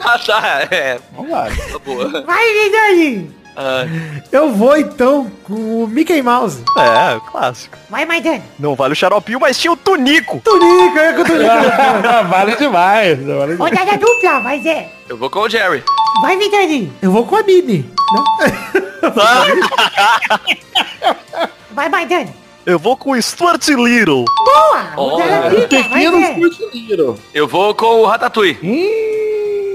[0.08, 0.68] Ah, tá.
[0.70, 1.00] É.
[1.18, 1.56] Não vale.
[1.56, 2.22] tá boa.
[2.24, 3.36] Vai, Vidani.
[4.32, 6.62] Eu vou então com o Mickey Mouse.
[6.78, 7.78] É, clássico.
[7.90, 8.44] Vai, Maidana.
[8.60, 10.42] Não vale o xaropinho, mas tinha o Tunico.
[10.44, 11.34] Tunico, é que eu tô
[12.30, 13.20] vale demais.
[13.24, 13.58] Vale demais.
[13.58, 14.40] Rodada dupla.
[14.42, 14.90] Vai, Zé.
[15.08, 15.84] eu vou com o Jerry.
[16.22, 16.92] Vai, Vidani.
[17.02, 17.90] Eu vou com a Mini.
[21.72, 22.34] Vai, Maidana.
[22.66, 24.26] Eu vou com o Stuart Little.
[24.96, 25.18] Boa.
[25.18, 26.34] Vai, Pequeno Zé.
[26.34, 27.16] curtileiro.
[27.34, 28.58] Eu vou com o Ratatouille.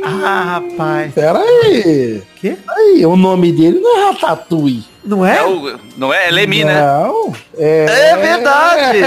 [0.02, 1.12] Ah, rapaz.
[1.14, 2.22] Pera aí.
[2.40, 2.56] Quê?
[2.68, 4.84] Aí, o nome dele não é Ratatouille.
[5.04, 5.38] Não é?
[5.38, 6.28] É o, não é?
[6.28, 6.80] É Lemi, né?
[6.80, 7.34] Não.
[7.56, 9.00] É, É verdade.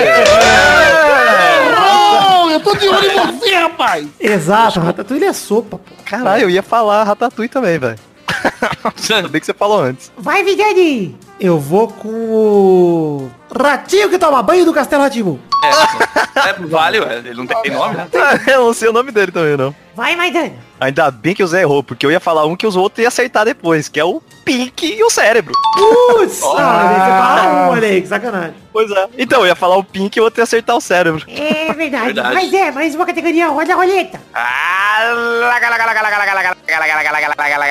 [1.75, 4.07] Não, eu tô de olho em você, rapaz.
[4.19, 5.95] Exato, Ratatouille é sopa, pô.
[6.05, 7.97] Caralho, eu ia falar Ratatouille também, velho.
[9.13, 10.11] Ainda bem que você falou antes.
[10.17, 11.15] Vai, Vidani.
[11.39, 13.31] Eu vou com o...
[13.55, 15.39] Ratinho que toma banho do Castelo Ratimbu.
[15.63, 17.17] É, é, vale, ué.
[17.17, 18.07] Ele não tem nome, né?
[18.47, 19.73] eu não sei o nome dele também, não.
[19.95, 20.53] Vai, Maidana.
[20.83, 23.07] Ainda bem que o Zé errou, porque eu ia falar um que os outros iam
[23.07, 25.53] acertar depois, que é o Pink e o cérebro.
[25.73, 26.41] Putz!
[26.43, 28.55] Ah, você fala um, olha aí, que sacanagem.
[28.71, 29.07] Pois é.
[29.17, 31.23] Então, eu ia falar o Pink e o outro ia acertar o cérebro.
[31.29, 32.05] É verdade.
[32.05, 32.33] Verdade.
[32.33, 32.71] Vai, Zé.
[32.71, 33.47] Mais uma categoria.
[33.47, 34.19] Roda a roleta.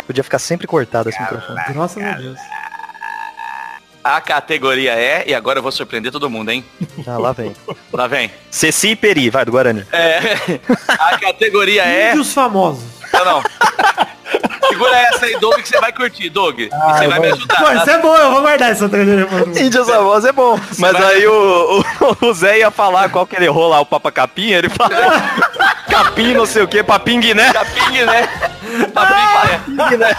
[0.06, 1.60] Podia ficar sempre cortado esse microfone.
[1.68, 2.38] Graças a Deus.
[4.04, 6.64] A categoria é, e agora eu vou surpreender todo mundo, hein?
[7.06, 7.54] Ah, lá vem.
[7.92, 8.32] Lá vem.
[8.50, 9.86] Ceci e Peri, vai, do Guarani.
[9.92, 10.58] É,
[10.88, 12.10] a categoria é...
[12.10, 13.01] Índios famosos.
[13.24, 13.42] Não, não.
[14.68, 16.58] Segura essa aí, Doug, que você vai curtir, Doug.
[16.60, 17.56] E você vai me ajudar.
[17.58, 17.74] Pô, tá?
[17.74, 19.60] isso é bom, eu vou guardar essa mim.
[19.60, 20.58] Índias Famosos é bom.
[20.78, 21.84] Mas vai- aí o,
[22.22, 24.90] o, o Zé ia falar qual que ele errou lá, o Papa Capinha, ele fala
[25.90, 27.52] capim não sei o que, papingue, né?
[27.52, 28.28] Capingue, né?
[29.98, 30.16] Né?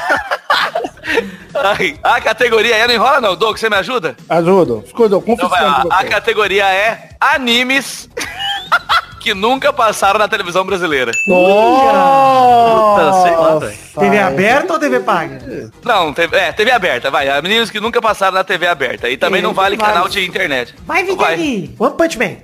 [1.55, 4.15] Ai, A categoria é, não enrola não, Doug, você me ajuda?
[4.29, 4.81] Ajuda.
[4.87, 6.07] Ficou Então a, a você.
[6.09, 8.07] categoria é animes
[9.23, 11.11] que nunca passaram na televisão brasileira.
[11.25, 13.77] Puta, sei lá, velho.
[13.99, 15.71] TV aberta ou TV paga?
[15.83, 17.29] Não, TV, é, TV aberta, vai.
[17.29, 19.09] Animes que nunca passaram na TV aberta.
[19.09, 19.91] E também É, não vale vale.
[19.93, 20.75] canal de internet.
[20.85, 21.73] Vai, Vidani.
[21.79, 22.35] One Punch Man.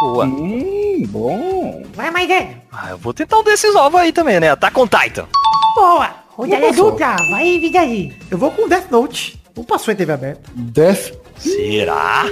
[0.00, 0.24] Boa.
[0.26, 1.82] Hum, bom.
[1.94, 2.50] Vai, Maidana.
[2.72, 4.54] Ah, eu vou tentar um desses ovos aí também, né?
[4.54, 5.26] Tá com Titan.
[5.74, 6.10] Boa.
[6.36, 6.92] Rodada passou.
[6.92, 7.16] dupla.
[7.30, 8.16] Vai, Vidani.
[8.30, 9.40] Eu vou com Death Note.
[9.56, 10.42] Não passou em TV aberta.
[10.54, 11.12] Death.
[11.38, 12.24] Será?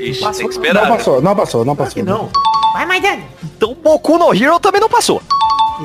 [0.00, 0.84] Ixi, Passou, tem que Não esperar.
[0.90, 0.96] né?
[0.96, 1.94] passou, não passou, não passou.
[1.94, 2.28] que não.
[2.72, 3.22] Vai, Maidana.
[3.44, 5.22] Então Boku no Hero também não passou.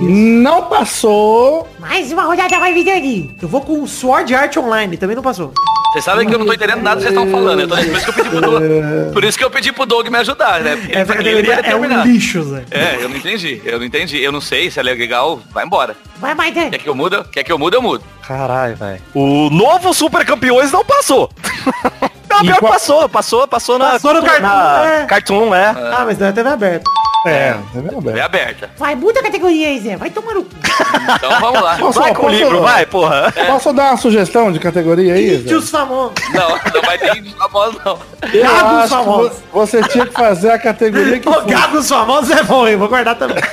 [0.01, 1.67] Não passou.
[1.79, 2.59] Mais uma rodada.
[2.59, 3.35] Vai, Vidani.
[3.41, 4.95] Eu vou com Sword Art Online.
[4.97, 5.53] Também não passou.
[5.91, 7.61] Vocês sabem que eu não tô entendendo nada que vocês estão falando.
[7.63, 8.63] Então, por, isso que eu pedi pro Doug,
[9.13, 10.75] por isso que eu pedi pro Doug me ajudar, né?
[10.75, 12.65] Porque Essa ele- vai categoria é um lixo, Zé.
[12.69, 13.61] É, eu não entendi.
[13.65, 14.21] Eu não entendi.
[14.21, 15.39] Eu não sei se é legal.
[15.51, 15.95] Vai embora.
[16.17, 16.69] Vai, Maidana.
[16.71, 17.23] Quer que eu mude?
[17.31, 18.03] Quer que eu mude, eu mudo.
[18.27, 19.01] Caralho, velho.
[19.15, 21.29] O novo Super Campeões não passou.
[22.29, 23.91] Não, pior que qual- passou, passou, passou na...
[23.91, 25.05] Passou no Cartoon, na é.
[25.05, 25.65] Cartoon, é.
[25.69, 26.91] Ah, mas não é TV aberta.
[27.29, 28.09] É, tá vendo?
[28.09, 28.69] É aberta.
[28.77, 29.95] Vai, muda a categoria aí, Zé.
[29.97, 30.49] Vai tomar no cu.
[31.15, 31.75] Então vamos lá.
[31.77, 33.33] Posso, Vai com o posso- livro, vai, porra.
[33.47, 35.29] Posso dar uma sugestão de categoria aí?
[35.35, 35.41] Zé?
[35.41, 36.13] Índios famosos.
[36.33, 37.99] Não, não vai ter índios famosos, não.
[38.33, 39.31] Eu Gagos famosos.
[39.31, 41.45] vo- você tinha que fazer a categoria que foi.
[41.45, 42.75] Gagos famosos é bom, hein?
[42.77, 43.37] Vou guardar também.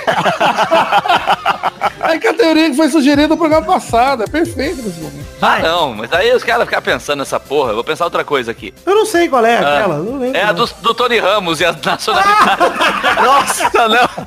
[2.00, 4.22] A categoria que foi sugerida no programa passado.
[4.22, 5.26] É perfeito nesse momento.
[5.40, 7.70] Ah, não, mas aí os caras ficam pensando nessa porra.
[7.70, 8.72] Eu vou pensar outra coisa aqui.
[8.86, 9.98] Eu não sei qual é aquela.
[9.98, 10.36] Não lembro.
[10.38, 10.64] É a não.
[10.64, 12.66] do, do Tony Ramos e as nacionalidades.
[13.22, 14.26] Nossa, não.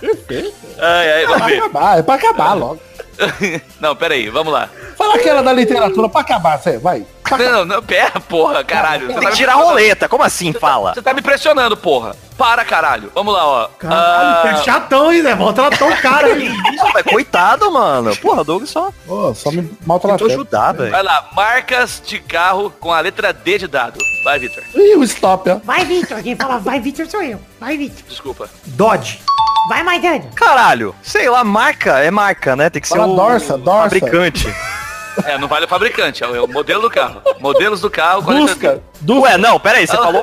[0.00, 0.54] Perfeito.
[0.78, 1.58] Ai, ai, É vamos pra ver.
[1.58, 2.80] acabar, é pra acabar logo.
[3.78, 4.68] Não, peraí, vamos lá.
[4.96, 7.04] Fala aquela da literatura pra acabar, Zé, vai.
[7.38, 9.06] Não, não, pera, porra, caralho.
[9.06, 10.92] Você Tem tá que me tirar a roleta, como assim, fala?
[10.92, 12.14] Você tá me pressionando, porra.
[12.42, 13.12] Para, caralho.
[13.14, 13.68] Vamos lá, ó.
[13.78, 15.22] Caralho, Ah, é chatão, hein?
[15.36, 16.28] Volta lá tão cara.
[16.34, 18.16] Isso, coitado, mano.
[18.16, 20.28] Porra, Doug só Ô, só me maltratando.
[20.28, 20.90] ajudar, velho.
[20.90, 23.98] vai lá, marcas de carro com a letra D de dado.
[24.24, 24.64] Vai, Vitor.
[24.74, 25.60] Ih, o stop, ó.
[25.62, 26.20] Vai, Vitor.
[26.20, 27.40] Quem fala vai, Vitor, sou eu.
[27.60, 28.02] Vai, Vitor.
[28.08, 28.50] Desculpa.
[28.66, 29.20] Dodge.
[29.68, 30.24] Vai, Maidana.
[30.34, 32.68] Caralho, sei lá, marca é marca, né?
[32.68, 33.82] Tem que ser Fala o Dorsa, Dorsa.
[34.00, 34.52] fabricante.
[35.26, 37.20] É, não vale o fabricante, é o modelo do carro.
[37.38, 38.80] Modelos do carro Busca.
[39.02, 39.12] D.
[39.12, 40.22] Ué, não, peraí, você falou.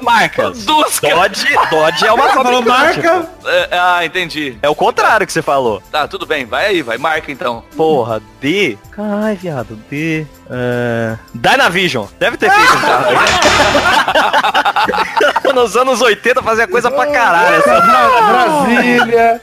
[0.66, 1.10] Dusca.
[1.16, 3.28] Dodge, Dodge é uma Você falou marca.
[3.46, 4.58] É, ah, entendi.
[4.62, 5.82] É o contrário que você falou.
[5.92, 6.46] Tá, tudo bem.
[6.46, 6.98] Vai aí, vai.
[6.98, 7.64] Marca então.
[7.76, 8.78] Porra, D.
[8.98, 10.26] Ai, viado, D.
[10.50, 11.16] É...
[11.34, 12.06] Dynavision.
[12.20, 13.06] Deve ter feito um carro.
[15.54, 17.56] Nos anos 80 fazia coisa pra caralho.
[17.56, 17.82] Essa...
[17.82, 19.42] Bra- Brasília,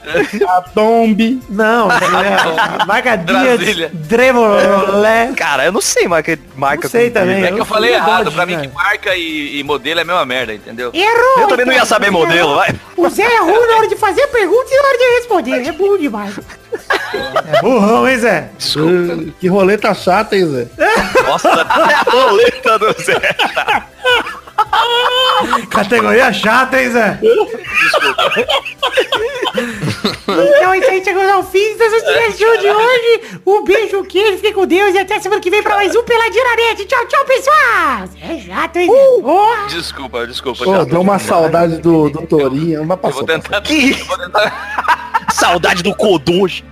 [0.48, 1.42] a Tombi.
[1.48, 3.90] Não, é, marca Dias.
[3.92, 5.32] Drevolé.
[5.36, 7.46] Cara, eu não sei marca, marca Não sei também, velho.
[7.46, 8.24] É que eu falei errado.
[8.24, 8.62] Dodge, Pra mim né?
[8.62, 10.90] que marca e, e, e modelo é a mesma merda, entendeu?
[10.94, 11.40] Errou!
[11.40, 11.86] Eu também não ia então.
[11.86, 12.74] saber modelo, vai.
[12.96, 15.66] O Zé é ruim na hora de fazer pergunta e na hora de responder.
[15.68, 16.38] É burro demais.
[17.52, 18.50] É burrão, hein, Zé?
[18.76, 20.68] Uh, Que roleta chata, hein, Zé?
[21.26, 21.50] Nossa,
[22.10, 23.36] roleta do Zé.
[25.70, 27.18] Categoria chata, hein, Zé?
[30.28, 33.40] Então é isso aí, chegamos ao fim dessa sugestão de hoje.
[33.46, 36.44] Um beijo, queijo, fique com Deus e até semana que vem pra mais um Peladinha
[36.44, 36.84] na Net.
[36.84, 38.04] Tchau, tchau, pessoal.
[38.22, 38.90] É chato, hein?
[38.90, 39.22] Zé?
[39.22, 39.66] Porra.
[39.68, 40.64] Desculpa, desculpa.
[40.64, 42.80] Pô, deu uma saudade do, do Torinho.
[42.84, 43.18] Mas Eu passou.
[43.18, 43.60] vou tentar.
[43.62, 46.64] Que- eu vou tentar- Saudade do Kodoji.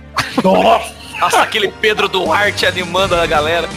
[0.43, 3.67] Nossa, aquele Pedro Duarte animando a galera.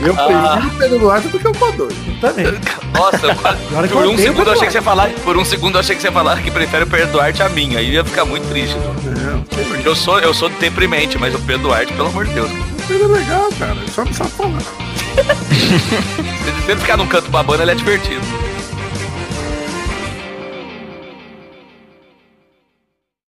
[0.00, 1.88] Eu prefiro o Pedro Duarte do que o Codô.
[2.20, 2.46] Também.
[2.92, 3.34] Nossa,
[3.88, 5.10] por eu um segundo eu achei que você ia falar.
[5.10, 7.48] Por um segundo eu achei que você ia falar que prefere o Pedro Duarte a
[7.48, 7.76] mim.
[7.76, 8.76] Aí ia ficar muito triste.
[9.68, 12.50] Porque eu sou, eu sou deprimente, mas o Pedro Duarte, pelo amor de Deus.
[12.86, 13.76] Pedro é legal, cara.
[13.94, 14.60] Só não sabe falar.
[16.64, 18.20] Se ele ficar num canto babando, ele é divertido.